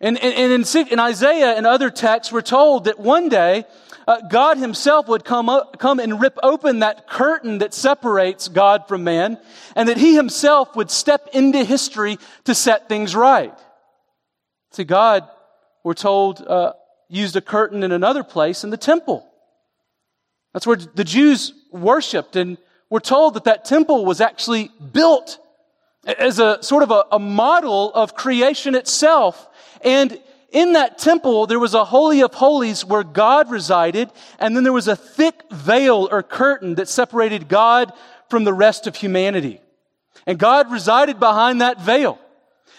And, 0.00 0.18
and, 0.18 0.52
in, 0.52 0.88
in, 0.88 0.98
Isaiah 0.98 1.56
and 1.56 1.64
other 1.64 1.88
texts, 1.88 2.32
we're 2.32 2.42
told 2.42 2.86
that 2.86 2.98
one 2.98 3.28
day 3.28 3.64
uh, 4.08 4.20
God 4.28 4.58
Himself 4.58 5.06
would 5.06 5.24
come, 5.24 5.48
up, 5.48 5.78
come 5.78 6.00
and 6.00 6.20
rip 6.20 6.36
open 6.42 6.80
that 6.80 7.08
curtain 7.08 7.58
that 7.58 7.72
separates 7.72 8.48
God 8.48 8.88
from 8.88 9.04
man, 9.04 9.38
and 9.76 9.88
that 9.88 9.98
He 9.98 10.16
Himself 10.16 10.74
would 10.74 10.90
step 10.90 11.28
into 11.32 11.62
history 11.62 12.18
to 12.44 12.56
set 12.56 12.88
things 12.88 13.14
right. 13.14 13.54
See, 14.72 14.82
God, 14.82 15.28
we're 15.84 15.94
told, 15.94 16.44
uh, 16.44 16.72
used 17.08 17.36
a 17.36 17.40
curtain 17.40 17.84
in 17.84 17.92
another 17.92 18.24
place 18.24 18.64
in 18.64 18.70
the 18.70 18.76
temple. 18.76 19.28
That's 20.52 20.66
where 20.66 20.76
the 20.76 21.04
Jews 21.04 21.52
worshiped, 21.70 22.36
and 22.36 22.58
we're 22.90 23.00
told 23.00 23.34
that 23.34 23.44
that 23.44 23.64
temple 23.64 24.04
was 24.04 24.20
actually 24.20 24.70
built 24.92 25.38
as 26.04 26.38
a 26.38 26.62
sort 26.62 26.82
of 26.82 26.90
a, 26.90 27.04
a 27.12 27.18
model 27.18 27.92
of 27.94 28.14
creation 28.14 28.74
itself. 28.74 29.48
And 29.82 30.20
in 30.50 30.74
that 30.74 30.98
temple, 30.98 31.46
there 31.46 31.58
was 31.58 31.72
a 31.72 31.84
holy 31.84 32.22
of 32.22 32.34
holies 32.34 32.84
where 32.84 33.02
God 33.02 33.50
resided, 33.50 34.10
and 34.38 34.54
then 34.54 34.64
there 34.64 34.72
was 34.72 34.88
a 34.88 34.96
thick 34.96 35.42
veil 35.50 36.08
or 36.10 36.22
curtain 36.22 36.74
that 36.74 36.88
separated 36.88 37.48
God 37.48 37.92
from 38.28 38.44
the 38.44 38.52
rest 38.52 38.86
of 38.86 38.96
humanity. 38.96 39.60
And 40.26 40.38
God 40.38 40.70
resided 40.70 41.18
behind 41.18 41.62
that 41.62 41.80
veil. 41.80 42.18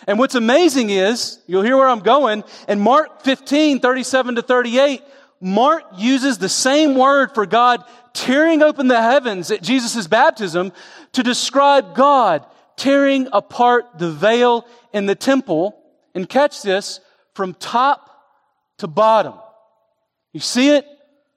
And 0.08 0.20
what's 0.20 0.36
amazing 0.36 0.90
is, 0.90 1.40
you'll 1.48 1.64
hear 1.64 1.78
where 1.78 1.88
I'm 1.88 2.00
going, 2.00 2.44
in 2.68 2.80
Mark 2.80 3.22
15, 3.24 3.80
37 3.80 4.36
to 4.36 4.42
38, 4.42 5.02
Mark 5.44 5.84
uses 5.98 6.38
the 6.38 6.48
same 6.48 6.96
word 6.96 7.34
for 7.34 7.46
God 7.46 7.84
tearing 8.14 8.62
open 8.62 8.88
the 8.88 9.02
heavens 9.02 9.52
at 9.52 9.62
Jesus' 9.62 10.08
baptism 10.08 10.72
to 11.12 11.22
describe 11.22 11.96
God 11.96 12.46
tearing 12.78 13.28
apart 13.34 14.00
the 14.00 14.10
veil 14.10 14.66
in 14.94 15.06
the 15.06 15.16
temple, 15.16 15.78
and 16.16 16.30
catch 16.30 16.62
this, 16.62 17.00
from 17.34 17.54
top 17.56 18.10
to 18.78 18.88
bottom. 18.88 19.34
You 20.32 20.40
see 20.40 20.70
it? 20.70 20.86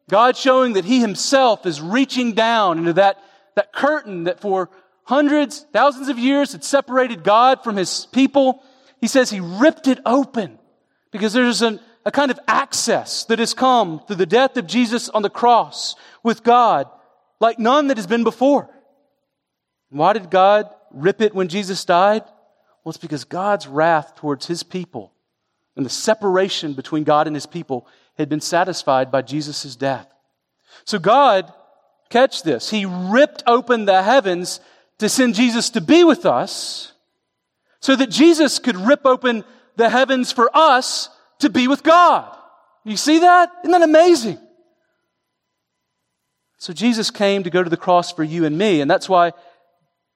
God 0.08 0.36
showing 0.36 0.74
that 0.74 0.84
He 0.84 1.00
Himself 1.00 1.66
is 1.66 1.80
reaching 1.80 2.32
down 2.32 2.78
into 2.78 2.92
that, 2.94 3.18
that 3.56 3.72
curtain 3.72 4.24
that 4.24 4.40
for 4.40 4.70
hundreds, 5.04 5.66
thousands 5.72 6.08
of 6.08 6.18
years 6.18 6.52
had 6.52 6.62
separated 6.62 7.24
God 7.24 7.64
from 7.64 7.76
His 7.76 8.06
people. 8.12 8.62
He 9.00 9.08
says 9.08 9.30
He 9.30 9.40
ripped 9.40 9.88
it 9.88 9.98
open 10.06 10.58
because 11.10 11.32
there's 11.32 11.62
an, 11.62 11.80
a 12.06 12.10
kind 12.12 12.30
of 12.30 12.38
access 12.46 13.24
that 13.24 13.40
has 13.40 13.52
come 13.52 14.00
through 14.06 14.16
the 14.16 14.26
death 14.26 14.56
of 14.56 14.68
Jesus 14.68 15.08
on 15.08 15.22
the 15.22 15.28
cross 15.28 15.96
with 16.22 16.44
God 16.44 16.88
like 17.40 17.58
none 17.58 17.88
that 17.88 17.96
has 17.96 18.06
been 18.06 18.22
before. 18.22 18.70
Why 19.90 20.12
did 20.12 20.30
God 20.30 20.70
rip 20.92 21.20
it 21.20 21.34
when 21.34 21.48
Jesus 21.48 21.84
died? 21.84 22.22
Well, 22.84 22.90
it's 22.90 22.96
because 22.96 23.24
God's 23.24 23.66
wrath 23.66 24.14
towards 24.14 24.46
His 24.46 24.62
people 24.62 25.12
and 25.74 25.84
the 25.84 25.90
separation 25.90 26.74
between 26.74 27.02
God 27.02 27.26
and 27.26 27.34
His 27.34 27.44
people 27.44 27.88
had 28.16 28.28
been 28.28 28.40
satisfied 28.40 29.10
by 29.10 29.22
Jesus' 29.22 29.74
death. 29.74 30.06
So 30.84 31.00
God, 31.00 31.52
catch 32.08 32.44
this, 32.44 32.70
He 32.70 32.86
ripped 32.86 33.42
open 33.48 33.84
the 33.84 34.04
heavens 34.04 34.60
to 34.98 35.08
send 35.08 35.34
Jesus 35.34 35.70
to 35.70 35.80
be 35.80 36.04
with 36.04 36.24
us 36.24 36.92
so 37.80 37.96
that 37.96 38.10
Jesus 38.10 38.60
could 38.60 38.76
rip 38.76 39.04
open 39.04 39.44
the 39.74 39.90
heavens 39.90 40.30
for 40.30 40.48
us 40.54 41.10
to 41.40 41.50
be 41.50 41.68
with 41.68 41.82
God. 41.82 42.36
You 42.84 42.96
see 42.96 43.20
that? 43.20 43.50
Isn't 43.62 43.72
that 43.72 43.82
amazing? 43.82 44.38
So 46.58 46.72
Jesus 46.72 47.10
came 47.10 47.42
to 47.42 47.50
go 47.50 47.62
to 47.62 47.70
the 47.70 47.76
cross 47.76 48.12
for 48.12 48.24
you 48.24 48.44
and 48.44 48.56
me, 48.56 48.80
and 48.80 48.90
that's 48.90 49.08
why 49.08 49.32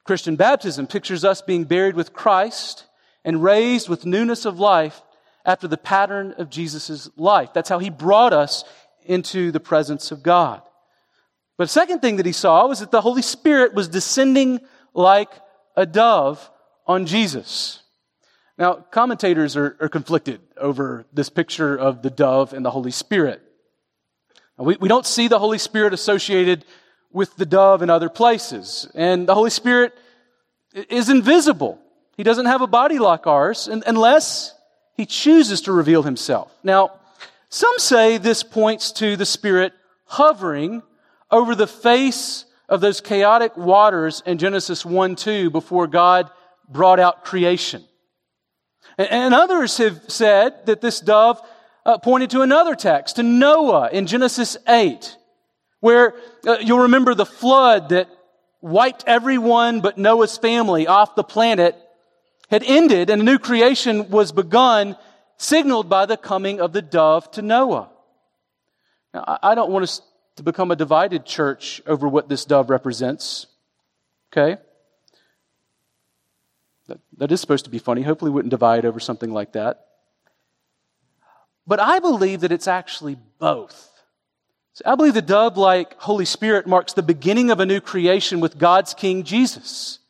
Christian 0.05 0.37
baptism 0.37 0.87
pictures 0.87 1.25
us 1.25 1.43
being 1.43 1.65
buried 1.65 1.95
with 1.95 2.13
Christ 2.13 2.87
and 3.25 3.43
raised 3.43 3.89
with 3.89 4.07
newness 4.07 4.45
of 4.45 4.59
life 4.59 5.03
after 5.45 5.69
the 5.69 5.77
pattern 5.77 6.35
of 6.39 6.51
Jesus' 6.51 7.11
life. 7.17 7.51
That's 7.53 7.69
how 7.69 7.79
he 7.79 7.91
brought 7.91 8.33
us 8.33 8.65
into 9.05 9.51
the 9.51 9.61
presence 9.61 10.11
of 10.11 10.23
God. 10.23 10.63
But 11.59 11.65
a 11.65 11.69
second 11.69 12.01
thing 12.01 12.17
that 12.17 12.27
he 12.27 12.33
saw 12.33 12.67
was 12.67 12.81
that 12.81 12.91
the 12.91 13.03
Holy 13.03 13.23
Spirit 13.23 13.75
was 13.75 13.89
descending 13.89 14.61
like 14.95 15.31
a 15.77 15.85
dove 15.85 16.51
on 16.87 17.07
Jesus. 17.07 17.80
Now, 18.61 18.75
commentators 18.75 19.57
are, 19.57 19.75
are 19.81 19.89
conflicted 19.89 20.43
over 20.59 21.07
this 21.15 21.31
picture 21.31 21.75
of 21.75 22.03
the 22.03 22.11
dove 22.11 22.53
and 22.53 22.63
the 22.63 22.71
Holy 22.71 22.91
Spirit. 22.91 23.41
We, 24.59 24.77
we 24.77 24.87
don't 24.87 25.07
see 25.07 25.29
the 25.29 25.39
Holy 25.39 25.57
Spirit 25.57 25.95
associated 25.95 26.67
with 27.11 27.35
the 27.37 27.47
dove 27.47 27.81
in 27.81 27.89
other 27.89 28.11
places. 28.11 28.87
And 28.95 29.27
the 29.27 29.35
Holy 29.35 29.49
Spirit 29.49 29.95
is 30.75 31.09
invisible. 31.09 31.81
He 32.19 32.23
doesn't 32.23 32.45
have 32.45 32.61
a 32.61 32.67
body 32.67 32.99
like 32.99 33.27
ours 33.27 33.67
unless 33.67 34.55
he 34.95 35.07
chooses 35.07 35.63
to 35.63 35.73
reveal 35.73 36.03
himself. 36.03 36.53
Now, 36.63 37.01
some 37.49 37.79
say 37.79 38.19
this 38.19 38.43
points 38.43 38.93
to 38.93 39.17
the 39.17 39.25
Spirit 39.25 39.73
hovering 40.05 40.83
over 41.31 41.55
the 41.55 41.67
face 41.67 42.45
of 42.69 42.83
those 42.83 43.01
chaotic 43.01 43.57
waters 43.57 44.23
in 44.27 44.37
Genesis 44.37 44.85
1 44.85 45.17
2 45.17 45.49
before 45.49 45.87
God 45.87 46.31
brought 46.69 47.01
out 47.01 47.25
creation. 47.25 47.87
And 49.09 49.33
others 49.33 49.79
have 49.79 50.03
said 50.09 50.67
that 50.67 50.83
this 50.83 51.01
dove 51.01 51.41
uh, 51.87 51.97
pointed 51.99 52.31
to 52.31 52.43
another 52.43 52.75
text, 52.75 53.17
to 53.17 53.23
Noah 53.23 53.89
in 53.91 54.07
Genesis 54.07 54.59
8, 54.69 55.17
where 55.81 56.15
uh, 56.47 56.59
you'll 56.61 56.81
remember 56.81 57.15
the 57.15 57.25
flood 57.25 57.89
that 57.91 58.09
wiped 58.61 59.05
everyone 59.07 59.81
but 59.81 59.97
Noah's 59.97 60.37
family 60.37 60.87
off 60.87 61.15
the 61.15 61.25
planet 61.25 61.77
had 62.51 62.63
ended 62.63 63.09
and 63.09 63.23
a 63.23 63.25
new 63.25 63.39
creation 63.39 64.11
was 64.11 64.33
begun, 64.33 64.97
signaled 65.39 65.89
by 65.89 66.05
the 66.05 66.19
coming 66.19 66.61
of 66.61 66.75
the 66.75 66.83
dove 66.83 67.31
to 67.31 67.43
Noah. 67.43 67.89
Now, 69.15 69.39
I 69.43 69.55
don't 69.55 69.71
want 69.71 69.85
us 69.85 70.03
to 70.37 70.43
become 70.43 70.71
a 70.71 70.77
divided 70.77 71.25
church 71.25 71.81
over 71.87 72.07
what 72.07 72.29
this 72.29 72.45
dove 72.45 72.69
represents. 72.69 73.47
Okay? 74.31 74.61
That, 76.91 76.99
that 77.19 77.33
is 77.33 77.41
supposed 77.41 77.65
to 77.67 77.71
be 77.71 77.79
funny. 77.79 78.03
Hopefully, 78.03 78.33
we 78.33 78.35
wouldn't 78.35 78.51
divide 78.51 78.85
over 78.85 78.99
something 78.99 79.33
like 79.33 79.53
that. 79.53 79.87
But 81.65 81.79
I 81.79 82.01
believe 82.01 82.41
that 82.41 82.51
it's 82.51 82.67
actually 82.67 83.17
both. 83.39 83.89
So 84.73 84.83
I 84.85 84.97
believe 84.97 85.15
the 85.15 85.23
dove 85.23 85.57
like 85.57 85.95
Holy 86.01 86.25
Spirit 86.25 86.67
marks 86.67 86.93
the 86.93 87.03
beginning 87.03 87.53
of 87.53 87.61
a 87.61 87.67
new 87.67 87.81
creation 87.81 88.41
with 88.41 88.59
God's 88.59 88.93
King 88.93 89.23
Jesus. 89.23 90.01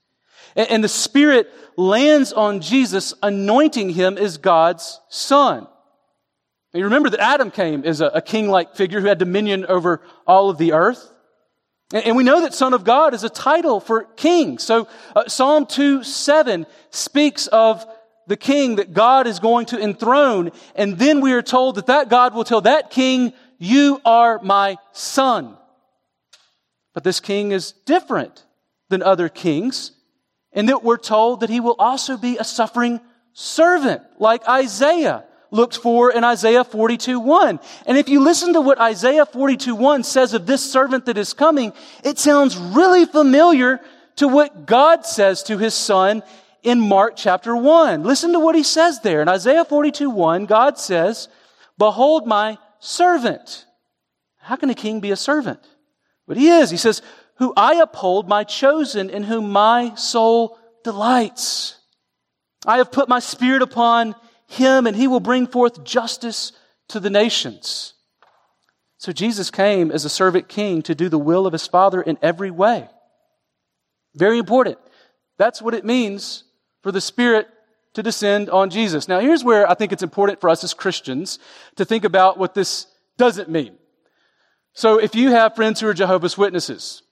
And 0.57 0.83
the 0.83 0.89
Spirit 0.89 1.53
lands 1.77 2.33
on 2.33 2.63
Jesus, 2.63 3.13
anointing 3.23 3.91
him 3.91 4.17
as 4.17 4.39
God's 4.39 5.01
Son. 5.11 5.67
you 6.73 6.85
remember 6.85 7.11
that 7.11 7.21
Adam 7.21 7.51
came 7.51 7.85
as 7.85 8.01
a, 8.01 8.23
king 8.23 8.49
like 8.49 8.75
figure 8.75 9.03
who 9.03 9.07
had 9.07 9.19
dominion 9.19 9.67
over 9.67 10.01
all 10.27 10.49
of 10.49 10.57
the 10.57 10.73
earth. 10.73 11.13
And 11.93 12.17
we 12.17 12.23
know 12.23 12.43
that 12.43 12.55
Son 12.55 12.73
of 12.73 12.85
God 12.85 13.15
is 13.15 13.25
a 13.25 13.29
title 13.29 13.81
for 13.81 14.05
king. 14.05 14.59
So 14.59 14.87
uh, 15.17 15.29
Psalm 15.29 15.67
2 15.67 16.05
7 16.05 16.67
speaks 16.91 17.49
of 17.49 17.85
the 18.29 18.37
king 18.37 18.77
that 18.77 18.93
God 18.93 19.27
is 19.27 19.41
going 19.41 19.67
to 19.67 19.83
enthrone. 19.83 20.53
And 20.77 20.99
then 20.99 21.21
we 21.21 21.33
are 21.33 21.43
told 21.43 21.75
that 21.77 21.87
that 21.87 22.09
God 22.09 22.35
will 22.35 22.45
tell 22.45 22.61
that 22.61 22.91
king, 22.91 23.33
You 23.59 24.01
are 24.05 24.41
my 24.43 24.77
son. 24.93 25.57
But 26.95 27.03
this 27.05 27.19
king 27.19 27.51
is 27.53 27.73
different 27.73 28.45
than 28.89 29.03
other 29.03 29.29
kings 29.29 29.93
and 30.53 30.69
that 30.69 30.83
we're 30.83 30.97
told 30.97 31.41
that 31.41 31.51
he 31.51 31.61
will 31.61 31.77
also 31.79 32.17
be 32.17 32.37
a 32.37 32.45
suffering 32.45 33.01
servant, 33.33 34.03
like 34.19 34.47
Isaiah 34.49 35.25
looked 35.51 35.77
for 35.77 36.13
in 36.13 36.25
Isaiah 36.25 36.65
42 36.65 37.19
1. 37.19 37.61
And 37.87 37.99
if 37.99 38.09
you 38.09 38.21
listen 38.21 38.53
to 38.55 38.61
what 38.61 38.81
Isaiah 38.81 39.27
42 39.27 39.75
1 39.75 40.03
says 40.05 40.35
of 40.35 40.47
this 40.47 40.71
servant 40.71 41.07
that 41.07 41.19
is 41.19 41.33
coming, 41.33 41.73
it 42.05 42.19
sounds 42.19 42.57
really 42.57 43.05
familiar 43.05 43.81
to 44.17 44.29
what 44.29 44.67
God 44.67 45.07
says 45.07 45.43
to 45.45 45.59
his 45.59 45.75
son 45.75 46.23
in 46.63 46.81
Mark 46.81 47.15
chapter 47.17 47.57
1. 47.57 48.03
Listen 48.03 48.33
to 48.33 48.41
what 48.41 48.55
he 48.55 48.63
says 48.63 49.01
there. 49.01 49.23
In 49.23 49.29
Isaiah 49.29 49.65
42 49.65 50.11
1, 50.11 50.47
God 50.47 50.79
says, 50.79 51.29
Behold 51.79 52.27
my 52.27 52.59
servant. 52.79 53.67
How 54.39 54.57
can 54.57 54.71
a 54.71 54.75
king 54.75 55.01
be 55.01 55.11
a 55.11 55.17
servant? 55.17 55.61
But 56.27 56.37
he 56.37 56.49
is. 56.49 56.71
He 56.71 56.77
says, 56.77 57.03
who 57.41 57.55
I 57.57 57.77
uphold, 57.77 58.29
my 58.29 58.45
chosen, 58.45 59.09
in 59.09 59.23
whom 59.23 59.51
my 59.51 59.95
soul 59.95 60.59
delights. 60.85 61.79
I 62.67 62.77
have 62.77 62.93
put 62.93 63.09
my 63.09 63.19
spirit 63.19 63.63
upon 63.63 64.15
him, 64.51 64.87
and 64.87 64.97
he 64.97 65.07
will 65.07 65.21
bring 65.21 65.47
forth 65.47 65.85
justice 65.85 66.53
to 66.89 66.99
the 66.99 67.11
nations. 67.11 67.95
So 68.99 69.13
Jesus 69.13 69.51
came 69.51 69.91
as 69.91 70.05
a 70.05 70.11
servant 70.11 70.49
king 70.49 70.83
to 70.83 70.95
do 70.95 71.09
the 71.09 71.19
will 71.19 71.47
of 71.47 71.53
his 71.53 71.67
Father 71.67 72.03
in 72.03 72.19
every 72.21 72.51
way. 72.51 72.89
Very 74.15 74.39
important. 74.39 74.79
That's 75.39 75.63
what 75.63 75.73
it 75.73 75.85
means 75.85 76.45
for 76.83 76.91
the 76.91 77.01
Spirit 77.01 77.49
to 77.95 78.03
descend 78.03 78.51
on 78.51 78.71
Jesus. 78.71 79.09
Now, 79.09 79.21
here's 79.21 79.45
where 79.45 79.69
I 79.71 79.75
think 79.75 79.93
it's 79.93 80.03
important 80.03 80.41
for 80.41 80.51
us 80.51 80.65
as 80.65 80.75
Christians 80.75 81.39
to 81.77 81.85
think 81.85 82.05
about 82.05 82.37
what 82.37 82.55
this 82.55 82.87
doesn't 83.17 83.49
mean. 83.49 83.77
So, 84.75 84.99
if 84.99 85.15
you 85.15 85.31
have 85.31 85.55
friends 85.55 85.81
who 85.81 85.87
are 85.87 85.95
Jehovah's 85.95 86.37
Witnesses, 86.37 87.03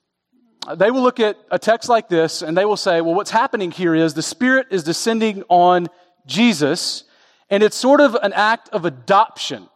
they 0.75 0.91
will 0.91 1.01
look 1.01 1.19
at 1.19 1.37
a 1.51 1.57
text 1.59 1.89
like 1.89 2.09
this 2.09 2.41
and 2.41 2.57
they 2.57 2.65
will 2.65 2.77
say, 2.77 3.01
well, 3.01 3.15
what's 3.15 3.31
happening 3.31 3.71
here 3.71 3.95
is 3.95 4.13
the 4.13 4.21
Spirit 4.21 4.67
is 4.71 4.83
descending 4.83 5.43
on 5.47 5.87
Jesus, 6.25 7.05
and 7.49 7.63
it's 7.63 7.75
sort 7.75 8.01
of 8.01 8.15
an 8.15 8.33
act 8.33 8.69
of 8.69 8.85
adoption, 8.85 9.67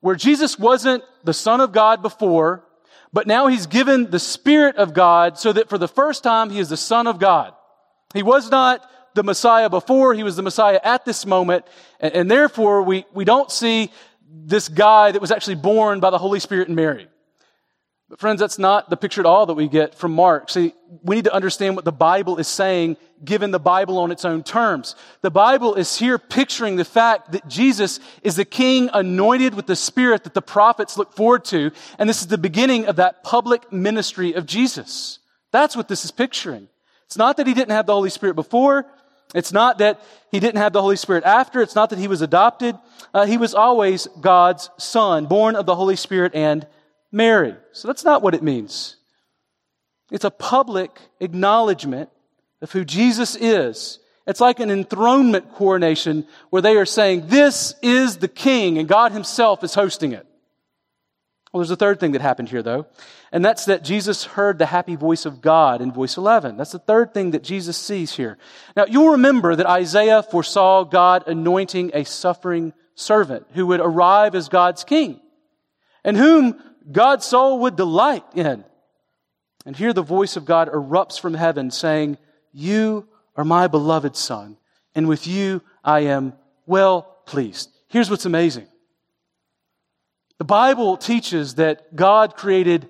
where 0.00 0.14
Jesus 0.14 0.58
wasn't 0.58 1.02
the 1.24 1.34
Son 1.34 1.60
of 1.60 1.72
God 1.72 2.02
before, 2.02 2.64
but 3.12 3.26
now 3.26 3.46
he's 3.46 3.66
given 3.66 4.10
the 4.10 4.18
Spirit 4.18 4.76
of 4.76 4.94
God 4.94 5.38
so 5.38 5.52
that 5.52 5.68
for 5.68 5.78
the 5.78 5.88
first 5.88 6.22
time 6.22 6.50
he 6.50 6.58
is 6.58 6.68
the 6.68 6.76
Son 6.76 7.06
of 7.06 7.18
God. 7.18 7.54
He 8.14 8.22
was 8.22 8.50
not 8.50 8.88
the 9.14 9.24
Messiah 9.24 9.68
before, 9.68 10.14
he 10.14 10.22
was 10.22 10.36
the 10.36 10.42
Messiah 10.42 10.80
at 10.84 11.04
this 11.04 11.26
moment, 11.26 11.66
and, 11.98 12.30
therefore 12.30 12.82
we, 12.82 13.04
we 13.12 13.24
don't 13.24 13.50
see 13.50 13.90
this 14.30 14.68
guy 14.68 15.10
that 15.10 15.20
was 15.20 15.32
actually 15.32 15.56
born 15.56 16.00
by 16.00 16.10
the 16.10 16.18
Holy 16.18 16.38
Spirit 16.38 16.68
and 16.68 16.76
Mary. 16.76 17.08
But 18.08 18.20
friends, 18.20 18.40
that's 18.40 18.58
not 18.58 18.88
the 18.88 18.96
picture 18.96 19.20
at 19.20 19.26
all 19.26 19.44
that 19.46 19.54
we 19.54 19.68
get 19.68 19.94
from 19.94 20.12
Mark. 20.12 20.48
See, 20.48 20.72
we 21.02 21.16
need 21.16 21.24
to 21.24 21.34
understand 21.34 21.76
what 21.76 21.84
the 21.84 21.92
Bible 21.92 22.38
is 22.38 22.48
saying, 22.48 22.96
given 23.22 23.50
the 23.50 23.58
Bible 23.58 23.98
on 23.98 24.10
its 24.10 24.24
own 24.24 24.42
terms. 24.42 24.96
The 25.20 25.30
Bible 25.30 25.74
is 25.74 25.98
here 25.98 26.18
picturing 26.18 26.76
the 26.76 26.86
fact 26.86 27.32
that 27.32 27.46
Jesus 27.48 28.00
is 28.22 28.36
the 28.36 28.46
King 28.46 28.88
anointed 28.94 29.54
with 29.54 29.66
the 29.66 29.76
Spirit 29.76 30.24
that 30.24 30.32
the 30.32 30.40
prophets 30.40 30.96
look 30.96 31.12
forward 31.12 31.44
to, 31.46 31.70
and 31.98 32.08
this 32.08 32.22
is 32.22 32.28
the 32.28 32.38
beginning 32.38 32.86
of 32.86 32.96
that 32.96 33.24
public 33.24 33.70
ministry 33.70 34.32
of 34.32 34.46
Jesus. 34.46 35.18
That's 35.50 35.76
what 35.76 35.88
this 35.88 36.04
is 36.06 36.10
picturing. 36.10 36.68
It's 37.04 37.18
not 37.18 37.36
that 37.36 37.46
he 37.46 37.52
didn't 37.52 37.72
have 37.72 37.86
the 37.86 37.94
Holy 37.94 38.10
Spirit 38.10 38.34
before. 38.34 38.86
It's 39.34 39.52
not 39.52 39.78
that 39.78 40.00
he 40.30 40.40
didn't 40.40 40.56
have 40.56 40.72
the 40.72 40.80
Holy 40.80 40.96
Spirit 40.96 41.24
after. 41.24 41.60
It's 41.60 41.74
not 41.74 41.90
that 41.90 41.98
he 41.98 42.08
was 42.08 42.22
adopted. 42.22 42.74
Uh, 43.12 43.26
he 43.26 43.36
was 43.36 43.54
always 43.54 44.06
God's 44.20 44.70
son, 44.78 45.26
born 45.26 45.56
of 45.56 45.66
the 45.66 45.74
Holy 45.74 45.96
Spirit 45.96 46.34
and 46.34 46.66
Mary. 47.10 47.54
So 47.72 47.88
that's 47.88 48.04
not 48.04 48.22
what 48.22 48.34
it 48.34 48.42
means. 48.42 48.96
It's 50.10 50.24
a 50.24 50.30
public 50.30 50.98
acknowledgement 51.20 52.10
of 52.60 52.72
who 52.72 52.84
Jesus 52.84 53.36
is. 53.36 53.98
It's 54.26 54.40
like 54.40 54.60
an 54.60 54.70
enthronement 54.70 55.52
coronation 55.54 56.26
where 56.50 56.62
they 56.62 56.76
are 56.76 56.86
saying, 56.86 57.28
This 57.28 57.74
is 57.82 58.18
the 58.18 58.28
king, 58.28 58.78
and 58.78 58.88
God 58.88 59.12
himself 59.12 59.64
is 59.64 59.74
hosting 59.74 60.12
it. 60.12 60.26
Well, 61.52 61.60
there's 61.60 61.70
a 61.70 61.76
third 61.76 61.98
thing 61.98 62.12
that 62.12 62.20
happened 62.20 62.50
here, 62.50 62.62
though, 62.62 62.86
and 63.32 63.42
that's 63.42 63.64
that 63.64 63.82
Jesus 63.82 64.24
heard 64.24 64.58
the 64.58 64.66
happy 64.66 64.96
voice 64.96 65.24
of 65.24 65.40
God 65.40 65.80
in 65.80 65.92
voice 65.92 66.18
11. 66.18 66.58
That's 66.58 66.72
the 66.72 66.78
third 66.78 67.14
thing 67.14 67.30
that 67.30 67.42
Jesus 67.42 67.78
sees 67.78 68.14
here. 68.14 68.36
Now, 68.76 68.84
you'll 68.86 69.12
remember 69.12 69.56
that 69.56 69.66
Isaiah 69.66 70.22
foresaw 70.22 70.84
God 70.84 71.26
anointing 71.26 71.92
a 71.94 72.04
suffering 72.04 72.74
servant 72.94 73.46
who 73.54 73.66
would 73.68 73.80
arrive 73.80 74.34
as 74.34 74.50
God's 74.50 74.84
king 74.84 75.20
and 76.04 76.18
whom 76.18 76.60
God's 76.90 77.24
soul 77.24 77.60
would 77.60 77.76
delight 77.76 78.24
in. 78.34 78.64
And 79.66 79.76
here 79.76 79.92
the 79.92 80.02
voice 80.02 80.36
of 80.36 80.44
God 80.44 80.70
erupts 80.72 81.20
from 81.20 81.34
heaven 81.34 81.70
saying, 81.70 82.18
You 82.52 83.06
are 83.36 83.44
my 83.44 83.66
beloved 83.66 84.16
son, 84.16 84.56
and 84.94 85.08
with 85.08 85.26
you 85.26 85.62
I 85.84 86.00
am 86.00 86.32
well 86.66 87.02
pleased. 87.26 87.70
Here's 87.88 88.10
what's 88.10 88.26
amazing. 88.26 88.66
The 90.38 90.44
Bible 90.44 90.96
teaches 90.96 91.56
that 91.56 91.94
God 91.94 92.36
created 92.36 92.88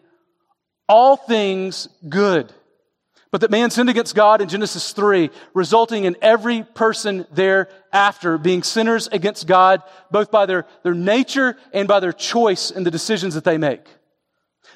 all 0.88 1.16
things 1.16 1.88
good, 2.08 2.52
but 3.30 3.42
that 3.42 3.50
man 3.50 3.70
sinned 3.70 3.90
against 3.90 4.14
God 4.14 4.40
in 4.40 4.48
Genesis 4.48 4.92
3, 4.92 5.30
resulting 5.52 6.04
in 6.04 6.16
every 6.22 6.62
person 6.62 7.26
thereafter 7.32 8.38
being 8.38 8.62
sinners 8.62 9.08
against 9.08 9.46
God, 9.46 9.82
both 10.10 10.30
by 10.30 10.46
their, 10.46 10.66
their 10.82 10.94
nature 10.94 11.56
and 11.72 11.86
by 11.86 12.00
their 12.00 12.12
choice 12.12 12.70
in 12.70 12.84
the 12.84 12.90
decisions 12.90 13.34
that 13.34 13.44
they 13.44 13.58
make. 13.58 13.86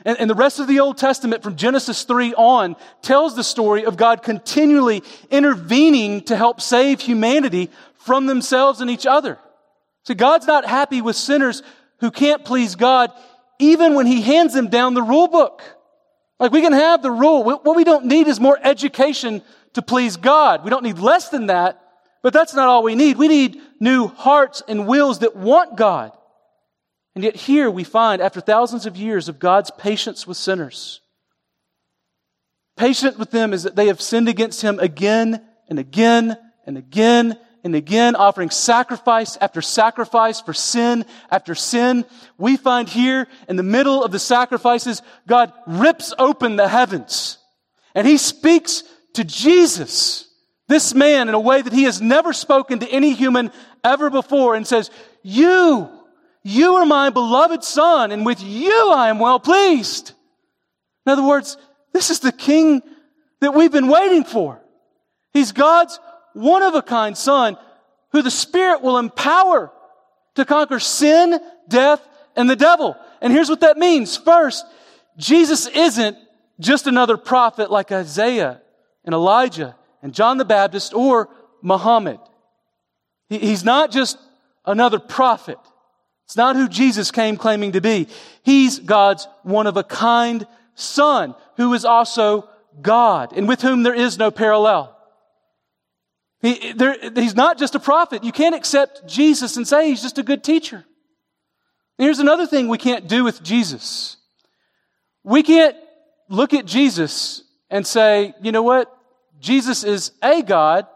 And, 0.04 0.18
and 0.18 0.28
the 0.28 0.34
rest 0.34 0.58
of 0.58 0.66
the 0.66 0.80
Old 0.80 0.98
Testament 0.98 1.42
from 1.42 1.56
Genesis 1.56 2.02
3 2.04 2.34
on 2.34 2.76
tells 3.00 3.36
the 3.36 3.44
story 3.44 3.84
of 3.84 3.96
God 3.96 4.22
continually 4.22 5.02
intervening 5.30 6.22
to 6.22 6.36
help 6.36 6.60
save 6.60 7.00
humanity 7.00 7.70
from 7.94 8.26
themselves 8.26 8.80
and 8.80 8.90
each 8.90 9.06
other. 9.06 9.38
See, 10.04 10.14
God's 10.14 10.46
not 10.46 10.66
happy 10.66 11.00
with 11.00 11.16
sinners 11.16 11.62
who 12.00 12.10
can't 12.10 12.44
please 12.44 12.74
God 12.74 13.12
even 13.58 13.94
when 13.94 14.06
He 14.06 14.20
hands 14.20 14.52
them 14.52 14.68
down 14.68 14.94
the 14.94 15.02
rule 15.02 15.28
book. 15.28 15.62
Like 16.42 16.50
we 16.50 16.60
can 16.60 16.72
have 16.72 17.02
the 17.02 17.10
rule. 17.12 17.44
What 17.44 17.76
we 17.76 17.84
don't 17.84 18.06
need 18.06 18.26
is 18.26 18.40
more 18.40 18.58
education 18.60 19.42
to 19.74 19.80
please 19.80 20.16
God. 20.16 20.64
We 20.64 20.70
don't 20.70 20.82
need 20.82 20.98
less 20.98 21.28
than 21.28 21.46
that, 21.46 21.80
but 22.20 22.32
that's 22.32 22.52
not 22.52 22.66
all 22.66 22.82
we 22.82 22.96
need. 22.96 23.16
We 23.16 23.28
need 23.28 23.60
new 23.78 24.08
hearts 24.08 24.60
and 24.66 24.88
wills 24.88 25.20
that 25.20 25.36
want 25.36 25.76
God. 25.76 26.10
And 27.14 27.22
yet, 27.22 27.36
here 27.36 27.70
we 27.70 27.84
find, 27.84 28.20
after 28.20 28.40
thousands 28.40 28.86
of 28.86 28.96
years 28.96 29.28
of 29.28 29.38
God's 29.38 29.70
patience 29.70 30.26
with 30.26 30.36
sinners, 30.36 31.00
patient 32.76 33.20
with 33.20 33.30
them 33.30 33.52
is 33.52 33.62
that 33.62 33.76
they 33.76 33.86
have 33.86 34.00
sinned 34.00 34.28
against 34.28 34.62
Him 34.62 34.80
again 34.80 35.46
and 35.68 35.78
again 35.78 36.36
and 36.66 36.76
again 36.76 37.38
and 37.64 37.74
again, 37.74 38.16
offering 38.16 38.50
sacrifice 38.50 39.36
after 39.40 39.62
sacrifice 39.62 40.40
for 40.40 40.52
sin 40.52 41.04
after 41.30 41.54
sin. 41.54 42.04
We 42.36 42.56
find 42.56 42.88
here 42.88 43.28
in 43.48 43.56
the 43.56 43.62
middle 43.62 44.02
of 44.02 44.10
the 44.10 44.18
sacrifices, 44.18 45.00
God 45.28 45.52
rips 45.66 46.12
open 46.18 46.56
the 46.56 46.68
heavens 46.68 47.38
and 47.94 48.06
He 48.06 48.16
speaks 48.18 48.82
to 49.14 49.24
Jesus, 49.24 50.28
this 50.68 50.94
man, 50.94 51.28
in 51.28 51.34
a 51.34 51.40
way 51.40 51.60
that 51.60 51.72
He 51.72 51.84
has 51.84 52.00
never 52.00 52.32
spoken 52.32 52.80
to 52.80 52.88
any 52.88 53.12
human 53.12 53.50
ever 53.84 54.10
before 54.10 54.54
and 54.54 54.66
says, 54.66 54.90
You, 55.22 55.88
you 56.42 56.74
are 56.76 56.86
my 56.86 57.10
beloved 57.10 57.62
son, 57.62 58.10
and 58.12 58.24
with 58.24 58.42
you 58.42 58.90
I 58.90 59.08
am 59.08 59.18
well 59.18 59.38
pleased. 59.38 60.12
In 61.04 61.12
other 61.12 61.26
words, 61.26 61.56
this 61.92 62.10
is 62.10 62.20
the 62.20 62.32
king 62.32 62.82
that 63.40 63.54
we've 63.54 63.72
been 63.72 63.88
waiting 63.88 64.24
for. 64.24 64.60
He's 65.32 65.52
God's 65.52 65.98
one 66.34 66.62
of 66.62 66.74
a 66.74 66.82
kind 66.82 67.16
son 67.16 67.56
who 68.10 68.22
the 68.22 68.30
Spirit 68.30 68.82
will 68.82 68.98
empower 68.98 69.72
to 70.34 70.44
conquer 70.44 70.78
sin, 70.78 71.38
death, 71.68 72.06
and 72.36 72.48
the 72.48 72.56
devil. 72.56 72.96
And 73.20 73.32
here's 73.32 73.48
what 73.48 73.60
that 73.60 73.76
means. 73.76 74.16
First, 74.16 74.64
Jesus 75.16 75.66
isn't 75.66 76.16
just 76.60 76.86
another 76.86 77.16
prophet 77.16 77.70
like 77.70 77.92
Isaiah 77.92 78.60
and 79.04 79.14
Elijah 79.14 79.76
and 80.02 80.14
John 80.14 80.38
the 80.38 80.44
Baptist 80.44 80.94
or 80.94 81.28
Muhammad. 81.60 82.18
He's 83.28 83.64
not 83.64 83.90
just 83.90 84.18
another 84.64 84.98
prophet. 84.98 85.58
It's 86.24 86.36
not 86.36 86.56
who 86.56 86.68
Jesus 86.68 87.10
came 87.10 87.36
claiming 87.36 87.72
to 87.72 87.80
be. 87.80 88.08
He's 88.42 88.78
God's 88.78 89.26
one 89.42 89.66
of 89.66 89.76
a 89.76 89.84
kind 89.84 90.46
son 90.74 91.34
who 91.56 91.74
is 91.74 91.84
also 91.84 92.48
God 92.80 93.32
and 93.36 93.48
with 93.48 93.60
whom 93.60 93.82
there 93.82 93.94
is 93.94 94.18
no 94.18 94.30
parallel. 94.30 94.96
He, 96.42 96.72
there, 96.72 96.96
he's 97.14 97.36
not 97.36 97.56
just 97.56 97.76
a 97.76 97.80
prophet. 97.80 98.24
You 98.24 98.32
can't 98.32 98.54
accept 98.54 99.06
Jesus 99.06 99.56
and 99.56 99.66
say 99.66 99.88
he's 99.88 100.02
just 100.02 100.18
a 100.18 100.24
good 100.24 100.42
teacher. 100.42 100.84
Here's 101.98 102.18
another 102.18 102.46
thing 102.46 102.68
we 102.68 102.78
can't 102.78 103.06
do 103.06 103.22
with 103.22 103.42
Jesus. 103.42 104.16
We 105.22 105.44
can't 105.44 105.76
look 106.28 106.52
at 106.52 106.66
Jesus 106.66 107.44
and 107.70 107.86
say, 107.86 108.34
you 108.42 108.50
know 108.50 108.64
what? 108.64 108.92
Jesus 109.38 109.84
is 109.84 110.10
a 110.20 110.42
God, 110.42 110.86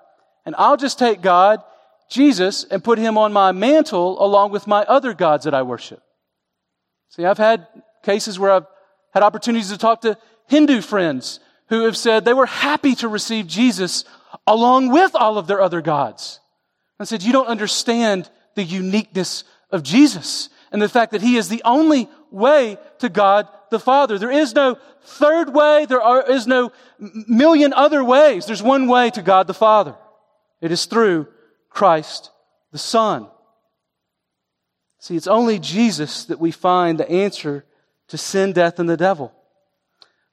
and 0.45 0.55
I'll 0.59 0.77
just 0.77 0.99
take 0.99 1.21
God 1.21 1.63
Jesus 2.11 2.65
and 2.65 2.83
put 2.83 2.99
him 2.99 3.17
on 3.17 3.33
my 3.33 3.53
mantle 3.53 4.23
along 4.23 4.51
with 4.51 4.67
my 4.67 4.83
other 4.83 5.15
gods 5.15 5.45
that 5.45 5.55
I 5.55 5.63
worship. 5.63 6.03
See, 7.11 7.25
I've 7.25 7.39
had 7.39 7.67
cases 8.03 8.39
where 8.39 8.51
I've 8.51 8.67
had 9.13 9.23
opportunities 9.23 9.71
to 9.71 9.79
talk 9.79 10.01
to 10.03 10.19
Hindu 10.49 10.81
friends 10.81 11.41
who 11.69 11.85
have 11.85 11.97
said 11.97 12.25
they 12.25 12.35
were 12.35 12.47
happy 12.47 12.95
to 12.97 13.09
receive 13.09 13.47
Jesus 13.47 14.05
along 14.47 14.91
with 14.91 15.15
all 15.15 15.39
of 15.39 15.47
their 15.47 15.61
other 15.61 15.81
gods. 15.81 16.41
And 16.99 17.07
said, 17.07 17.23
you 17.23 17.33
don't 17.33 17.49
understand 17.49 18.31
the 18.55 18.65
uniqueness 18.65 19.45
of 19.71 19.83
Jesus 19.83 20.49
and 20.73 20.81
the 20.81 20.89
fact 20.89 21.13
that 21.13 21.23
he 21.23 21.37
is 21.37 21.49
the 21.49 21.63
only 21.65 22.09
way 22.31 22.79
to 22.99 23.09
God 23.09 23.49
the 23.71 23.79
Father. 23.79 24.19
There 24.19 24.31
is 24.31 24.55
no 24.55 24.79
third 25.03 25.53
way. 25.53 25.87
There 25.87 26.01
are, 26.01 26.31
is 26.31 26.47
no 26.47 26.73
million 26.99 27.73
other 27.73 28.03
ways. 28.03 28.47
There's 28.47 28.63
one 28.63 28.89
way 28.89 29.11
to 29.11 29.23
God 29.23 29.47
the 29.47 29.55
Father. 29.55 29.97
It 30.61 30.73
is 30.73 30.87
through 30.87 31.29
Christ 31.69 32.31
the 32.73 32.79
Son. 32.79 33.29
See, 34.99 35.17
it's 35.17 35.27
only 35.27 35.59
Jesus 35.59 36.25
that 36.25 36.41
we 36.41 36.51
find 36.51 36.99
the 36.99 37.11
answer 37.11 37.65
to 38.09 38.19
sin, 38.19 38.53
death, 38.53 38.79
and 38.79 38.89
the 38.89 38.97
devil. 38.97 39.33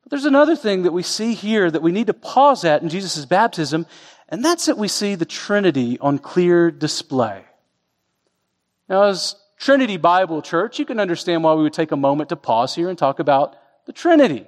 But 0.04 0.12
there's 0.12 0.26
another 0.26 0.56
thing 0.56 0.84
that 0.84 0.94
we 0.94 1.04
see 1.04 1.34
here 1.34 1.72
that 1.72 1.82
we 1.82 1.92
need 1.92 2.08
to 2.08 2.14
pause 2.14 2.66
at 2.66 2.82
in 2.82 2.90
Jesus' 2.90 3.26
baptism, 3.26 3.86
and 4.30 4.44
that's 4.44 4.66
that 4.66 4.78
we 4.78 4.88
see 4.88 5.16
the 5.16 5.26
Trinity 5.26 5.98
on 6.00 6.20
clear 6.20 6.72
display. 6.72 7.44
Now, 8.90 9.04
as 9.04 9.36
Trinity 9.58 9.98
Bible 9.98 10.42
Church, 10.42 10.78
you 10.78 10.86
can 10.86 11.00
understand 11.00 11.44
why 11.44 11.54
we 11.54 11.64
would 11.64 11.74
take 11.74 11.92
a 11.92 11.98
moment 11.98 12.30
to 12.30 12.36
pause 12.36 12.76
here 12.76 12.90
and 12.90 12.98
talk 12.98 13.20
about 13.20 13.56
the 13.86 13.94
Trinity. 13.94 14.46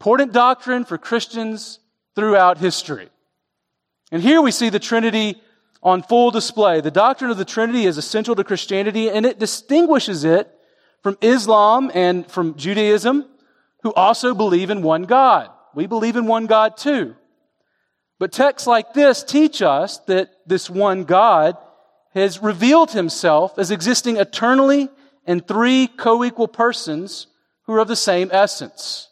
Important 0.00 0.32
doctrine 0.32 0.84
for 0.84 0.98
Christians 0.98 1.78
throughout 2.14 2.58
history. 2.58 3.08
And 4.12 4.22
here 4.22 4.42
we 4.42 4.50
see 4.50 4.68
the 4.68 4.78
Trinity 4.78 5.40
on 5.82 6.02
full 6.02 6.30
display. 6.30 6.80
The 6.80 6.90
doctrine 6.90 7.30
of 7.30 7.38
the 7.38 7.44
Trinity 7.44 7.86
is 7.86 7.98
essential 7.98 8.34
to 8.34 8.44
Christianity 8.44 9.10
and 9.10 9.24
it 9.26 9.38
distinguishes 9.38 10.24
it 10.24 10.50
from 11.02 11.18
Islam 11.20 11.90
and 11.94 12.26
from 12.30 12.54
Judaism, 12.56 13.26
who 13.84 13.92
also 13.94 14.34
believe 14.34 14.70
in 14.70 14.82
one 14.82 15.04
God. 15.04 15.48
We 15.76 15.86
believe 15.86 16.16
in 16.16 16.26
one 16.26 16.46
God 16.46 16.76
too. 16.76 17.14
But 18.18 18.32
texts 18.32 18.66
like 18.66 18.94
this 18.94 19.22
teach 19.22 19.62
us 19.62 19.98
that 20.06 20.30
this 20.44 20.68
one 20.68 21.04
God 21.04 21.56
has 22.14 22.42
revealed 22.42 22.90
himself 22.90 23.58
as 23.58 23.70
existing 23.70 24.16
eternally 24.16 24.88
in 25.24 25.40
three 25.40 25.86
co-equal 25.86 26.48
persons 26.48 27.28
who 27.66 27.74
are 27.74 27.80
of 27.80 27.88
the 27.88 27.94
same 27.94 28.30
essence. 28.32 29.08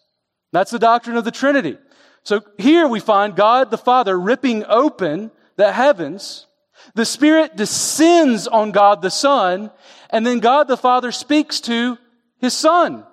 That's 0.51 0.73
the 0.73 0.81
doctrine 0.81 1.17
of 1.17 1.25
the 1.25 1.31
Trinity. 1.31 1.79
So 2.25 2.41
here 2.59 2.89
we 2.89 2.99
find 2.99 3.37
God 3.37 3.71
the 3.71 3.79
Father 3.79 4.19
ripping 4.19 4.65
open 4.67 5.31
the 5.57 5.73
heavens 5.73 6.49
the 6.95 7.05
Spirit 7.05 7.57
descends 7.57 8.47
on 8.47 8.73
God 8.73 9.03
the 9.03 9.11
Son, 9.11 9.71
and 10.11 10.27
then 10.27 10.41
God 10.41 10.69
the 10.69 10.77
Father 10.77 11.13
speaks 11.13 11.61
to 11.63 11.97
His 12.39 12.55
Son. 12.55 13.07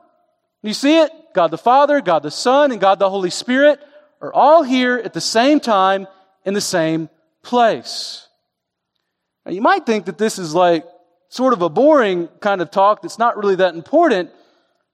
You 0.62 0.74
see 0.74 1.00
it? 1.00 1.12
God 1.34 1.52
the 1.52 1.58
Father, 1.58 2.02
God 2.02 2.24
the 2.24 2.32
Son, 2.32 2.72
and 2.72 2.82
God 2.82 3.00
the 3.00 3.10
Holy 3.10 3.30
Spirit 3.30 3.80
are 4.22 4.34
all 4.34 4.64
here 4.64 4.98
at 4.98 5.14
the 5.14 5.22
same 5.22 5.60
time 5.60 6.08
in 6.46 6.54
the 6.54 6.62
same 6.62 7.10
place. 7.44 8.28
Now, 9.46 9.52
you 9.52 9.62
might 9.62 9.86
think 9.86 10.06
that 10.06 10.18
this 10.18 10.38
is 10.38 10.54
like 10.54 10.86
sort 11.30 11.54
of 11.54 11.62
a 11.62 11.70
boring 11.70 12.28
kind 12.40 12.62
of 12.62 12.72
talk 12.72 13.02
that's 13.02 13.20
not 13.20 13.38
really 13.38 13.56
that 13.56 13.76
important, 13.76 14.32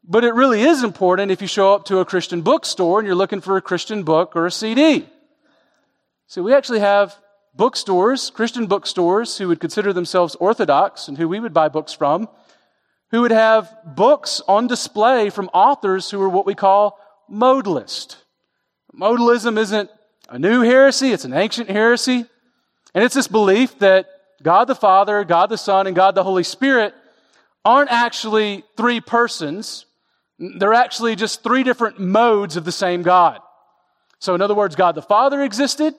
but 0.03 0.23
it 0.23 0.33
really 0.33 0.61
is 0.61 0.83
important 0.83 1.31
if 1.31 1.41
you 1.41 1.47
show 1.47 1.73
up 1.73 1.85
to 1.85 1.99
a 1.99 2.05
Christian 2.05 2.41
bookstore 2.41 2.99
and 2.99 3.07
you're 3.07 3.15
looking 3.15 3.41
for 3.41 3.57
a 3.57 3.61
Christian 3.61 4.03
book 4.03 4.35
or 4.35 4.45
a 4.45 4.51
CD. 4.51 5.07
See, 6.27 6.41
we 6.41 6.53
actually 6.53 6.79
have 6.79 7.15
bookstores, 7.55 8.29
Christian 8.29 8.67
bookstores, 8.67 9.37
who 9.37 9.47
would 9.47 9.59
consider 9.59 9.93
themselves 9.93 10.35
orthodox 10.35 11.07
and 11.07 11.17
who 11.17 11.27
we 11.27 11.39
would 11.39 11.53
buy 11.53 11.69
books 11.69 11.93
from, 11.93 12.27
who 13.15 13.21
would 13.21 13.31
have 13.31 13.73
books 13.85 14.41
on 14.45 14.67
display 14.67 15.29
from 15.29 15.49
authors 15.53 16.11
who 16.11 16.21
are 16.21 16.27
what 16.27 16.45
we 16.45 16.53
call 16.53 16.99
modalist. 17.31 18.17
Modalism 18.93 19.57
isn't 19.57 19.89
a 20.27 20.37
new 20.37 20.63
heresy, 20.63 21.13
it's 21.13 21.23
an 21.23 21.33
ancient 21.33 21.69
heresy. 21.69 22.25
And 22.93 23.05
it's 23.05 23.15
this 23.15 23.29
belief 23.29 23.79
that 23.79 24.07
God 24.43 24.65
the 24.65 24.75
Father, 24.75 25.23
God 25.23 25.49
the 25.49 25.57
Son, 25.57 25.87
and 25.87 25.95
God 25.95 26.13
the 26.13 26.25
Holy 26.25 26.43
Spirit 26.43 26.93
aren't 27.63 27.89
actually 27.89 28.65
three 28.75 28.99
persons. 28.99 29.85
They're 30.37 30.73
actually 30.73 31.15
just 31.15 31.41
three 31.41 31.63
different 31.63 32.01
modes 32.01 32.57
of 32.57 32.65
the 32.65 32.71
same 32.73 33.01
God. 33.01 33.39
So, 34.19 34.35
in 34.35 34.41
other 34.41 34.55
words, 34.55 34.75
God 34.75 34.93
the 34.93 35.01
Father 35.01 35.41
existed, 35.41 35.93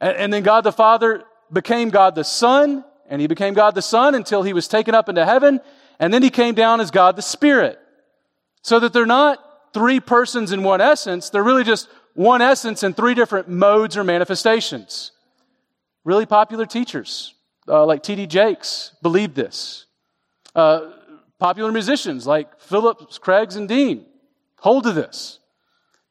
and, 0.00 0.32
then 0.32 0.42
God 0.42 0.62
the 0.62 0.72
Father 0.72 1.22
became 1.52 1.90
God 1.90 2.16
the 2.16 2.24
Son, 2.24 2.84
and 3.08 3.20
he 3.20 3.28
became 3.28 3.54
God 3.54 3.76
the 3.76 3.82
Son 3.82 4.16
until 4.16 4.42
he 4.42 4.52
was 4.52 4.66
taken 4.66 4.92
up 4.92 5.08
into 5.08 5.24
heaven, 5.24 5.60
and 5.98 6.12
then 6.12 6.22
he 6.22 6.30
came 6.30 6.54
down 6.54 6.80
as 6.80 6.90
God 6.90 7.16
the 7.16 7.22
Spirit. 7.22 7.78
So 8.62 8.80
that 8.80 8.92
they're 8.92 9.06
not 9.06 9.38
three 9.72 10.00
persons 10.00 10.52
in 10.52 10.62
one 10.62 10.80
essence, 10.80 11.30
they're 11.30 11.44
really 11.44 11.64
just 11.64 11.88
one 12.14 12.42
essence 12.42 12.82
in 12.82 12.94
three 12.94 13.14
different 13.14 13.48
modes 13.48 13.96
or 13.96 14.04
manifestations. 14.04 15.12
Really 16.04 16.26
popular 16.26 16.66
teachers, 16.66 17.34
uh, 17.68 17.84
like 17.84 18.02
T.D. 18.02 18.26
Jakes, 18.26 18.92
believed 19.02 19.34
this. 19.34 19.86
Uh, 20.54 20.90
popular 21.38 21.70
musicians 21.70 22.26
like 22.26 22.60
Phillips, 22.60 23.18
Craigs, 23.18 23.56
and 23.56 23.68
Dean 23.68 24.06
hold 24.60 24.84
to 24.84 24.92
this. 24.92 25.38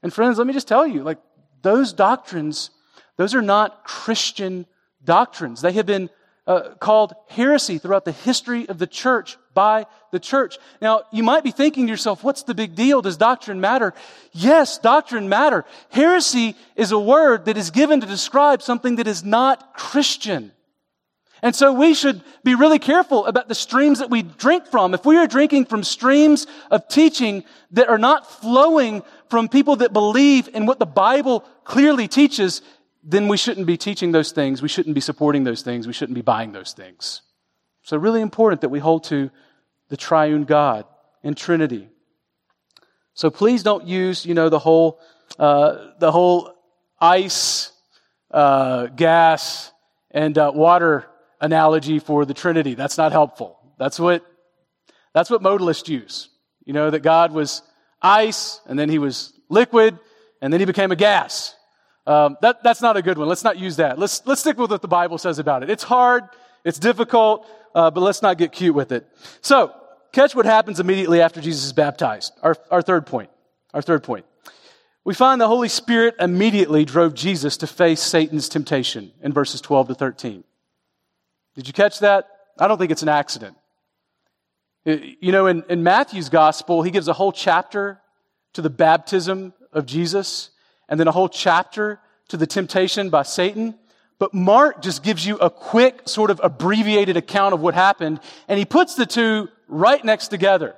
And 0.03 0.13
friends, 0.13 0.37
let 0.37 0.47
me 0.47 0.53
just 0.53 0.67
tell 0.67 0.87
you, 0.87 1.03
like, 1.03 1.17
those 1.61 1.91
doctrines, 1.91 2.69
those 3.17 3.35
are 3.35 3.41
not 3.41 3.83
Christian 3.83 4.65
doctrines. 5.03 5.61
They 5.61 5.73
have 5.73 5.85
been 5.85 6.09
uh, 6.47 6.73
called 6.79 7.13
heresy 7.27 7.77
throughout 7.77 8.05
the 8.05 8.11
history 8.11 8.67
of 8.69 8.77
the 8.79 8.87
church 8.87 9.37
by 9.53 9.85
the 10.11 10.19
church. 10.19 10.57
Now, 10.81 11.01
you 11.11 11.21
might 11.21 11.43
be 11.43 11.51
thinking 11.51 11.85
to 11.85 11.91
yourself, 11.91 12.23
what's 12.23 12.43
the 12.43 12.55
big 12.55 12.73
deal? 12.73 13.01
Does 13.01 13.17
doctrine 13.17 13.59
matter? 13.59 13.93
Yes, 14.31 14.77
doctrine 14.77 15.27
matter. 15.29 15.65
Heresy 15.89 16.55
is 16.75 16.91
a 16.91 16.99
word 16.99 17.45
that 17.45 17.57
is 17.57 17.71
given 17.71 17.99
to 18.01 18.07
describe 18.07 18.61
something 18.61 18.95
that 18.95 19.07
is 19.07 19.23
not 19.23 19.73
Christian. 19.75 20.53
And 21.41 21.55
so 21.55 21.71
we 21.73 21.93
should 21.93 22.23
be 22.43 22.55
really 22.55 22.79
careful 22.79 23.25
about 23.25 23.47
the 23.47 23.55
streams 23.55 23.99
that 23.99 24.09
we 24.09 24.23
drink 24.23 24.65
from. 24.67 24.93
If 24.93 25.05
we 25.05 25.17
are 25.17 25.27
drinking 25.27 25.65
from 25.65 25.83
streams 25.83 26.47
of 26.71 26.87
teaching 26.87 27.43
that 27.71 27.89
are 27.89 27.99
not 27.99 28.31
flowing 28.41 29.03
from 29.29 29.47
people 29.47 29.75
that 29.77 29.93
believe 29.93 30.49
in 30.53 30.65
what 30.65 30.79
the 30.79 30.85
Bible 30.85 31.41
clearly 31.63 32.07
teaches, 32.07 32.61
then 33.03 33.27
we 33.27 33.37
shouldn't 33.37 33.67
be 33.67 33.77
teaching 33.77 34.11
those 34.11 34.31
things. 34.31 34.61
We 34.61 34.67
shouldn't 34.67 34.95
be 34.95 35.01
supporting 35.01 35.43
those 35.43 35.61
things. 35.61 35.87
We 35.87 35.93
shouldn't 35.93 36.15
be 36.15 36.21
buying 36.21 36.51
those 36.51 36.73
things. 36.73 37.21
So, 37.83 37.97
really 37.97 38.21
important 38.21 38.61
that 38.61 38.69
we 38.69 38.79
hold 38.79 39.05
to 39.05 39.29
the 39.89 39.97
triune 39.97 40.43
God 40.43 40.85
and 41.23 41.37
Trinity. 41.37 41.89
So, 43.13 43.29
please 43.29 43.63
don't 43.63 43.87
use, 43.87 44.25
you 44.25 44.33
know, 44.33 44.49
the 44.49 44.59
whole, 44.59 44.99
uh, 45.39 45.91
the 45.99 46.11
whole 46.11 46.53
ice, 46.99 47.71
uh, 48.31 48.87
gas, 48.87 49.71
and 50.11 50.37
uh, 50.37 50.51
water 50.53 51.05
analogy 51.39 51.99
for 51.99 52.25
the 52.25 52.33
Trinity. 52.33 52.73
That's 52.73 52.97
not 52.97 53.11
helpful. 53.11 53.57
That's 53.77 53.99
what, 53.99 54.25
that's 55.13 55.29
what 55.29 55.41
modalists 55.41 55.87
use. 55.87 56.29
You 56.65 56.73
know, 56.73 56.89
that 56.89 56.99
God 56.99 57.31
was 57.31 57.61
ice, 58.01 58.59
and 58.65 58.77
then 58.77 58.89
he 58.89 58.99
was 58.99 59.33
liquid, 59.49 59.97
and 60.41 60.51
then 60.51 60.59
he 60.59 60.65
became 60.65 60.91
a 60.91 60.95
gas. 60.95 61.55
Um, 62.07 62.37
that, 62.41 62.63
that's 62.63 62.81
not 62.81 62.95
a 62.95 63.01
good 63.01 63.17
one. 63.17 63.27
Let's 63.27 63.43
not 63.43 63.59
use 63.59 63.75
that. 63.75 63.99
Let's, 63.99 64.25
let's 64.25 64.39
stick 64.39 64.57
with 64.57 64.71
what 64.71 64.81
the 64.81 64.87
Bible 64.87 65.17
says 65.17 65.39
about 65.39 65.61
it. 65.61 65.69
It's 65.69 65.83
hard, 65.83 66.23
it's 66.63 66.79
difficult, 66.79 67.45
uh, 67.75 67.91
but 67.91 67.99
let's 67.99 68.21
not 68.21 68.37
get 68.37 68.53
cute 68.53 68.73
with 68.73 68.93
it. 68.93 69.05
So, 69.41 69.75
catch 70.13 70.33
what 70.33 70.45
happens 70.45 70.79
immediately 70.79 71.21
after 71.21 71.41
Jesus 71.41 71.65
is 71.65 71.73
baptized. 71.73 72.31
Our, 72.41 72.55
our 72.71 72.81
third 72.81 73.05
point. 73.05 73.29
Our 73.73 73.81
third 73.81 74.03
point. 74.03 74.25
We 75.03 75.13
find 75.13 75.39
the 75.39 75.47
Holy 75.49 75.67
Spirit 75.67 76.15
immediately 76.17 76.85
drove 76.85 77.13
Jesus 77.13 77.57
to 77.57 77.67
face 77.67 78.01
Satan's 78.01 78.47
temptation 78.47 79.11
in 79.21 79.33
verses 79.33 79.59
12 79.59 79.89
to 79.89 79.95
13. 79.95 80.45
Did 81.55 81.67
you 81.67 81.73
catch 81.73 81.99
that? 81.99 82.27
I 82.57 82.69
don't 82.69 82.77
think 82.77 82.91
it's 82.91 83.03
an 83.03 83.09
accident. 83.09 83.57
You 84.85 85.33
know, 85.33 85.47
in, 85.47 85.63
in 85.67 85.83
Matthew's 85.83 86.29
gospel, 86.29 86.83
he 86.83 86.91
gives 86.91 87.09
a 87.09 87.13
whole 87.13 87.33
chapter 87.33 87.99
to 88.53 88.61
the 88.61 88.69
baptism 88.69 89.53
of 89.73 89.85
Jesus 89.85 90.51
and 90.89 90.99
then 90.99 91.07
a 91.07 91.11
whole 91.11 91.29
chapter 91.29 91.99
to 92.29 92.37
the 92.37 92.47
temptation 92.47 93.09
by 93.09 93.23
Satan. 93.23 93.75
But 94.19 94.33
Mark 94.33 94.81
just 94.81 95.03
gives 95.03 95.25
you 95.25 95.37
a 95.37 95.49
quick, 95.49 96.01
sort 96.05 96.31
of 96.31 96.41
abbreviated 96.43 97.17
account 97.17 97.53
of 97.53 97.61
what 97.61 97.73
happened, 97.73 98.19
and 98.47 98.57
he 98.57 98.65
puts 98.65 98.95
the 98.95 99.05
two 99.05 99.49
right 99.67 100.03
next 100.03 100.29
together. 100.29 100.75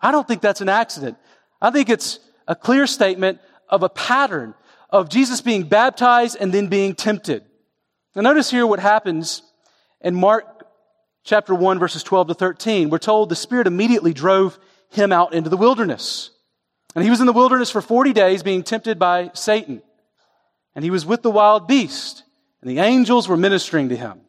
I 0.00 0.10
don't 0.12 0.26
think 0.26 0.42
that's 0.42 0.60
an 0.60 0.68
accident. 0.68 1.16
I 1.60 1.70
think 1.70 1.88
it's 1.88 2.18
a 2.48 2.56
clear 2.56 2.86
statement 2.86 3.38
of 3.68 3.82
a 3.82 3.88
pattern 3.88 4.54
of 4.88 5.08
Jesus 5.08 5.40
being 5.40 5.64
baptized 5.64 6.36
and 6.40 6.52
then 6.52 6.66
being 6.66 6.94
tempted. 6.94 7.44
Now 8.16 8.22
notice 8.22 8.50
here 8.50 8.66
what 8.66 8.80
happens 8.80 9.42
in 10.00 10.14
Mark 10.14 10.66
chapter 11.22 11.54
1 11.54 11.78
verses 11.78 12.02
12 12.02 12.28
to 12.28 12.34
13. 12.34 12.90
We're 12.90 12.98
told 12.98 13.28
the 13.28 13.36
Spirit 13.36 13.66
immediately 13.66 14.12
drove 14.12 14.58
him 14.88 15.12
out 15.12 15.32
into 15.34 15.48
the 15.48 15.56
wilderness. 15.56 16.30
And 16.94 17.04
he 17.04 17.10
was 17.10 17.20
in 17.20 17.26
the 17.26 17.32
wilderness 17.32 17.70
for 17.70 17.80
40 17.80 18.12
days 18.12 18.42
being 18.42 18.62
tempted 18.62 18.98
by 18.98 19.30
Satan. 19.34 19.82
And 20.74 20.84
he 20.84 20.90
was 20.90 21.06
with 21.06 21.22
the 21.22 21.30
wild 21.30 21.66
beast, 21.68 22.24
and 22.60 22.70
the 22.70 22.78
angels 22.78 23.28
were 23.28 23.36
ministering 23.36 23.88
to 23.88 23.96
him. 23.96 24.20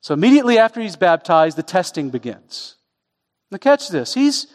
So 0.00 0.14
immediately 0.14 0.58
after 0.58 0.80
he's 0.80 0.96
baptized, 0.96 1.56
the 1.56 1.62
testing 1.62 2.10
begins. 2.10 2.76
Now 3.50 3.58
catch 3.58 3.88
this. 3.88 4.14
He's, 4.14 4.46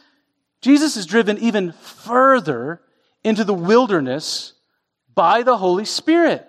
Jesus 0.62 0.98
is 0.98 1.06
driven 1.06 1.38
even 1.38 1.72
further 1.72 2.82
into 3.24 3.44
the 3.44 3.54
wilderness 3.54 4.54
by 5.14 5.44
the 5.44 5.58
Holy 5.58 5.86
Spirit. 5.86 6.46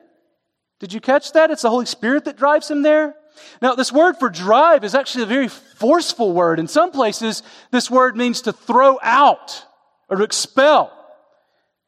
Did 0.81 0.92
you 0.92 1.01
catch 1.01 1.33
that? 1.33 1.51
It's 1.51 1.62
the 1.62 1.70
Holy 1.70 1.87
Spirit 1.87 2.24
that 2.24 2.37
drives 2.37 2.70
him 2.70 2.83
there. 2.83 3.14
Now, 3.62 3.74
this 3.77 3.92
word 3.92 4.16
for 4.16 4.29
drive 4.29 4.83
is 4.83 4.96
actually 4.96 5.24
a 5.24 5.27
very 5.27 5.48
forceful 5.48 6.33
word. 6.33 6.59
In 6.59 6.66
some 6.66 6.90
places, 6.90 7.42
this 7.70 7.90
word 7.90 8.16
means 8.16 8.42
to 8.42 8.53
throw 8.53 8.98
out 9.03 9.64
or 10.09 10.16
to 10.16 10.25
expel. 10.25 10.92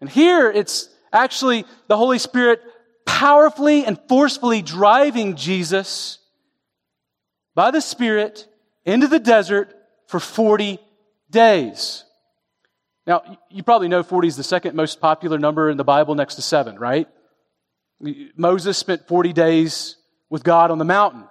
And 0.01 0.09
here 0.09 0.51
it's 0.51 0.89
actually 1.13 1.65
the 1.89 1.97
Holy 1.97 2.19
Spirit 2.19 2.63
powerfully 3.07 3.85
and 3.85 3.99
forcefully 4.09 4.63
driving 4.63 5.37
Jesus 5.37 6.19
by 7.55 7.71
the 7.71 7.81
Spirit 7.81 8.47
into 8.85 9.09
the 9.09 9.19
desert 9.19 9.75
for 10.07 10.21
40 10.21 10.79
days. 11.31 12.05
Now, 13.07 13.39
you 13.51 13.63
probably 13.63 13.89
know 13.89 14.03
40 14.03 14.29
is 14.29 14.37
the 14.37 14.43
second 14.43 14.75
most 14.75 15.01
popular 15.01 15.39
number 15.39 15.71
in 15.71 15.77
the 15.77 15.85
Bible 15.85 16.15
next 16.15 16.37
to 16.37 16.43
7, 16.43 16.79
right? 16.79 17.09
Moses 18.37 18.79
spent 18.79 19.07
40 19.09 19.33
days 19.33 19.97
with 20.29 20.43
God 20.43 20.71
on 20.71 20.79
the 20.79 20.85
mountain. 20.85 21.25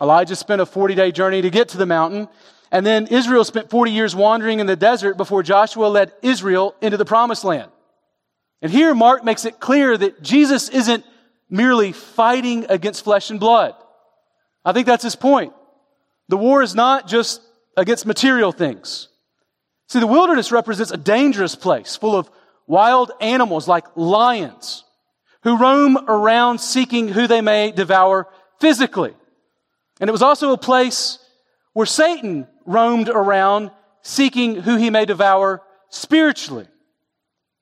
Elijah 0.00 0.36
spent 0.36 0.60
a 0.60 0.66
40 0.66 0.94
day 0.94 1.12
journey 1.12 1.42
to 1.42 1.50
get 1.50 1.70
to 1.70 1.78
the 1.78 1.86
mountain. 1.86 2.28
And 2.70 2.84
then 2.84 3.06
Israel 3.06 3.44
spent 3.44 3.70
40 3.70 3.92
years 3.92 4.14
wandering 4.16 4.60
in 4.60 4.66
the 4.66 4.76
desert 4.76 5.16
before 5.16 5.42
Joshua 5.42 5.86
led 5.86 6.12
Israel 6.22 6.74
into 6.80 6.96
the 6.96 7.04
promised 7.04 7.44
land. 7.44 7.70
And 8.62 8.72
here 8.72 8.94
Mark 8.94 9.24
makes 9.24 9.44
it 9.44 9.60
clear 9.60 9.96
that 9.96 10.22
Jesus 10.22 10.68
isn't 10.68 11.04
merely 11.48 11.92
fighting 11.92 12.66
against 12.68 13.04
flesh 13.04 13.30
and 13.30 13.38
blood. 13.38 13.74
I 14.64 14.72
think 14.72 14.86
that's 14.86 15.04
his 15.04 15.16
point. 15.16 15.52
The 16.28 16.36
war 16.36 16.62
is 16.62 16.74
not 16.74 17.06
just 17.06 17.40
against 17.76 18.06
material 18.06 18.50
things. 18.50 19.08
See, 19.88 20.00
the 20.00 20.06
wilderness 20.06 20.50
represents 20.50 20.90
a 20.90 20.96
dangerous 20.96 21.54
place 21.54 21.94
full 21.94 22.16
of 22.16 22.28
wild 22.66 23.12
animals 23.20 23.68
like 23.68 23.86
lions 23.94 24.82
who 25.44 25.56
roam 25.56 25.96
around 26.08 26.58
seeking 26.58 27.06
who 27.06 27.28
they 27.28 27.40
may 27.40 27.70
devour 27.70 28.26
physically. 28.58 29.14
And 30.00 30.08
it 30.08 30.12
was 30.12 30.22
also 30.22 30.52
a 30.52 30.58
place 30.58 31.20
where 31.72 31.86
Satan 31.86 32.48
roamed 32.66 33.08
around 33.08 33.70
seeking 34.02 34.56
who 34.56 34.76
he 34.76 34.90
may 34.90 35.04
devour 35.04 35.62
spiritually. 35.88 36.66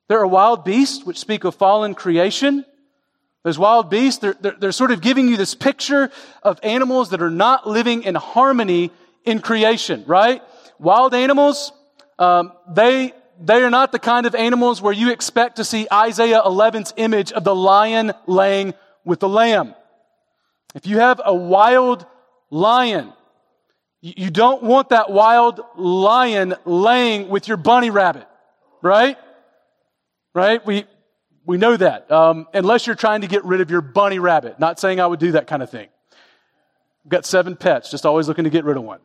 There 0.08 0.18
are 0.18 0.26
wild 0.26 0.64
beasts 0.64 1.04
which 1.04 1.18
speak 1.18 1.44
of 1.44 1.54
fallen 1.54 1.94
creation. 1.94 2.64
Those 3.42 3.58
wild 3.58 3.90
beasts, 3.90 4.20
they're, 4.20 4.36
they're, 4.40 4.56
they're, 4.58 4.72
sort 4.72 4.90
of 4.90 5.00
giving 5.00 5.28
you 5.28 5.36
this 5.36 5.54
picture 5.54 6.10
of 6.42 6.58
animals 6.62 7.10
that 7.10 7.22
are 7.22 7.30
not 7.30 7.66
living 7.66 8.02
in 8.02 8.14
harmony 8.14 8.90
in 9.24 9.40
creation, 9.40 10.04
right? 10.06 10.42
Wild 10.78 11.14
animals, 11.14 11.72
um, 12.18 12.52
they, 12.68 13.12
they 13.40 13.62
are 13.62 13.70
not 13.70 13.92
the 13.92 13.98
kind 13.98 14.26
of 14.26 14.34
animals 14.34 14.80
where 14.82 14.92
you 14.92 15.10
expect 15.10 15.56
to 15.56 15.64
see 15.64 15.86
Isaiah 15.92 16.42
11's 16.42 16.94
image 16.96 17.32
of 17.32 17.44
the 17.44 17.54
lion 17.54 18.12
laying 18.26 18.74
with 19.04 19.20
the 19.20 19.28
lamb. 19.28 19.74
If 20.74 20.86
you 20.86 20.98
have 20.98 21.20
a 21.24 21.34
wild 21.34 22.06
lion. 22.54 23.12
You 24.06 24.28
don't 24.28 24.62
want 24.62 24.90
that 24.90 25.10
wild 25.10 25.62
lion 25.76 26.56
laying 26.66 27.30
with 27.30 27.48
your 27.48 27.56
bunny 27.56 27.88
rabbit, 27.88 28.28
right? 28.82 29.16
Right? 30.34 30.64
We, 30.66 30.84
we 31.46 31.56
know 31.56 31.74
that. 31.74 32.12
Um, 32.12 32.46
unless 32.52 32.86
you're 32.86 32.96
trying 32.96 33.22
to 33.22 33.28
get 33.28 33.46
rid 33.46 33.62
of 33.62 33.70
your 33.70 33.80
bunny 33.80 34.18
rabbit. 34.18 34.60
Not 34.60 34.78
saying 34.78 35.00
I 35.00 35.06
would 35.06 35.20
do 35.20 35.32
that 35.32 35.46
kind 35.46 35.62
of 35.62 35.70
thing. 35.70 35.88
I've 37.06 37.10
got 37.10 37.24
seven 37.24 37.56
pets, 37.56 37.90
just 37.90 38.04
always 38.04 38.28
looking 38.28 38.44
to 38.44 38.50
get 38.50 38.66
rid 38.66 38.76
of 38.76 38.82
one. 38.82 39.00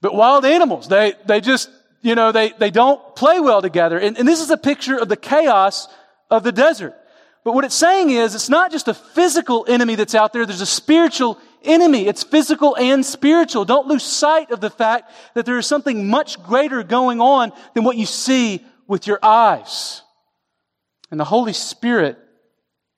But 0.00 0.16
wild 0.16 0.44
animals, 0.44 0.88
they, 0.88 1.14
they 1.26 1.40
just, 1.40 1.70
you 2.02 2.16
know, 2.16 2.32
they, 2.32 2.48
they 2.58 2.72
don't 2.72 3.14
play 3.14 3.38
well 3.38 3.62
together. 3.62 3.96
And, 3.96 4.18
and 4.18 4.26
this 4.26 4.40
is 4.40 4.50
a 4.50 4.56
picture 4.56 4.96
of 4.96 5.08
the 5.08 5.16
chaos 5.16 5.86
of 6.32 6.42
the 6.42 6.50
desert. 6.50 6.96
But 7.44 7.54
what 7.54 7.64
it's 7.64 7.76
saying 7.76 8.10
is 8.10 8.34
it's 8.34 8.48
not 8.48 8.72
just 8.72 8.88
a 8.88 8.94
physical 8.94 9.66
enemy 9.68 9.94
that's 9.94 10.16
out 10.16 10.32
there, 10.32 10.46
there's 10.46 10.60
a 10.60 10.66
spiritual 10.66 11.38
enemy. 11.64 12.06
It's 12.06 12.22
physical 12.22 12.76
and 12.76 13.04
spiritual. 13.04 13.64
Don't 13.64 13.86
lose 13.86 14.04
sight 14.04 14.50
of 14.50 14.60
the 14.60 14.70
fact 14.70 15.10
that 15.34 15.46
there 15.46 15.58
is 15.58 15.66
something 15.66 16.08
much 16.08 16.42
greater 16.42 16.82
going 16.82 17.20
on 17.20 17.52
than 17.74 17.84
what 17.84 17.96
you 17.96 18.06
see 18.06 18.64
with 18.86 19.06
your 19.06 19.18
eyes. 19.22 20.02
And 21.10 21.18
the 21.18 21.24
Holy 21.24 21.52
Spirit, 21.52 22.18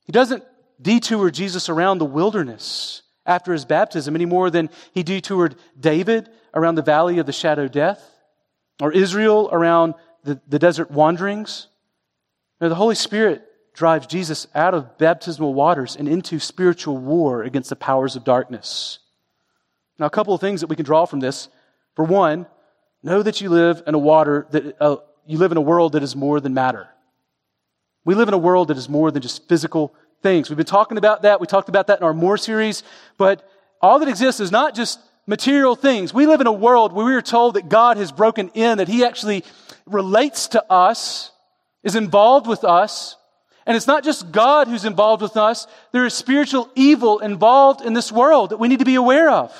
He 0.04 0.12
doesn't 0.12 0.44
detour 0.80 1.30
Jesus 1.30 1.68
around 1.68 1.98
the 1.98 2.04
wilderness 2.04 3.02
after 3.26 3.52
his 3.52 3.64
baptism 3.64 4.14
any 4.14 4.24
more 4.24 4.50
than 4.50 4.70
he 4.92 5.02
detoured 5.02 5.54
David 5.78 6.30
around 6.54 6.76
the 6.76 6.82
valley 6.82 7.18
of 7.18 7.26
the 7.26 7.32
shadow 7.32 7.64
of 7.64 7.72
death 7.72 8.02
or 8.80 8.90
Israel 8.92 9.48
around 9.52 9.94
the, 10.24 10.40
the 10.48 10.58
desert 10.58 10.90
wanderings. 10.90 11.68
No, 12.60 12.68
the 12.68 12.74
Holy 12.74 12.94
Spirit 12.94 13.44
drives 13.78 14.08
Jesus 14.08 14.48
out 14.56 14.74
of 14.74 14.98
baptismal 14.98 15.54
waters 15.54 15.94
and 15.94 16.08
into 16.08 16.40
spiritual 16.40 16.98
war 16.98 17.44
against 17.44 17.70
the 17.70 17.76
powers 17.76 18.16
of 18.16 18.24
darkness. 18.24 18.98
Now, 20.00 20.06
a 20.06 20.10
couple 20.10 20.34
of 20.34 20.40
things 20.40 20.62
that 20.62 20.66
we 20.66 20.74
can 20.74 20.84
draw 20.84 21.06
from 21.06 21.20
this. 21.20 21.48
For 21.94 22.04
one, 22.04 22.46
know 23.04 23.22
that 23.22 23.40
you 23.40 23.50
live 23.50 23.84
in 23.86 23.94
a 23.94 23.98
water 23.98 24.48
that 24.50 24.76
uh, 24.80 24.96
you 25.26 25.38
live 25.38 25.52
in 25.52 25.58
a 25.58 25.62
world 25.62 25.92
that 25.92 26.02
is 26.02 26.16
more 26.16 26.40
than 26.40 26.54
matter. 26.54 26.88
We 28.04 28.16
live 28.16 28.26
in 28.26 28.34
a 28.34 28.38
world 28.38 28.68
that 28.68 28.76
is 28.76 28.88
more 28.88 29.12
than 29.12 29.22
just 29.22 29.48
physical 29.48 29.94
things. 30.22 30.50
We've 30.50 30.56
been 30.56 30.66
talking 30.66 30.98
about 30.98 31.22
that. 31.22 31.40
We 31.40 31.46
talked 31.46 31.68
about 31.68 31.86
that 31.86 32.00
in 32.00 32.04
our 32.04 32.14
More 32.14 32.36
series. 32.36 32.82
But 33.16 33.48
all 33.80 34.00
that 34.00 34.08
exists 34.08 34.40
is 34.40 34.50
not 34.50 34.74
just 34.74 34.98
material 35.28 35.76
things. 35.76 36.12
We 36.12 36.26
live 36.26 36.40
in 36.40 36.48
a 36.48 36.52
world 36.52 36.92
where 36.92 37.06
we 37.06 37.14
are 37.14 37.22
told 37.22 37.54
that 37.54 37.68
God 37.68 37.96
has 37.96 38.10
broken 38.10 38.48
in, 38.54 38.78
that 38.78 38.88
He 38.88 39.04
actually 39.04 39.44
relates 39.86 40.48
to 40.48 40.64
us, 40.68 41.30
is 41.84 41.94
involved 41.94 42.48
with 42.48 42.64
us. 42.64 43.14
And 43.68 43.76
it's 43.76 43.86
not 43.86 44.02
just 44.02 44.32
God 44.32 44.66
who's 44.66 44.86
involved 44.86 45.20
with 45.20 45.36
us. 45.36 45.66
There 45.92 46.06
is 46.06 46.14
spiritual 46.14 46.70
evil 46.74 47.18
involved 47.18 47.82
in 47.82 47.92
this 47.92 48.10
world 48.10 48.48
that 48.48 48.56
we 48.56 48.66
need 48.66 48.78
to 48.78 48.86
be 48.86 48.94
aware 48.94 49.28
of. 49.28 49.54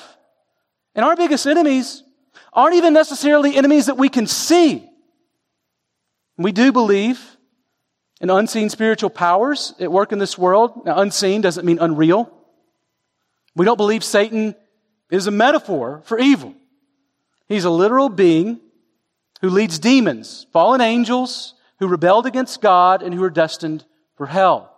And 0.95 1.05
our 1.05 1.15
biggest 1.15 1.45
enemies 1.45 2.01
aren't 2.51 2.75
even 2.75 2.91
necessarily 2.91 3.55
enemies 3.55 3.85
that 3.85 3.97
we 3.97 4.09
can 4.09 4.25
see. 4.25 4.89
We 6.39 6.51
do 6.51 6.71
believe 6.71 7.21
in 8.19 8.31
unseen 8.31 8.69
spiritual 8.69 9.11
powers 9.11 9.75
at 9.79 9.91
work 9.91 10.11
in 10.11 10.17
this 10.17 10.39
world. 10.39 10.87
Now, 10.87 10.99
unseen 10.99 11.41
doesn't 11.41 11.63
mean 11.63 11.77
unreal. 11.77 12.33
We 13.55 13.63
don't 13.63 13.77
believe 13.77 14.03
Satan 14.03 14.55
is 15.11 15.27
a 15.27 15.31
metaphor 15.31 16.01
for 16.05 16.17
evil. 16.17 16.55
He's 17.47 17.63
a 17.63 17.69
literal 17.69 18.09
being 18.09 18.59
who 19.41 19.51
leads 19.51 19.77
demons, 19.77 20.47
fallen 20.51 20.81
angels, 20.81 21.53
who 21.77 21.87
rebelled 21.87 22.25
against 22.25 22.59
God 22.59 23.03
and 23.03 23.13
who 23.13 23.23
are 23.23 23.29
destined 23.29 23.85
for 24.19 24.25
hell. 24.25 24.69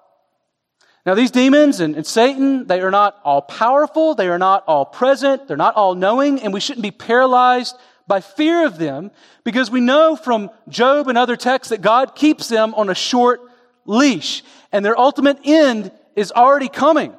Now, 1.03 1.15
these 1.15 1.31
demons 1.31 1.79
and, 1.79 1.95
and, 1.95 2.05
Satan, 2.05 2.67
they 2.67 2.79
are 2.79 2.91
not 2.91 3.19
all 3.23 3.41
powerful, 3.41 4.13
they 4.13 4.27
are 4.27 4.37
not 4.37 4.63
all 4.67 4.85
present, 4.85 5.47
they're 5.47 5.57
not 5.57 5.73
all 5.73 5.95
knowing, 5.95 6.39
and 6.39 6.53
we 6.53 6.59
shouldn't 6.59 6.83
be 6.83 6.91
paralyzed 6.91 7.75
by 8.05 8.21
fear 8.21 8.67
of 8.67 8.77
them 8.77 9.09
because 9.43 9.71
we 9.71 9.79
know 9.79 10.15
from 10.15 10.51
Job 10.69 11.07
and 11.07 11.17
other 11.17 11.35
texts 11.35 11.71
that 11.71 11.81
God 11.81 12.13
keeps 12.13 12.49
them 12.49 12.75
on 12.75 12.91
a 12.91 12.93
short 12.93 13.41
leash 13.87 14.43
and 14.71 14.85
their 14.85 14.97
ultimate 14.97 15.39
end 15.43 15.91
is 16.15 16.31
already 16.31 16.69
coming. 16.69 17.11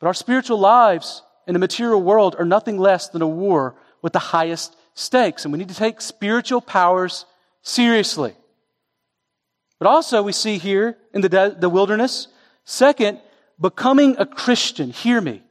But 0.00 0.06
our 0.06 0.14
spiritual 0.14 0.60
lives 0.60 1.22
in 1.46 1.52
the 1.52 1.58
material 1.58 2.00
world 2.00 2.36
are 2.38 2.46
nothing 2.46 2.78
less 2.78 3.10
than 3.10 3.20
a 3.20 3.28
war 3.28 3.74
with 4.00 4.14
the 4.14 4.18
highest 4.18 4.74
stakes, 4.94 5.44
and 5.44 5.52
we 5.52 5.58
need 5.58 5.68
to 5.68 5.74
take 5.74 6.00
spiritual 6.00 6.62
powers 6.62 7.26
seriously. 7.60 8.34
But 9.78 9.88
also, 9.88 10.22
we 10.22 10.30
see 10.30 10.58
here 10.58 10.96
in 11.12 11.20
the, 11.20 11.28
de- 11.28 11.56
the 11.58 11.68
wilderness, 11.68 12.28
second, 12.64 13.20
becoming 13.60 14.16
a 14.18 14.26
Christian. 14.26 14.90
Hear 14.90 15.20
me. 15.20 15.42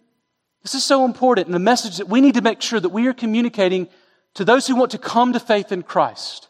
This 0.64 0.76
is 0.76 0.84
so 0.84 1.06
important, 1.06 1.48
and 1.48 1.56
the 1.56 1.60
message 1.60 1.98
that 1.98 2.08
we 2.08 2.22
need 2.22 2.36
to 2.36 2.42
make 2.42 2.62
sure 2.62 2.80
that 2.80 2.90
we 2.90 3.08
are 3.08 3.14
communicating 3.14 3.88
to 4.36 4.46
those 4.46 4.68
who 4.68 4.76
want 4.76 4.92
to 4.92 4.98
come 4.98 5.34
to 5.34 5.40
faith 5.40 5.72
in 5.72 5.84
Christ. 5.84 6.50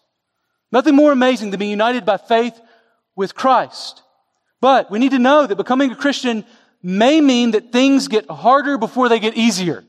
Nothing 0.72 0.95
more 0.95 1.12
amazing 1.12 1.51
than 1.51 1.59
being 1.59 1.72
united 1.72 2.05
by 2.05 2.18
faith 2.18 2.59
with 3.16 3.36
Christ. 3.36 4.03
But 4.59 4.91
we 4.91 4.99
need 4.99 5.12
to 5.12 5.20
know 5.20 5.47
that 5.47 5.55
becoming 5.55 5.91
a 5.91 5.95
Christian 5.95 6.45
may 6.84 7.22
mean 7.22 7.51
that 7.51 7.72
things 7.72 8.07
get 8.07 8.30
harder 8.30 8.78
before 8.78 9.09
they 9.09 9.20
get 9.20 9.36
easier. 9.36 9.84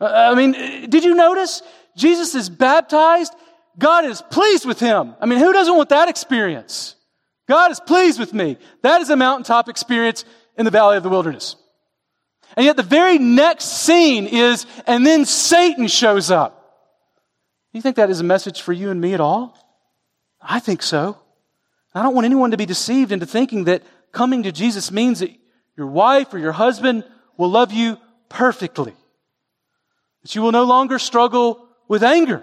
Uh, 0.00 0.06
I 0.06 0.34
mean, 0.34 0.90
did 0.90 1.04
you 1.04 1.14
notice? 1.14 1.62
Jesus 1.96 2.34
is 2.34 2.48
baptized. 2.50 3.34
God 3.78 4.04
is 4.04 4.22
pleased 4.22 4.66
with 4.66 4.80
him. 4.80 5.14
I 5.20 5.26
mean, 5.26 5.38
who 5.38 5.52
doesn't 5.52 5.76
want 5.76 5.90
that 5.90 6.08
experience? 6.08 6.96
God 7.52 7.70
is 7.70 7.80
pleased 7.80 8.18
with 8.18 8.32
me. 8.32 8.56
That 8.80 9.02
is 9.02 9.10
a 9.10 9.16
mountaintop 9.16 9.68
experience 9.68 10.24
in 10.56 10.64
the 10.64 10.70
valley 10.70 10.96
of 10.96 11.02
the 11.02 11.10
wilderness. 11.10 11.54
And 12.56 12.64
yet 12.64 12.78
the 12.78 12.82
very 12.82 13.18
next 13.18 13.66
scene 13.66 14.26
is, 14.26 14.64
and 14.86 15.06
then 15.06 15.26
Satan 15.26 15.86
shows 15.86 16.30
up. 16.30 16.80
You 17.74 17.82
think 17.82 17.96
that 17.96 18.08
is 18.08 18.20
a 18.20 18.24
message 18.24 18.62
for 18.62 18.72
you 18.72 18.88
and 18.88 18.98
me 18.98 19.12
at 19.12 19.20
all? 19.20 19.54
I 20.40 20.60
think 20.60 20.82
so. 20.82 21.18
I 21.94 22.02
don't 22.02 22.14
want 22.14 22.24
anyone 22.24 22.52
to 22.52 22.56
be 22.56 22.64
deceived 22.64 23.12
into 23.12 23.26
thinking 23.26 23.64
that 23.64 23.82
coming 24.12 24.44
to 24.44 24.50
Jesus 24.50 24.90
means 24.90 25.20
that 25.20 25.30
your 25.76 25.88
wife 25.88 26.32
or 26.32 26.38
your 26.38 26.52
husband 26.52 27.04
will 27.36 27.50
love 27.50 27.70
you 27.70 27.98
perfectly. 28.30 28.94
That 30.22 30.34
you 30.34 30.40
will 30.40 30.52
no 30.52 30.64
longer 30.64 30.98
struggle 30.98 31.68
with 31.86 32.02
anger. 32.02 32.42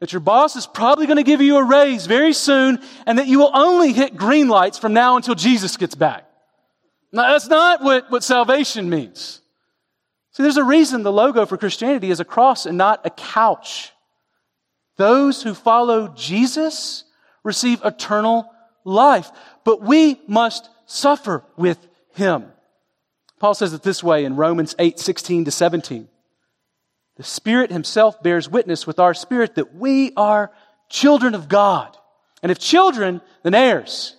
That 0.00 0.12
your 0.12 0.20
boss 0.20 0.56
is 0.56 0.66
probably 0.66 1.06
going 1.06 1.16
to 1.16 1.22
give 1.22 1.40
you 1.40 1.56
a 1.56 1.64
raise 1.64 2.06
very 2.06 2.32
soon 2.32 2.80
and 3.06 3.18
that 3.18 3.26
you 3.26 3.38
will 3.38 3.50
only 3.54 3.92
hit 3.92 4.16
green 4.16 4.48
lights 4.48 4.78
from 4.78 4.92
now 4.92 5.16
until 5.16 5.34
Jesus 5.34 5.76
gets 5.76 5.94
back. 5.94 6.28
Now, 7.12 7.32
that's 7.32 7.48
not 7.48 7.82
what, 7.82 8.10
what 8.10 8.22
salvation 8.22 8.90
means. 8.90 9.40
See, 10.32 10.42
there's 10.42 10.58
a 10.58 10.64
reason 10.64 11.02
the 11.02 11.12
logo 11.12 11.46
for 11.46 11.56
Christianity 11.56 12.10
is 12.10 12.20
a 12.20 12.24
cross 12.24 12.66
and 12.66 12.76
not 12.76 13.06
a 13.06 13.10
couch. 13.10 13.92
Those 14.96 15.42
who 15.42 15.54
follow 15.54 16.08
Jesus 16.08 17.04
receive 17.42 17.80
eternal 17.84 18.50
life, 18.84 19.30
but 19.64 19.82
we 19.82 20.20
must 20.26 20.68
suffer 20.84 21.42
with 21.56 21.78
him. 22.14 22.52
Paul 23.38 23.54
says 23.54 23.72
it 23.72 23.82
this 23.82 24.02
way 24.02 24.24
in 24.24 24.36
Romans 24.36 24.74
8, 24.78 24.98
16 24.98 25.46
to 25.46 25.50
17. 25.50 26.08
The 27.16 27.22
Spirit 27.22 27.70
Himself 27.70 28.22
bears 28.22 28.48
witness 28.48 28.86
with 28.86 28.98
our 28.98 29.14
spirit 29.14 29.54
that 29.54 29.74
we 29.74 30.12
are 30.16 30.50
children 30.88 31.34
of 31.34 31.48
God. 31.48 31.96
And 32.42 32.52
if 32.52 32.58
children, 32.58 33.20
then 33.42 33.54
heirs. 33.54 34.16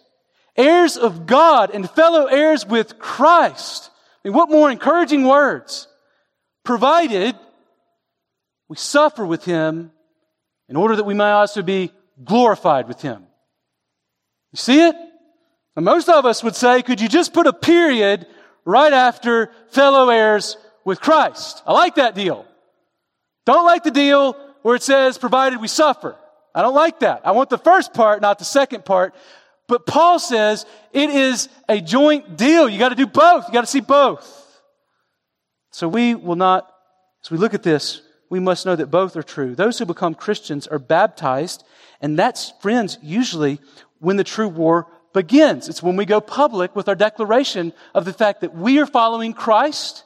Heirs 0.55 0.97
of 0.97 1.27
God 1.27 1.71
and 1.73 1.89
fellow 1.89 2.25
heirs 2.25 2.65
with 2.65 2.97
Christ. 2.97 3.91
I 4.23 4.29
mean, 4.29 4.35
what 4.35 4.49
more 4.49 4.71
encouraging 4.71 5.23
words? 5.23 5.87
Provided 6.63 7.35
we 8.67 8.75
suffer 8.75 9.25
with 9.25 9.45
Him 9.45 9.91
in 10.67 10.75
order 10.75 10.95
that 10.95 11.05
we 11.05 11.13
may 11.13 11.31
also 11.31 11.61
be 11.61 11.91
glorified 12.23 12.87
with 12.87 13.01
Him. 13.01 13.23
You 14.51 14.57
see 14.57 14.81
it? 14.81 14.95
And 15.75 15.85
most 15.85 16.09
of 16.09 16.25
us 16.25 16.43
would 16.43 16.55
say, 16.55 16.81
could 16.81 16.99
you 16.99 17.07
just 17.07 17.33
put 17.33 17.45
a 17.45 17.53
period 17.53 18.25
right 18.67 18.91
after 18.91 19.49
fellow 19.69 20.09
heirs 20.09 20.57
with 20.83 20.99
Christ. 20.99 21.63
I 21.65 21.71
like 21.71 21.95
that 21.95 22.15
deal. 22.15 22.45
Don't 23.47 23.65
like 23.65 23.83
the 23.83 23.91
deal 23.91 24.35
where 24.61 24.75
it 24.75 24.83
says, 24.83 25.17
provided 25.17 25.61
we 25.61 25.69
suffer. 25.69 26.17
I 26.53 26.61
don't 26.61 26.75
like 26.75 26.99
that. 26.99 27.21
I 27.23 27.31
want 27.31 27.49
the 27.49 27.57
first 27.57 27.93
part, 27.93 28.21
not 28.21 28.39
the 28.39 28.45
second 28.45 28.83
part. 28.83 29.15
But 29.69 29.85
Paul 29.85 30.19
says 30.19 30.65
it 30.91 31.09
is 31.09 31.47
a 31.69 31.79
joint 31.79 32.35
deal. 32.35 32.67
You 32.67 32.77
got 32.77 32.89
to 32.89 32.95
do 32.95 33.07
both. 33.07 33.47
You 33.47 33.53
got 33.53 33.61
to 33.61 33.67
see 33.67 33.79
both. 33.79 34.61
So 35.71 35.87
we 35.87 36.13
will 36.13 36.35
not, 36.35 36.69
as 37.23 37.31
we 37.31 37.37
look 37.37 37.53
at 37.53 37.63
this, 37.63 38.01
we 38.29 38.41
must 38.41 38.65
know 38.65 38.75
that 38.75 38.87
both 38.87 39.15
are 39.15 39.23
true. 39.23 39.55
Those 39.55 39.79
who 39.79 39.85
become 39.85 40.13
Christians 40.13 40.67
are 40.67 40.79
baptized, 40.79 41.63
and 42.01 42.19
that's, 42.19 42.51
friends, 42.59 42.97
usually 43.01 43.61
when 43.99 44.17
the 44.17 44.25
true 44.25 44.49
war 44.49 44.87
begins. 45.13 45.69
It's 45.69 45.81
when 45.81 45.95
we 45.95 46.05
go 46.05 46.19
public 46.19 46.75
with 46.75 46.89
our 46.89 46.95
declaration 46.95 47.71
of 47.95 48.03
the 48.03 48.11
fact 48.11 48.41
that 48.41 48.53
we 48.53 48.79
are 48.79 48.85
following 48.85 49.31
Christ. 49.31 50.03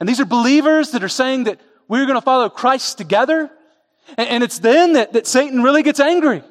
And 0.00 0.06
these 0.06 0.20
are 0.20 0.26
believers 0.26 0.90
that 0.90 1.02
are 1.02 1.08
saying 1.08 1.44
that 1.44 1.60
we're 1.88 2.06
going 2.06 2.18
to 2.18 2.24
follow 2.24 2.48
Christ 2.48 2.98
together. 2.98 3.50
And, 4.16 4.42
it's 4.42 4.58
then 4.58 4.94
that, 4.94 5.12
that 5.14 5.26
Satan 5.26 5.62
really 5.62 5.82
gets 5.82 6.00
angry. 6.00 6.42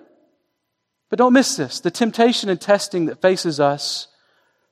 But 1.10 1.20
don't 1.20 1.34
miss 1.34 1.56
this. 1.56 1.80
The 1.80 1.92
temptation 1.92 2.50
and 2.50 2.60
testing 2.60 3.06
that 3.06 3.22
faces 3.22 3.60
us, 3.60 4.08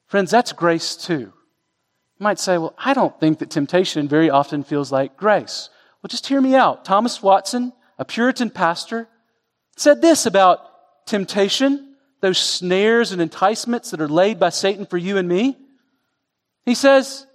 friends, 0.08 0.32
that's 0.32 0.52
grace 0.52 0.96
too. 0.96 1.32
You 2.18 2.24
might 2.24 2.40
say, 2.40 2.58
well, 2.58 2.76
I 2.78 2.94
don't 2.94 3.18
think 3.20 3.40
that 3.40 3.50
temptation 3.50 4.08
very 4.08 4.30
often 4.30 4.64
feels 4.64 4.92
like 4.92 5.18
grace. 5.18 5.70
Well, 6.02 6.10
just 6.10 6.28
hear 6.28 6.42
me 6.42 6.56
out. 6.56 6.86
Thomas 6.86 7.24
Watson, 7.24 7.74
a 7.98 8.06
Puritan 8.06 8.50
pastor, 8.50 9.08
said 9.78 10.02
this 10.02 10.26
about 10.26 10.60
temptation 11.06 11.96
those 12.26 12.40
snares 12.40 13.12
and 13.12 13.22
enticements 13.22 13.92
that 13.92 14.02
are 14.02 14.08
laid 14.08 14.40
by 14.40 14.50
Satan 14.50 14.88
for 14.88 14.98
you 14.98 15.18
and 15.18 15.28
me? 15.28 15.56
He 16.66 16.74
says, 16.74 17.28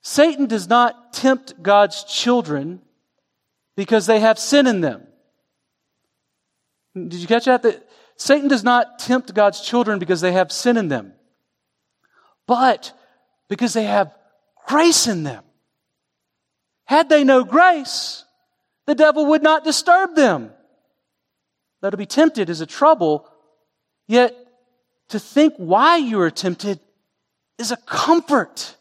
Satan 0.00 0.46
does 0.46 0.66
not 0.66 0.96
tempt 1.12 1.62
God's 1.62 2.04
children 2.04 2.80
because 3.76 4.06
they 4.06 4.20
have 4.20 4.38
sin 4.38 4.66
in 4.66 4.80
them. 4.80 5.06
Did 6.94 7.14
you 7.14 7.26
catch 7.26 7.46
that? 7.46 7.62
that? 7.62 7.88
Satan 8.16 8.48
does 8.48 8.62
not 8.64 8.98
tempt 8.98 9.34
God's 9.34 9.60
children 9.60 9.98
because 9.98 10.20
they 10.20 10.32
have 10.32 10.52
sin 10.52 10.76
in 10.76 10.88
them. 10.88 11.14
but 12.46 12.92
because 13.48 13.72
they 13.72 13.84
have 13.84 14.14
grace 14.66 15.06
in 15.06 15.22
them. 15.22 15.44
Had 16.84 17.08
they 17.08 17.24
no 17.24 17.44
grace, 17.44 18.24
the 18.86 18.94
devil 18.94 19.26
would 19.26 19.42
not 19.42 19.64
disturb 19.64 20.14
them. 20.14 20.50
Though 21.80 21.90
to 21.90 21.96
be 21.96 22.06
tempted 22.06 22.50
is 22.50 22.60
a 22.60 22.66
trouble, 22.66 23.28
yet 24.06 24.34
to 25.08 25.18
think 25.18 25.54
why 25.56 25.96
you 25.96 26.20
are 26.20 26.30
tempted 26.30 26.80
is 27.58 27.72
a 27.72 27.76
comfort. 27.76 28.76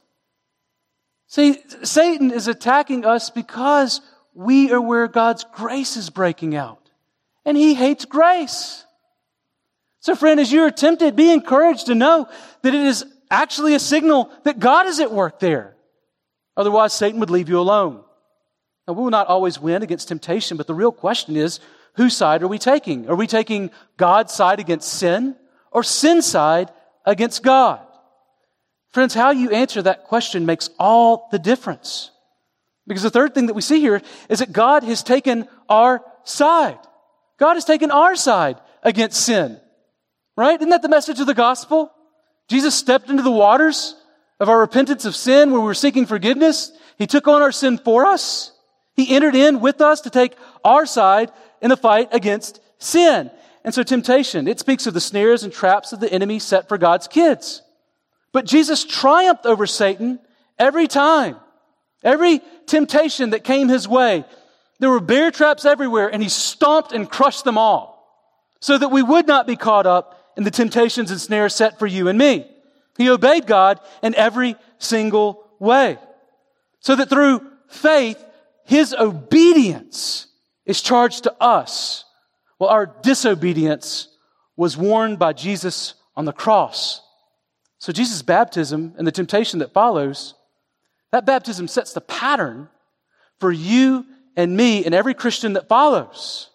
See, 1.32 1.60
Satan 1.84 2.30
is 2.30 2.50
attacking 2.50 3.06
us 3.06 3.30
because 3.30 4.02
we 4.34 4.70
are 4.74 4.82
where 4.82 5.08
God's 5.08 5.46
grace 5.54 5.96
is 5.96 6.10
breaking 6.10 6.58
out. 6.58 6.90
And 7.46 7.56
he 7.56 7.74
hates 7.74 8.04
grace. 8.04 8.86
So, 10.02 10.14
friend, 10.14 10.42
as 10.42 10.52
you 10.52 10.64
are 10.64 10.72
tempted, 10.72 11.16
be 11.16 11.32
encouraged 11.32 11.86
to 11.86 11.96
know 11.96 12.28
that 12.64 12.76
it 12.76 12.86
is 12.86 13.06
actually 13.30 13.76
a 13.76 13.80
signal 13.80 14.30
that 14.44 14.60
God 14.60 14.88
is 14.88 15.00
at 15.00 15.14
work 15.14 15.40
there. 15.40 15.78
Otherwise, 16.58 16.92
Satan 16.92 17.22
would 17.22 17.30
leave 17.30 17.48
you 17.48 17.62
alone. 17.62 18.04
Now, 18.86 18.94
we 18.94 19.04
will 19.04 19.10
not 19.10 19.28
always 19.28 19.58
win 19.58 19.84
against 19.84 20.10
temptation, 20.10 20.58
but 20.58 20.68
the 20.68 20.76
real 20.76 20.92
question 20.92 21.38
is 21.38 21.62
whose 21.94 22.18
side 22.18 22.44
are 22.44 22.50
we 22.50 22.60
taking? 22.60 23.08
Are 23.10 23.16
we 23.16 23.26
taking 23.26 23.72
God's 23.96 24.34
side 24.34 24.60
against 24.60 24.92
sin 24.92 25.38
or 25.72 25.82
sin's 25.82 26.26
side 26.26 26.72
against 27.06 27.42
God? 27.42 27.80
Friends, 28.94 29.14
how 29.14 29.32
you 29.32 29.52
answer 29.52 29.82
that 29.82 30.04
question 30.04 30.46
makes 30.46 30.70
all 30.78 31.30
the 31.32 31.40
difference. 31.40 32.12
Because 32.88 33.04
the 33.04 33.10
third 33.10 33.34
thing 33.34 33.48
that 33.48 33.54
we 33.54 33.62
see 33.62 33.80
here 33.80 34.02
is 34.30 34.40
that 34.40 34.52
God 34.52 34.84
has 34.84 35.02
taken 35.02 35.48
our 35.70 36.04
side. 36.24 36.80
God 37.40 37.54
has 37.54 37.66
taken 37.66 37.90
our 37.90 38.16
side 38.16 38.58
against 38.84 39.24
sin. 39.26 39.60
Right? 40.36 40.60
Isn't 40.60 40.70
that 40.70 40.82
the 40.82 40.90
message 40.90 41.20
of 41.20 41.28
the 41.28 41.34
gospel? 41.34 41.92
Jesus 42.50 42.76
stepped 42.76 43.10
into 43.10 43.24
the 43.24 43.32
waters 43.32 43.96
of 44.40 44.50
our 44.50 44.60
repentance 44.60 45.06
of 45.06 45.16
sin 45.16 45.52
where 45.52 45.62
we 45.62 45.68
were 45.68 45.74
seeking 45.74 46.06
forgiveness. 46.06 46.72
He 46.98 47.08
took 47.08 47.28
on 47.28 47.42
our 47.42 47.52
sin 47.52 47.78
for 47.78 48.06
us. 48.06 48.52
He 48.96 49.16
entered 49.16 49.36
in 49.36 49.62
with 49.62 49.80
us 49.80 50.02
to 50.02 50.10
take 50.10 50.36
our 50.66 50.86
side 50.86 51.32
in 51.62 51.70
the 51.70 51.78
fight 51.78 52.10
against 52.12 52.60
sin. 52.78 53.32
And 53.64 53.74
so 53.74 53.84
temptation, 53.84 54.48
it 54.48 54.60
speaks 54.60 54.88
of 54.88 54.94
the 54.94 55.00
snares 55.00 55.44
and 55.44 55.54
traps 55.54 55.94
of 55.94 56.00
the 56.00 56.12
enemy 56.12 56.40
set 56.40 56.68
for 56.68 56.78
God's 56.78 57.08
kids. 57.08 57.62
But 58.34 58.46
Jesus 58.46 58.84
triumphed 58.86 59.46
over 59.46 59.66
Satan 59.68 60.20
every 60.58 60.88
time. 60.88 61.38
Every 62.04 62.42
temptation 62.66 63.32
that 63.32 63.44
came 63.44 63.68
his 63.68 63.88
way, 63.88 64.26
there 64.80 64.90
were 64.90 65.00
bear 65.00 65.30
traps 65.30 65.66
everywhere, 65.66 66.12
and 66.12 66.24
he 66.24 66.30
stomped 66.30 66.92
and 66.92 67.10
crushed 67.10 67.44
them 67.44 67.58
all 67.58 67.92
so 68.60 68.78
that 68.78 68.90
we 68.90 69.04
would 69.04 69.28
not 69.28 69.46
be 69.46 69.56
caught 69.56 69.86
up 69.86 70.34
in 70.38 70.44
the 70.44 70.52
temptations 70.52 71.12
and 71.12 71.20
snares 71.20 71.54
set 71.54 71.78
for 71.78 71.86
you 71.86 72.08
and 72.08 72.18
me. 72.18 72.48
He 72.98 73.10
obeyed 73.10 73.46
God 73.46 73.80
in 74.02 74.16
every 74.16 74.56
single 74.80 75.46
way. 75.60 75.98
So 76.80 76.96
that 76.96 77.10
through 77.10 77.46
faith, 77.68 78.24
his 78.66 78.94
obedience 78.94 80.28
is 80.66 80.82
charged 80.82 81.24
to 81.24 81.36
us, 81.42 82.06
while 82.58 82.70
our 82.70 82.86
disobedience 82.86 84.08
was 84.56 84.78
warned 84.78 85.20
by 85.20 85.34
Jesus 85.34 85.96
on 86.16 86.26
the 86.26 86.34
cross. 86.34 87.02
So 87.82 87.92
Jesus' 87.92 88.22
baptism 88.22 88.94
and 89.00 89.08
the 89.08 89.12
temptation 89.12 89.58
that 89.60 89.74
follows, 89.74 90.36
that 91.12 91.26
baptism 91.26 91.68
sets 91.68 91.94
the 91.94 92.00
pattern 92.00 92.70
for 93.40 93.52
you 93.52 94.06
and 94.38 94.56
me 94.56 94.86
and 94.86 94.94
every 94.94 95.16
Christian 95.16 95.54
that 95.54 95.68
follows. 95.68 96.52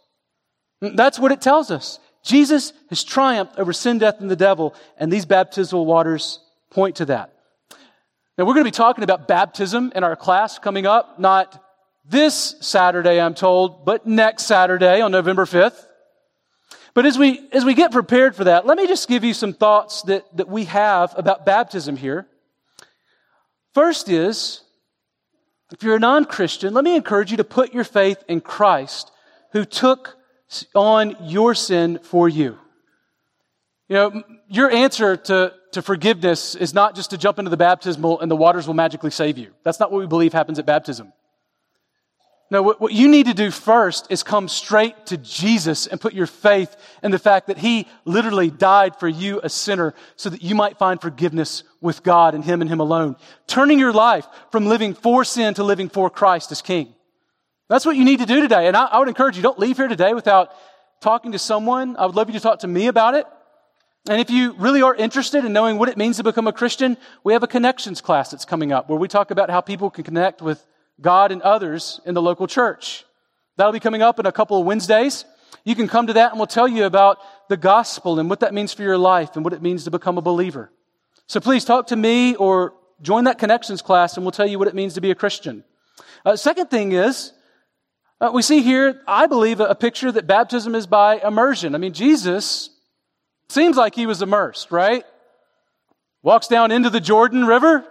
That's 0.81 1.18
what 1.18 1.33
it 1.33 1.41
tells 1.41 1.72
us. 1.72 1.99
Jesus 2.22 2.72
has 2.91 3.03
triumphed 3.03 3.59
over 3.59 3.72
sin, 3.72 3.99
death, 3.99 4.20
and 4.20 4.31
the 4.31 4.37
devil, 4.37 4.72
and 4.99 5.12
these 5.12 5.27
baptismal 5.27 5.85
waters 5.85 6.39
point 6.70 6.95
to 6.97 7.07
that. 7.07 7.33
Now, 8.39 8.45
we're 8.45 8.55
going 8.55 8.64
to 8.64 8.70
be 8.70 8.70
talking 8.70 9.03
about 9.03 9.27
baptism 9.27 9.93
in 9.97 10.05
our 10.05 10.14
class 10.14 10.61
coming 10.61 10.87
up, 10.87 11.18
not 11.18 11.61
this 12.05 12.55
Saturday, 12.61 13.20
I'm 13.20 13.35
told, 13.35 13.85
but 13.85 14.07
next 14.07 14.45
Saturday 14.45 15.01
on 15.01 15.11
November 15.11 15.45
5th. 15.45 15.86
But 16.97 17.05
as 17.05 17.18
we, 17.18 17.47
as 17.53 17.62
we 17.62 17.74
get 17.74 17.92
prepared 17.92 18.34
for 18.34 18.44
that, 18.44 18.64
let 18.64 18.78
me 18.78 18.86
just 18.86 19.07
give 19.07 19.22
you 19.22 19.34
some 19.34 19.53
thoughts 19.53 20.01
that, 20.05 20.34
that 20.34 20.49
we 20.49 20.64
have 20.64 21.12
about 21.18 21.44
baptism 21.44 21.94
here. 21.94 22.26
First 23.74 24.09
is, 24.09 24.62
if 25.70 25.82
you're 25.82 25.97
a 25.97 26.01
non 26.01 26.24
Christian, 26.24 26.72
let 26.72 26.84
me 26.84 26.97
encourage 26.97 27.30
you 27.30 27.36
to 27.36 27.44
put 27.44 27.74
your 27.74 27.84
faith 27.84 28.24
in 28.28 28.40
Christ 28.40 29.12
who 29.53 29.66
took 29.66 30.16
on 30.74 31.16
your 31.20 31.55
sin 31.55 31.99
for 32.03 32.30
you. 32.30 32.57
You 33.90 33.97
know, 33.97 34.22
your 34.49 34.70
answer 34.70 35.18
to, 35.18 35.53
to 35.72 35.82
forgiveness 35.82 36.55
is 36.55 36.72
not 36.72 36.94
just 36.94 37.11
to 37.11 37.18
jump 37.18 37.38
into 37.38 37.51
the 37.51 37.59
baptismal 37.59 38.20
and 38.20 38.30
the 38.30 38.36
waters 38.36 38.66
will 38.66 38.72
magically 38.72 39.11
save 39.11 39.36
you. 39.36 39.53
That's 39.64 39.78
not 39.78 39.92
what 39.92 39.99
we 39.99 40.07
believe 40.07 40.32
happens 40.32 40.59
at 40.59 40.64
baptism. 40.64 41.12
No, 42.49 42.62
what, 42.62 42.80
what 42.80 42.92
you 42.92 43.09
need 43.09 43.26
to 43.26 43.34
do 43.34 43.51
first 43.51 44.07
is 44.09 44.22
come 44.22 44.47
straight 44.47 45.07
to 45.07 45.16
Jesus 45.16 45.88
and 45.88 46.01
put 46.01 46.14
your 46.14 46.28
faith 46.28 46.76
in 47.03 47.11
the 47.11 47.18
fact 47.18 47.49
that 47.49 47.59
He 47.59 47.88
literally 48.05 48.51
died 48.51 48.97
for 49.01 49.09
you, 49.09 49.40
a 49.42 49.49
sinner, 49.49 49.94
so 50.14 50.30
that 50.30 50.42
you 50.42 50.55
might 50.55 50.78
find 50.78 51.01
forgiveness 51.01 51.64
with 51.80 52.05
God 52.05 52.34
and 52.34 52.44
Him 52.44 52.61
and 52.61 52.70
Him 52.70 52.78
alone. 52.78 53.16
Turning 53.49 53.80
your 53.80 53.92
life 53.92 54.26
from 54.53 54.66
living 54.66 54.94
for 54.94 55.24
sin 55.24 55.55
to 55.55 55.64
living 55.64 55.88
for 55.88 56.09
Christ 56.09 56.53
as 56.53 56.62
King. 56.62 56.94
That's 57.68 57.84
what 57.84 57.97
you 57.97 58.05
need 58.05 58.20
to 58.20 58.26
do 58.26 58.40
today. 58.40 58.68
And 58.68 58.76
I, 58.76 58.84
I 58.84 58.99
would 59.01 59.09
encourage 59.09 59.36
you, 59.36 59.42
don't 59.42 59.59
leave 59.59 59.76
here 59.76 59.88
today 59.88 60.14
without 60.14 60.53
talking 61.01 61.32
to 61.32 61.40
someone. 61.40 61.97
I 61.97 62.07
would 62.07 62.14
love 62.14 62.28
you 62.28 62.34
to 62.34 62.40
talk 62.40 62.61
to 62.61 62.68
me 62.68 62.86
about 62.86 63.14
it. 63.14 63.26
And 64.09 64.20
if 64.20 64.30
you 64.30 64.53
really 64.53 64.82
are 64.82 64.94
interested 64.94 65.44
in 65.44 65.53
knowing 65.53 65.78
what 65.78 65.88
it 65.88 65.97
means 65.97 66.18
to 66.18 66.22
become 66.22 66.47
a 66.47 66.53
Christian, 66.53 66.97
we 67.24 67.32
have 67.32 67.42
a 67.42 67.49
connections 67.49 68.01
class 68.01 68.30
that's 68.30 68.44
coming 68.44 68.70
up 68.70 68.88
where 68.88 68.99
we 68.99 69.09
talk 69.09 69.32
about 69.32 69.51
how 69.51 69.61
people 69.61 69.90
can 69.90 70.05
connect 70.05 70.40
with 70.40 70.64
God 71.01 71.32
and 71.32 71.42
others 71.42 72.01
in 72.05 72.14
the 72.14 72.22
local 72.22 72.47
church. 72.47 73.05
That'll 73.57 73.72
be 73.72 73.80
coming 73.80 74.03
up 74.03 74.18
in 74.18 74.26
a 74.26 74.32
couple 74.32 74.61
of 74.61 74.66
Wednesdays. 74.66 75.24
You 75.64 75.74
can 75.74 75.88
come 75.88 76.07
to 76.07 76.12
that 76.14 76.32
and 76.32 76.38
we'll 76.38 76.47
tell 76.47 76.68
you 76.68 76.84
about 76.84 77.18
the 77.49 77.57
gospel 77.57 78.18
and 78.18 78.28
what 78.30 78.40
that 78.40 78.55
means 78.55 78.72
for 78.72 78.82
your 78.82 78.99
life 78.99 79.36
and 79.36 79.44
what 79.44 79.53
it 79.53 79.62
means 79.62 79.84
to 79.84 79.90
become 79.90 80.18
a 80.18 80.22
believer. 80.22 80.70
So 81.26 81.40
please 81.40 81.64
talk 81.64 81.88
to 81.88 81.97
me 81.97 82.36
or 82.36 82.74
join 83.03 83.24
that 83.24 83.38
connections 83.38 83.82
class 83.82 84.16
and 84.16 84.24
we'll 84.24 84.32
tell 84.32 84.47
you 84.47 84.59
what 84.59 84.68
it 84.68 84.74
means 84.74 84.94
to 84.94 85.01
be 85.01 85.11
a 85.11 85.14
Christian. 85.14 85.64
Uh, 86.24 86.36
second 86.36 86.70
thing 86.70 86.92
is, 86.92 87.32
uh, 88.20 88.30
we 88.32 88.42
see 88.42 88.62
here, 88.62 89.03
I 89.07 89.26
believe, 89.26 89.61
a, 89.61 89.66
a 89.66 89.74
picture 89.74 90.11
that 90.11 90.26
baptism 90.26 90.74
is 90.74 90.86
by 90.86 91.18
immersion. 91.18 91.74
I 91.74 91.78
mean, 91.78 91.92
Jesus 91.92 92.70
seems 93.49 93.76
like 93.76 93.94
he 93.94 94.07
was 94.07 94.22
immersed, 94.22 94.70
right? 94.70 95.05
Walks 96.22 96.49
down 96.49 96.70
into 96.70 96.90
the 96.90 97.01
Jordan 97.01 97.44
River, 97.44 97.84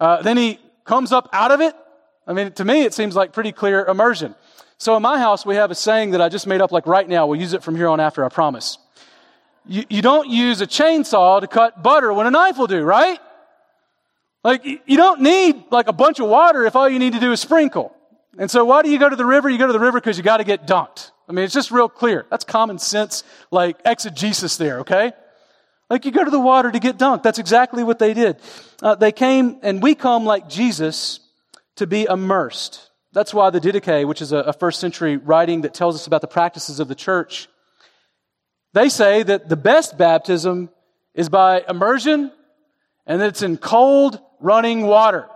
uh, 0.00 0.22
then 0.22 0.36
he 0.36 0.58
comes 0.84 1.12
up 1.12 1.28
out 1.32 1.50
of 1.50 1.60
it, 1.60 1.74
I 2.30 2.32
mean, 2.32 2.52
to 2.52 2.64
me, 2.64 2.84
it 2.84 2.94
seems 2.94 3.16
like 3.16 3.32
pretty 3.32 3.50
clear 3.50 3.84
immersion. 3.84 4.36
So 4.78 4.94
in 4.94 5.02
my 5.02 5.18
house, 5.18 5.44
we 5.44 5.56
have 5.56 5.72
a 5.72 5.74
saying 5.74 6.12
that 6.12 6.20
I 6.20 6.28
just 6.28 6.46
made 6.46 6.60
up 6.60 6.70
like 6.70 6.86
right 6.86 7.08
now. 7.08 7.26
We'll 7.26 7.40
use 7.40 7.54
it 7.54 7.64
from 7.64 7.74
here 7.74 7.88
on 7.88 7.98
after, 7.98 8.24
I 8.24 8.28
promise. 8.28 8.78
You, 9.66 9.82
you 9.90 10.00
don't 10.00 10.28
use 10.28 10.60
a 10.60 10.66
chainsaw 10.66 11.40
to 11.40 11.48
cut 11.48 11.82
butter 11.82 12.12
when 12.12 12.28
a 12.28 12.30
knife 12.30 12.56
will 12.56 12.68
do, 12.68 12.82
right? 12.82 13.18
Like, 14.44 14.64
you 14.64 14.96
don't 14.96 15.22
need 15.22 15.64
like 15.72 15.88
a 15.88 15.92
bunch 15.92 16.20
of 16.20 16.28
water 16.28 16.64
if 16.64 16.76
all 16.76 16.88
you 16.88 17.00
need 17.00 17.14
to 17.14 17.20
do 17.20 17.32
is 17.32 17.40
sprinkle. 17.40 17.92
And 18.38 18.48
so 18.48 18.64
why 18.64 18.82
do 18.82 18.90
you 18.92 19.00
go 19.00 19.08
to 19.08 19.16
the 19.16 19.26
river? 19.26 19.50
You 19.50 19.58
go 19.58 19.66
to 19.66 19.72
the 19.72 19.80
river 19.80 20.00
because 20.00 20.16
you 20.16 20.22
got 20.22 20.36
to 20.36 20.44
get 20.44 20.68
dunked. 20.68 21.10
I 21.28 21.32
mean, 21.32 21.44
it's 21.44 21.52
just 21.52 21.72
real 21.72 21.88
clear. 21.88 22.26
That's 22.30 22.44
common 22.44 22.78
sense, 22.78 23.24
like 23.50 23.76
exegesis 23.84 24.56
there, 24.56 24.78
okay? 24.80 25.12
Like 25.90 26.04
you 26.04 26.12
go 26.12 26.22
to 26.22 26.30
the 26.30 26.38
water 26.38 26.70
to 26.70 26.78
get 26.78 26.96
dunked. 26.96 27.24
That's 27.24 27.40
exactly 27.40 27.82
what 27.82 27.98
they 27.98 28.14
did. 28.14 28.36
Uh, 28.80 28.94
they 28.94 29.10
came, 29.10 29.58
and 29.62 29.82
we 29.82 29.96
come 29.96 30.24
like 30.24 30.48
Jesus 30.48 31.18
to 31.80 31.86
be 31.86 32.06
immersed. 32.08 32.90
That's 33.12 33.32
why 33.32 33.48
the 33.48 33.58
Didache, 33.58 34.06
which 34.06 34.20
is 34.20 34.32
a, 34.32 34.36
a 34.36 34.52
first 34.52 34.80
century 34.80 35.16
writing 35.16 35.62
that 35.62 35.72
tells 35.72 35.94
us 35.94 36.06
about 36.06 36.20
the 36.20 36.28
practices 36.28 36.78
of 36.78 36.88
the 36.88 36.94
church, 36.94 37.48
they 38.74 38.90
say 38.90 39.22
that 39.22 39.48
the 39.48 39.56
best 39.56 39.96
baptism 39.96 40.68
is 41.14 41.30
by 41.30 41.64
immersion 41.66 42.30
and 43.06 43.22
that 43.22 43.28
it's 43.28 43.40
in 43.40 43.56
cold 43.56 44.20
running 44.40 44.82
water. 44.82 45.26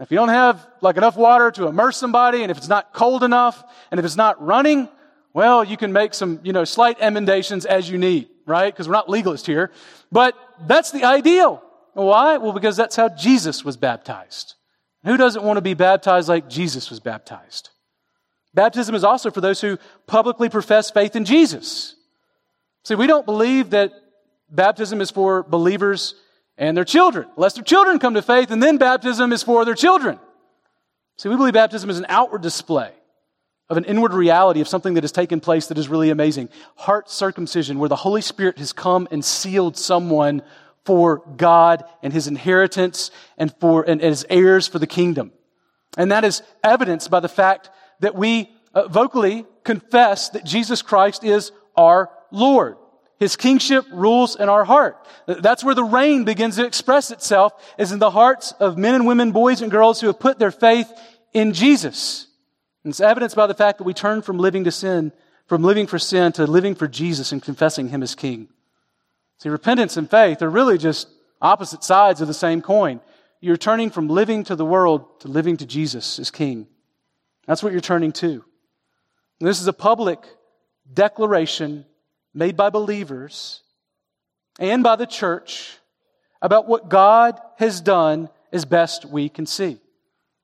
If 0.00 0.10
you 0.10 0.16
don't 0.16 0.30
have 0.30 0.66
like 0.80 0.96
enough 0.96 1.16
water 1.16 1.52
to 1.52 1.68
immerse 1.68 1.96
somebody 1.96 2.42
and 2.42 2.50
if 2.50 2.58
it's 2.58 2.68
not 2.68 2.92
cold 2.92 3.22
enough 3.22 3.62
and 3.92 4.00
if 4.00 4.04
it's 4.04 4.16
not 4.16 4.44
running, 4.44 4.88
well, 5.32 5.62
you 5.62 5.76
can 5.76 5.92
make 5.92 6.12
some, 6.12 6.40
you 6.42 6.52
know, 6.52 6.64
slight 6.64 6.98
emendations 7.00 7.66
as 7.66 7.88
you 7.88 7.98
need, 7.98 8.26
right? 8.46 8.74
Because 8.74 8.88
we're 8.88 8.94
not 8.94 9.06
legalists 9.06 9.46
here. 9.46 9.70
But 10.10 10.34
that's 10.66 10.90
the 10.90 11.04
ideal. 11.04 11.62
Why? 11.92 12.38
Well, 12.38 12.52
because 12.52 12.76
that's 12.76 12.96
how 12.96 13.08
Jesus 13.10 13.64
was 13.64 13.76
baptized. 13.76 14.54
Who 15.04 15.16
doesn't 15.16 15.44
want 15.44 15.56
to 15.56 15.62
be 15.62 15.74
baptized 15.74 16.28
like 16.28 16.48
Jesus 16.48 16.90
was 16.90 17.00
baptized? 17.00 17.70
Baptism 18.54 18.94
is 18.94 19.04
also 19.04 19.30
for 19.30 19.40
those 19.40 19.60
who 19.60 19.78
publicly 20.06 20.48
profess 20.48 20.90
faith 20.90 21.14
in 21.14 21.24
Jesus. 21.24 21.94
See, 22.84 22.94
we 22.94 23.06
don't 23.06 23.26
believe 23.26 23.70
that 23.70 23.92
baptism 24.50 25.00
is 25.00 25.10
for 25.10 25.42
believers 25.42 26.14
and 26.56 26.76
their 26.76 26.84
children, 26.84 27.28
unless 27.36 27.54
their 27.54 27.64
children 27.64 27.98
come 27.98 28.14
to 28.14 28.22
faith, 28.22 28.50
and 28.50 28.62
then 28.62 28.78
baptism 28.78 29.32
is 29.32 29.42
for 29.42 29.64
their 29.64 29.74
children. 29.74 30.18
See, 31.18 31.28
we 31.28 31.36
believe 31.36 31.54
baptism 31.54 31.90
is 31.90 31.98
an 31.98 32.06
outward 32.08 32.42
display 32.42 32.92
of 33.68 33.76
an 33.76 33.84
inward 33.84 34.14
reality 34.14 34.60
of 34.60 34.68
something 34.68 34.94
that 34.94 35.04
has 35.04 35.12
taken 35.12 35.40
place 35.40 35.66
that 35.66 35.78
is 35.78 35.88
really 35.88 36.10
amazing. 36.10 36.48
Heart 36.74 37.10
circumcision, 37.10 37.78
where 37.78 37.88
the 37.88 37.96
Holy 37.96 38.22
Spirit 38.22 38.58
has 38.58 38.72
come 38.72 39.06
and 39.10 39.24
sealed 39.24 39.76
someone 39.76 40.42
for 40.88 41.22
God 41.36 41.84
and 42.02 42.14
his 42.14 42.28
inheritance 42.28 43.10
and 43.36 43.54
for 43.60 43.82
and 43.82 44.00
as 44.00 44.24
heirs 44.30 44.66
for 44.66 44.78
the 44.78 44.86
kingdom. 44.86 45.32
And 45.98 46.12
that 46.12 46.24
is 46.24 46.42
evidenced 46.64 47.10
by 47.10 47.20
the 47.20 47.28
fact 47.28 47.68
that 48.00 48.14
we 48.14 48.50
uh, 48.72 48.88
vocally 48.88 49.44
confess 49.64 50.30
that 50.30 50.46
Jesus 50.46 50.80
Christ 50.80 51.24
is 51.24 51.52
our 51.76 52.10
Lord. 52.30 52.78
His 53.18 53.36
kingship 53.36 53.84
rules 53.92 54.34
in 54.36 54.48
our 54.48 54.64
heart. 54.64 55.06
That's 55.26 55.62
where 55.62 55.74
the 55.74 55.84
reign 55.84 56.24
begins 56.24 56.56
to 56.56 56.64
express 56.64 57.10
itself, 57.10 57.52
is 57.76 57.92
in 57.92 57.98
the 57.98 58.10
hearts 58.10 58.52
of 58.52 58.78
men 58.78 58.94
and 58.94 59.06
women, 59.06 59.32
boys 59.32 59.60
and 59.60 59.70
girls 59.70 60.00
who 60.00 60.06
have 60.06 60.18
put 60.18 60.38
their 60.38 60.50
faith 60.50 60.90
in 61.34 61.52
Jesus. 61.52 62.28
And 62.82 62.92
it's 62.92 63.00
evidenced 63.00 63.36
by 63.36 63.46
the 63.46 63.52
fact 63.52 63.76
that 63.76 63.84
we 63.84 63.92
turn 63.92 64.22
from 64.22 64.38
living 64.38 64.64
to 64.64 64.72
sin, 64.72 65.12
from 65.48 65.62
living 65.62 65.86
for 65.86 65.98
sin 65.98 66.32
to 66.32 66.46
living 66.46 66.74
for 66.74 66.88
Jesus 66.88 67.30
and 67.30 67.42
confessing 67.42 67.88
Him 67.88 68.02
as 68.02 68.14
King. 68.14 68.48
See, 69.38 69.48
repentance 69.48 69.96
and 69.96 70.10
faith 70.10 70.42
are 70.42 70.50
really 70.50 70.78
just 70.78 71.08
opposite 71.40 71.84
sides 71.84 72.20
of 72.20 72.28
the 72.28 72.34
same 72.34 72.60
coin. 72.60 73.00
You're 73.40 73.56
turning 73.56 73.90
from 73.90 74.08
living 74.08 74.44
to 74.44 74.56
the 74.56 74.64
world 74.64 75.20
to 75.20 75.28
living 75.28 75.56
to 75.58 75.66
Jesus 75.66 76.18
as 76.18 76.30
King. 76.30 76.66
That's 77.46 77.62
what 77.62 77.72
you're 77.72 77.80
turning 77.80 78.12
to. 78.12 78.44
And 79.40 79.48
this 79.48 79.60
is 79.60 79.68
a 79.68 79.72
public 79.72 80.18
declaration 80.92 81.86
made 82.34 82.56
by 82.56 82.70
believers 82.70 83.62
and 84.58 84.82
by 84.82 84.96
the 84.96 85.06
church 85.06 85.78
about 86.42 86.66
what 86.66 86.88
God 86.88 87.40
has 87.56 87.80
done 87.80 88.28
as 88.52 88.64
best 88.64 89.04
we 89.04 89.28
can 89.28 89.46
see. 89.46 89.78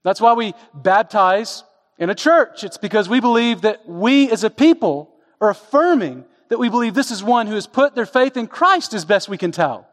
That's 0.05 0.21
why 0.21 0.35
we 0.35 0.55
baptize 0.73 1.65
in 1.99 2.11
a 2.11 2.15
church. 2.15 2.63
It's 2.63 2.77
because 2.77 3.09
we 3.09 3.21
believe 3.21 3.63
that 3.63 3.89
we 3.89 4.31
as 4.31 4.45
a 4.45 4.51
people 4.51 5.15
are 5.41 5.51
affirming 5.51 6.25
that 6.55 6.59
we 6.61 6.69
believe 6.69 6.95
this 6.95 7.11
is 7.11 7.21
one 7.21 7.49
who 7.49 7.57
has 7.57 7.67
put 7.67 7.97
their 7.97 8.07
faith 8.07 8.37
in 8.37 8.47
Christ 8.47 8.95
as 8.95 9.05
best 9.05 9.29
we 9.29 9.37
can 9.37 9.51
tell. 9.51 9.89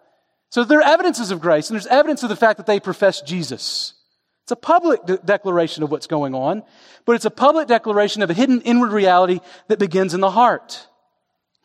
So 0.52 0.64
there 0.64 0.78
are 0.78 0.94
evidences 0.94 1.32
of 1.32 1.42
grace, 1.42 1.72
and 1.72 1.76
there's 1.76 1.88
evidence 1.88 2.22
of 2.22 2.30
the 2.30 2.36
fact 2.36 2.58
that 2.58 2.68
they 2.68 2.80
profess 2.80 3.20
Jesus. 3.20 3.96
It's 4.44 4.52
a 4.52 4.56
public 4.56 5.04
de- 5.08 5.18
declaration 5.18 5.82
of 5.82 5.90
what's 5.90 6.06
going 6.06 6.36
on, 6.36 6.62
but 7.06 7.16
it's 7.16 7.26
a 7.26 7.32
public 7.32 7.68
declaration 7.68 8.22
of 8.22 8.30
a 8.30 8.36
hidden 8.36 8.62
inward 8.62 8.92
reality 8.92 9.40
that 9.70 9.80
begins 9.80 10.14
in 10.14 10.20
the 10.20 10.30
heart. 10.30 10.86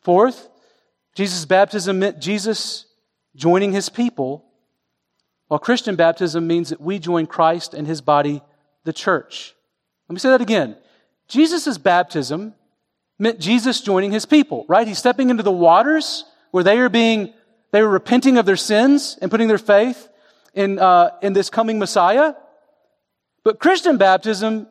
Fourth, 0.01 0.49
Jesus' 1.15 1.45
baptism 1.45 1.99
meant 1.99 2.19
Jesus 2.19 2.87
joining 3.35 3.75
his 3.75 3.91
people, 3.91 4.47
while 5.49 5.61
Christian 5.61 5.95
baptism 5.95 6.47
means 6.47 6.71
that 6.71 6.81
we 6.81 6.99
join 6.99 7.27
Christ 7.27 7.75
and 7.75 7.87
his 7.87 8.01
body, 8.01 8.41
the 8.85 8.95
church. 8.95 9.55
Let 10.09 10.15
me 10.15 10.21
say 10.21 10.31
that 10.31 10.41
again. 10.41 10.75
Jesus' 11.29 11.77
baptism 11.77 12.55
meant 13.19 13.39
Jesus 13.39 13.81
joining 13.81 14.13
his 14.13 14.27
people, 14.27 14.65
right? 14.69 14.87
He's 14.87 14.99
stepping 14.99 15.31
into 15.31 15.43
the 15.43 15.53
waters 15.53 16.25
where 16.51 16.65
they 16.65 16.79
are 16.79 16.89
being, 16.89 17.33
they 17.73 17.83
were 17.83 17.89
repenting 17.89 18.39
of 18.39 18.47
their 18.47 18.57
sins 18.57 19.19
and 19.21 19.31
putting 19.31 19.49
their 19.49 19.59
faith 19.59 20.09
in, 20.55 20.79
uh, 20.79 21.11
in 21.23 21.33
this 21.33 21.51
coming 21.51 21.79
Messiah. 21.79 22.35
But 23.45 23.59
Christian 23.59 23.97
baptism, 23.97 24.67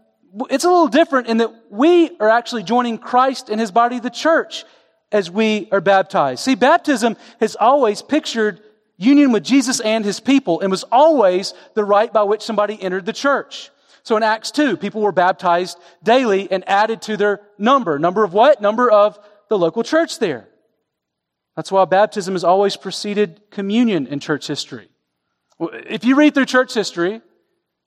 it's 0.49 0.63
a 0.63 0.69
little 0.69 0.87
different 0.87 1.27
in 1.27 1.37
that 1.37 1.53
we 1.69 2.15
are 2.19 2.29
actually 2.29 2.63
joining 2.63 2.97
Christ 2.97 3.49
and 3.49 3.59
his 3.59 3.71
body, 3.71 3.99
the 3.99 4.09
church 4.09 4.65
as 5.11 5.31
we 5.31 5.69
are 5.71 5.81
baptized. 5.81 6.43
See, 6.43 6.55
baptism 6.55 7.15
has 7.39 7.55
always 7.55 8.01
pictured 8.01 8.59
union 8.97 9.31
with 9.31 9.43
Jesus 9.43 9.79
and 9.79 10.03
his 10.03 10.19
people 10.19 10.61
and 10.61 10.71
was 10.71 10.83
always 10.91 11.53
the 11.73 11.83
rite 11.83 12.13
by 12.13 12.23
which 12.23 12.41
somebody 12.41 12.81
entered 12.81 13.05
the 13.05 13.13
church. 13.13 13.69
So 14.05 14.15
in 14.15 14.23
Acts 14.23 14.51
2, 14.51 14.77
people 14.77 15.01
were 15.01 15.11
baptized 15.11 15.79
daily 16.03 16.49
and 16.51 16.63
added 16.69 17.01
to 17.03 17.17
their 17.17 17.41
number. 17.57 17.97
Number 17.97 18.23
of 18.23 18.33
what? 18.33 18.61
Number 18.61 18.89
of 18.89 19.19
the 19.49 19.57
local 19.57 19.81
church 19.81 20.19
there. 20.19 20.47
That's 21.55 21.71
why 21.71 21.85
baptism 21.85 22.35
has 22.35 22.43
always 22.43 22.77
preceded 22.77 23.41
communion 23.49 24.05
in 24.05 24.19
church 24.19 24.45
history. 24.45 24.89
If 25.59 26.05
you 26.05 26.15
read 26.15 26.35
through 26.35 26.45
church 26.45 26.75
history, 26.75 27.21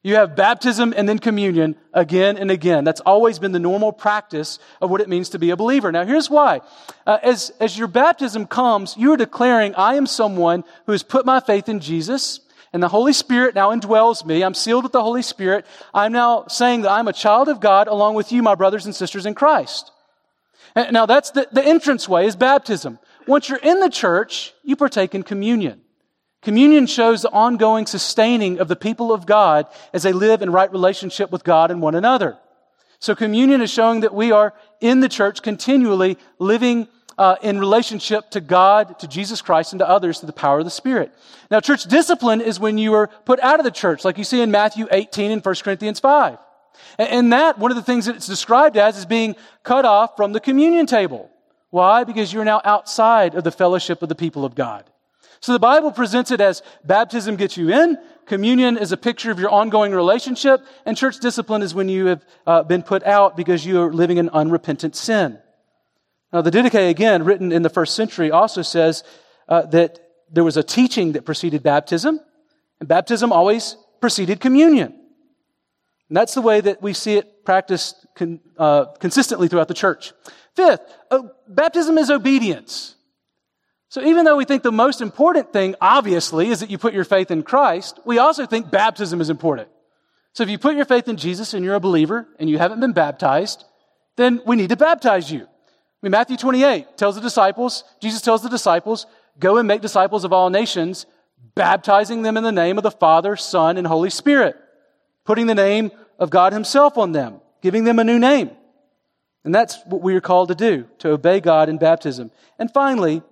you 0.03 0.17
have 0.17 0.35
baptism 0.35 0.93
and 0.97 1.09
then 1.09 1.21
communion 1.21 1.77
again 1.93 2.37
and 2.37 2.51
again. 2.51 2.83
That's 2.83 3.01
always 3.01 3.39
been 3.39 3.53
the 3.53 3.61
normal 3.61 3.93
practice 3.93 4.59
of 4.81 4.91
what 4.91 5.01
it 5.01 5.09
means 5.09 5.29
to 5.31 5.39
be 5.39 5.51
a 5.51 5.57
believer. 5.57 5.93
Now, 5.93 6.05
here's 6.05 6.29
why. 6.29 6.63
Uh, 7.07 7.19
as, 7.23 7.53
as 7.61 7.79
your 7.79 7.89
baptism 7.89 8.47
comes, 8.47 8.97
you 8.97 9.13
are 9.13 9.17
declaring, 9.17 9.75
I 9.77 9.95
am 9.95 10.07
someone 10.07 10.65
who 10.87 10.93
has 10.93 11.05
put 11.05 11.27
my 11.27 11.39
faith 11.39 11.69
in 11.69 11.79
Jesus, 11.79 12.41
and 12.73 12.83
the 12.83 12.89
Holy 12.89 13.13
Spirit 13.13 13.55
now 13.55 13.71
indwells 13.75 14.25
me. 14.25 14.43
I'm 14.43 14.55
sealed 14.55 14.85
with 14.85 14.93
the 14.93 15.03
Holy 15.03 15.23
Spirit. 15.23 15.67
I'm 15.95 16.13
now 16.13 16.47
saying 16.49 16.83
that 16.83 16.91
I'm 16.91 17.09
a 17.09 17.13
child 17.13 17.49
of 17.49 17.61
God 17.61 17.89
along 17.89 18.15
with 18.15 18.33
you, 18.33 18.43
my 18.43 18.55
brothers 18.55 18.85
and 18.85 18.95
sisters 18.95 19.27
in 19.27 19.35
Christ. 19.35 19.91
And 20.75 20.93
now, 20.93 21.07
that's 21.07 21.31
the, 21.31 21.49
the 21.51 21.65
entrance 21.65 22.09
way 22.09 22.27
is 22.27 22.37
baptism. 22.37 22.99
Once 23.27 23.49
you're 23.49 23.59
in 23.59 23.81
the 23.81 23.91
church, 23.91 24.53
you 24.63 24.77
partake 24.77 25.15
in 25.15 25.23
communion. 25.23 25.81
Communion 26.43 26.87
shows 26.87 27.23
the 27.23 27.31
ongoing 27.31 27.87
sustaining 27.87 28.61
of 28.61 28.69
the 28.69 28.77
people 28.77 29.13
of 29.13 29.27
God 29.27 29.67
as 29.93 30.03
they 30.03 30.13
live 30.13 30.41
in 30.41 30.51
right 30.53 30.71
relationship 30.71 31.33
with 31.33 31.43
God 31.43 31.71
and 31.71 31.83
one 31.83 31.95
another. 31.95 32.39
So 33.01 33.15
communion 33.15 33.61
is 33.61 33.71
showing 33.71 34.01
that 34.01 34.15
we 34.15 34.33
are 34.33 34.55
in 34.81 35.01
the 35.01 35.09
church 35.09 35.43
continually 35.43 36.19
living 36.39 36.89
uh, 37.19 37.37
in 37.43 37.59
relationship 37.59 38.31
to 38.31 38.41
God, 38.41 38.99
to 39.01 39.09
Jesus 39.09 39.43
Christ, 39.43 39.73
and 39.73 39.81
to 39.81 39.89
others 39.89 40.21
through 40.21 40.29
the 40.29 40.33
power 40.33 40.61
of 40.61 40.65
the 40.65 40.71
Spirit. 40.71 41.13
Now, 41.51 41.61
church 41.61 41.85
discipline 41.85 42.41
is 42.41 42.61
when 42.61 42.79
you 42.79 42.95
are 42.95 43.09
put 43.27 43.41
out 43.41 43.59
of 43.59 43.65
the 43.65 43.71
church, 43.71 44.05
like 44.05 44.17
you 44.17 44.25
see 44.25 44.41
in 44.41 44.51
Matthew 44.51 44.87
18 44.91 45.33
and 45.33 45.45
1 45.45 45.55
Corinthians 45.57 46.01
5. 46.01 46.39
And 46.99 47.33
that, 47.33 47.59
one 47.59 47.73
of 47.73 47.77
the 47.77 47.83
things 47.83 48.07
that 48.07 48.17
it's 48.17 48.27
described 48.27 48.77
as, 48.77 48.97
is 48.97 49.05
being 49.05 49.35
cut 49.65 49.85
off 49.85 50.17
from 50.17 50.33
the 50.33 50.41
communion 50.41 50.87
table. 50.87 51.29
Why? 51.71 52.05
Because 52.05 52.33
you're 52.33 52.45
now 52.45 52.61
outside 52.65 53.35
of 53.35 53.45
the 53.45 53.51
fellowship 53.51 54.01
of 54.01 54.09
the 54.09 54.15
people 54.15 54.45
of 54.45 54.55
God. 54.55 54.85
So 55.41 55.53
the 55.53 55.59
Bible 55.59 55.93
presents 55.93 56.31
it 56.31 56.41
as 56.41 56.63
baptism 56.85 57.37
gets 57.37 57.57
you 57.57 57.71
in, 57.71 57.99
communion 58.27 58.77
is 58.77 58.91
a 58.91 58.97
picture 58.97 59.31
of 59.31 59.39
your 59.39 59.51
ongoing 59.51 59.93
relationship, 59.93 60.61
and 60.85 60.97
church 60.97 61.19
discipline 61.19 61.63
is 61.63 61.75
when 61.75 61.89
you 61.89 62.07
have 62.07 62.25
uh, 62.47 62.63
been 62.63 62.83
put 62.83 63.05
out 63.05 63.37
because 63.37 63.65
you 63.65 63.81
are 63.81 63.93
living 63.93 64.19
in 64.19 64.29
unrepentant 64.31 64.97
sin. 64.97 65.39
Now, 66.33 66.43
the 66.43 66.51
Didache, 66.51 66.91
again, 66.91 67.25
written 67.25 67.53
in 67.53 67.63
the 67.63 67.71
first 67.71 67.95
century, 67.95 68.31
also 68.31 68.63
says 68.63 69.03
uh, 69.49 69.63
that 69.67 69.99
there 70.31 70.45
was 70.45 70.57
a 70.57 70.63
teaching 70.63 71.13
that 71.13 71.25
preceded 71.25 71.63
baptism, 71.63 72.21
and 72.81 72.89
baptism 72.89 73.33
always 73.33 73.77
preceded 74.01 74.41
communion. 74.41 74.95
And 76.09 76.17
that's 76.17 76.35
the 76.35 76.43
way 76.43 76.61
that 76.61 76.83
we 76.83 76.93
see 76.93 77.17
it 77.17 77.45
practiced 77.45 78.07
con- 78.15 78.41
uh, 78.59 78.87
consistently 78.99 79.49
throughout 79.49 79.69
the 79.69 79.75
church. 79.75 80.13
Fifth, 80.55 80.81
uh, 81.11 81.23
baptism 81.49 81.97
is 81.99 82.11
obedience. 82.11 82.95
So 83.91 84.03
even 84.03 84.27
though 84.27 84.37
we 84.37 84.45
think 84.45 84.63
the 84.63 84.73
most 84.73 85.01
important 85.01 85.53
thing, 85.53 85.75
obviously, 85.81 86.49
is 86.49 86.61
that 86.61 86.71
you 86.71 86.77
put 86.77 86.93
your 86.93 87.05
faith 87.05 87.31
in 87.31 87.43
Christ, 87.43 87.99
we 88.05 88.19
also 88.19 88.45
think 88.45 88.71
baptism 88.71 89.21
is 89.21 89.31
important. 89.31 89.69
So 90.35 90.43
if 90.43 90.51
you 90.51 90.59
put 90.59 90.77
your 90.77 90.85
faith 90.85 91.09
in 91.09 91.17
Jesus 91.17 91.55
and 91.55 91.65
you're 91.65 91.75
a 91.75 91.81
believer 91.81 92.29
and 92.39 92.51
you 92.51 92.59
haven't 92.59 92.81
been 92.81 92.93
baptized, 92.93 93.65
then 94.17 94.43
we 94.45 94.57
need 94.57 94.69
to 94.69 94.77
baptize 94.77 95.33
you. 95.33 95.47
I 96.01 96.07
mean, 96.07 96.13
Matthew 96.13 96.37
28 96.37 96.97
tells 96.97 97.17
the 97.17 97.21
disciples, 97.21 97.85
Jesus 98.01 98.21
tells 98.21 98.43
the 98.43 98.49
disciples, 98.49 99.07
go 99.39 99.59
and 99.59 99.67
make 99.67 99.81
disciples 99.81 100.25
of 100.25 100.33
all 100.33 100.51
nations, 100.51 101.07
baptizing 101.55 102.23
them 102.23 102.37
in 102.37 102.45
the 102.45 102.53
name 102.53 102.79
of 102.79 102.85
the 102.85 102.91
Father, 102.91 103.37
Son, 103.37 103.77
and 103.77 103.87
Holy 103.87 104.11
Spirit, 104.11 104.57
putting 105.25 105.47
the 105.47 105.55
name 105.55 105.91
of 106.19 106.31
God 106.31 106.53
Himself 106.53 106.97
on 106.97 107.13
them, 107.13 107.41
giving 107.63 107.85
them 107.85 107.99
a 107.99 108.05
new 108.05 108.19
name. 108.19 108.51
And 109.45 109.55
that's 109.55 109.79
what 109.87 110.03
we 110.03 110.15
are 110.15 110.21
called 110.21 110.49
to 110.49 110.55
do, 110.55 110.87
to 110.99 111.11
obey 111.11 111.41
God 111.41 111.69
in 111.69 111.79
baptism. 111.79 112.31
And 112.59 112.71
finally, 112.73 113.23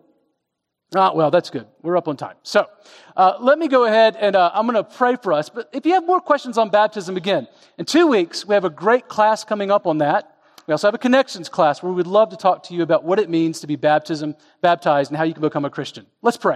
Ah, 0.95 1.13
well, 1.13 1.31
that's 1.31 1.51
good. 1.51 1.67
We're 1.83 1.97
up 1.97 2.07
on 2.07 2.17
time. 2.17 2.37
So 2.43 2.67
uh, 3.17 3.39
let 3.41 3.59
me 3.59 3.67
go 3.67 3.85
ahead 3.85 4.17
and 4.17 4.37
uh, 4.37 4.53
I'm 4.55 4.67
going 4.67 4.77
to 4.77 4.85
pray 4.85 5.17
for 5.17 5.33
us. 5.33 5.49
But 5.49 5.69
if 5.73 5.85
you 5.85 5.95
have 5.95 6.07
more 6.07 6.21
questions 6.21 6.59
on 6.59 6.71
baptism, 6.71 7.17
again, 7.17 7.49
in 7.77 7.87
two 7.87 8.07
weeks, 8.07 8.47
we 8.47 8.55
have 8.55 8.65
a 8.65 8.71
great 8.71 9.09
class 9.09 9.43
coming 9.43 9.71
up 9.71 9.87
on 9.87 9.99
that. 9.99 10.36
We 10.67 10.73
also 10.73 10.89
have 10.89 10.95
a 10.95 10.99
connections 10.99 11.49
class 11.49 11.83
where 11.83 11.91
we 11.91 11.97
would 11.97 12.07
love 12.07 12.31
to 12.31 12.37
talk 12.37 12.65
to 12.65 12.75
you 12.75 12.83
about 12.83 13.05
what 13.05 13.19
it 13.19 13.31
means 13.31 13.61
to 13.61 13.67
be 13.67 13.77
baptism, 13.77 14.35
baptized 14.63 15.11
and 15.11 15.19
how 15.19 15.25
you 15.25 15.33
can 15.33 15.43
become 15.43 15.65
a 15.65 15.71
Christian. 15.71 16.07
Let's 16.23 16.37
pray. 16.37 16.55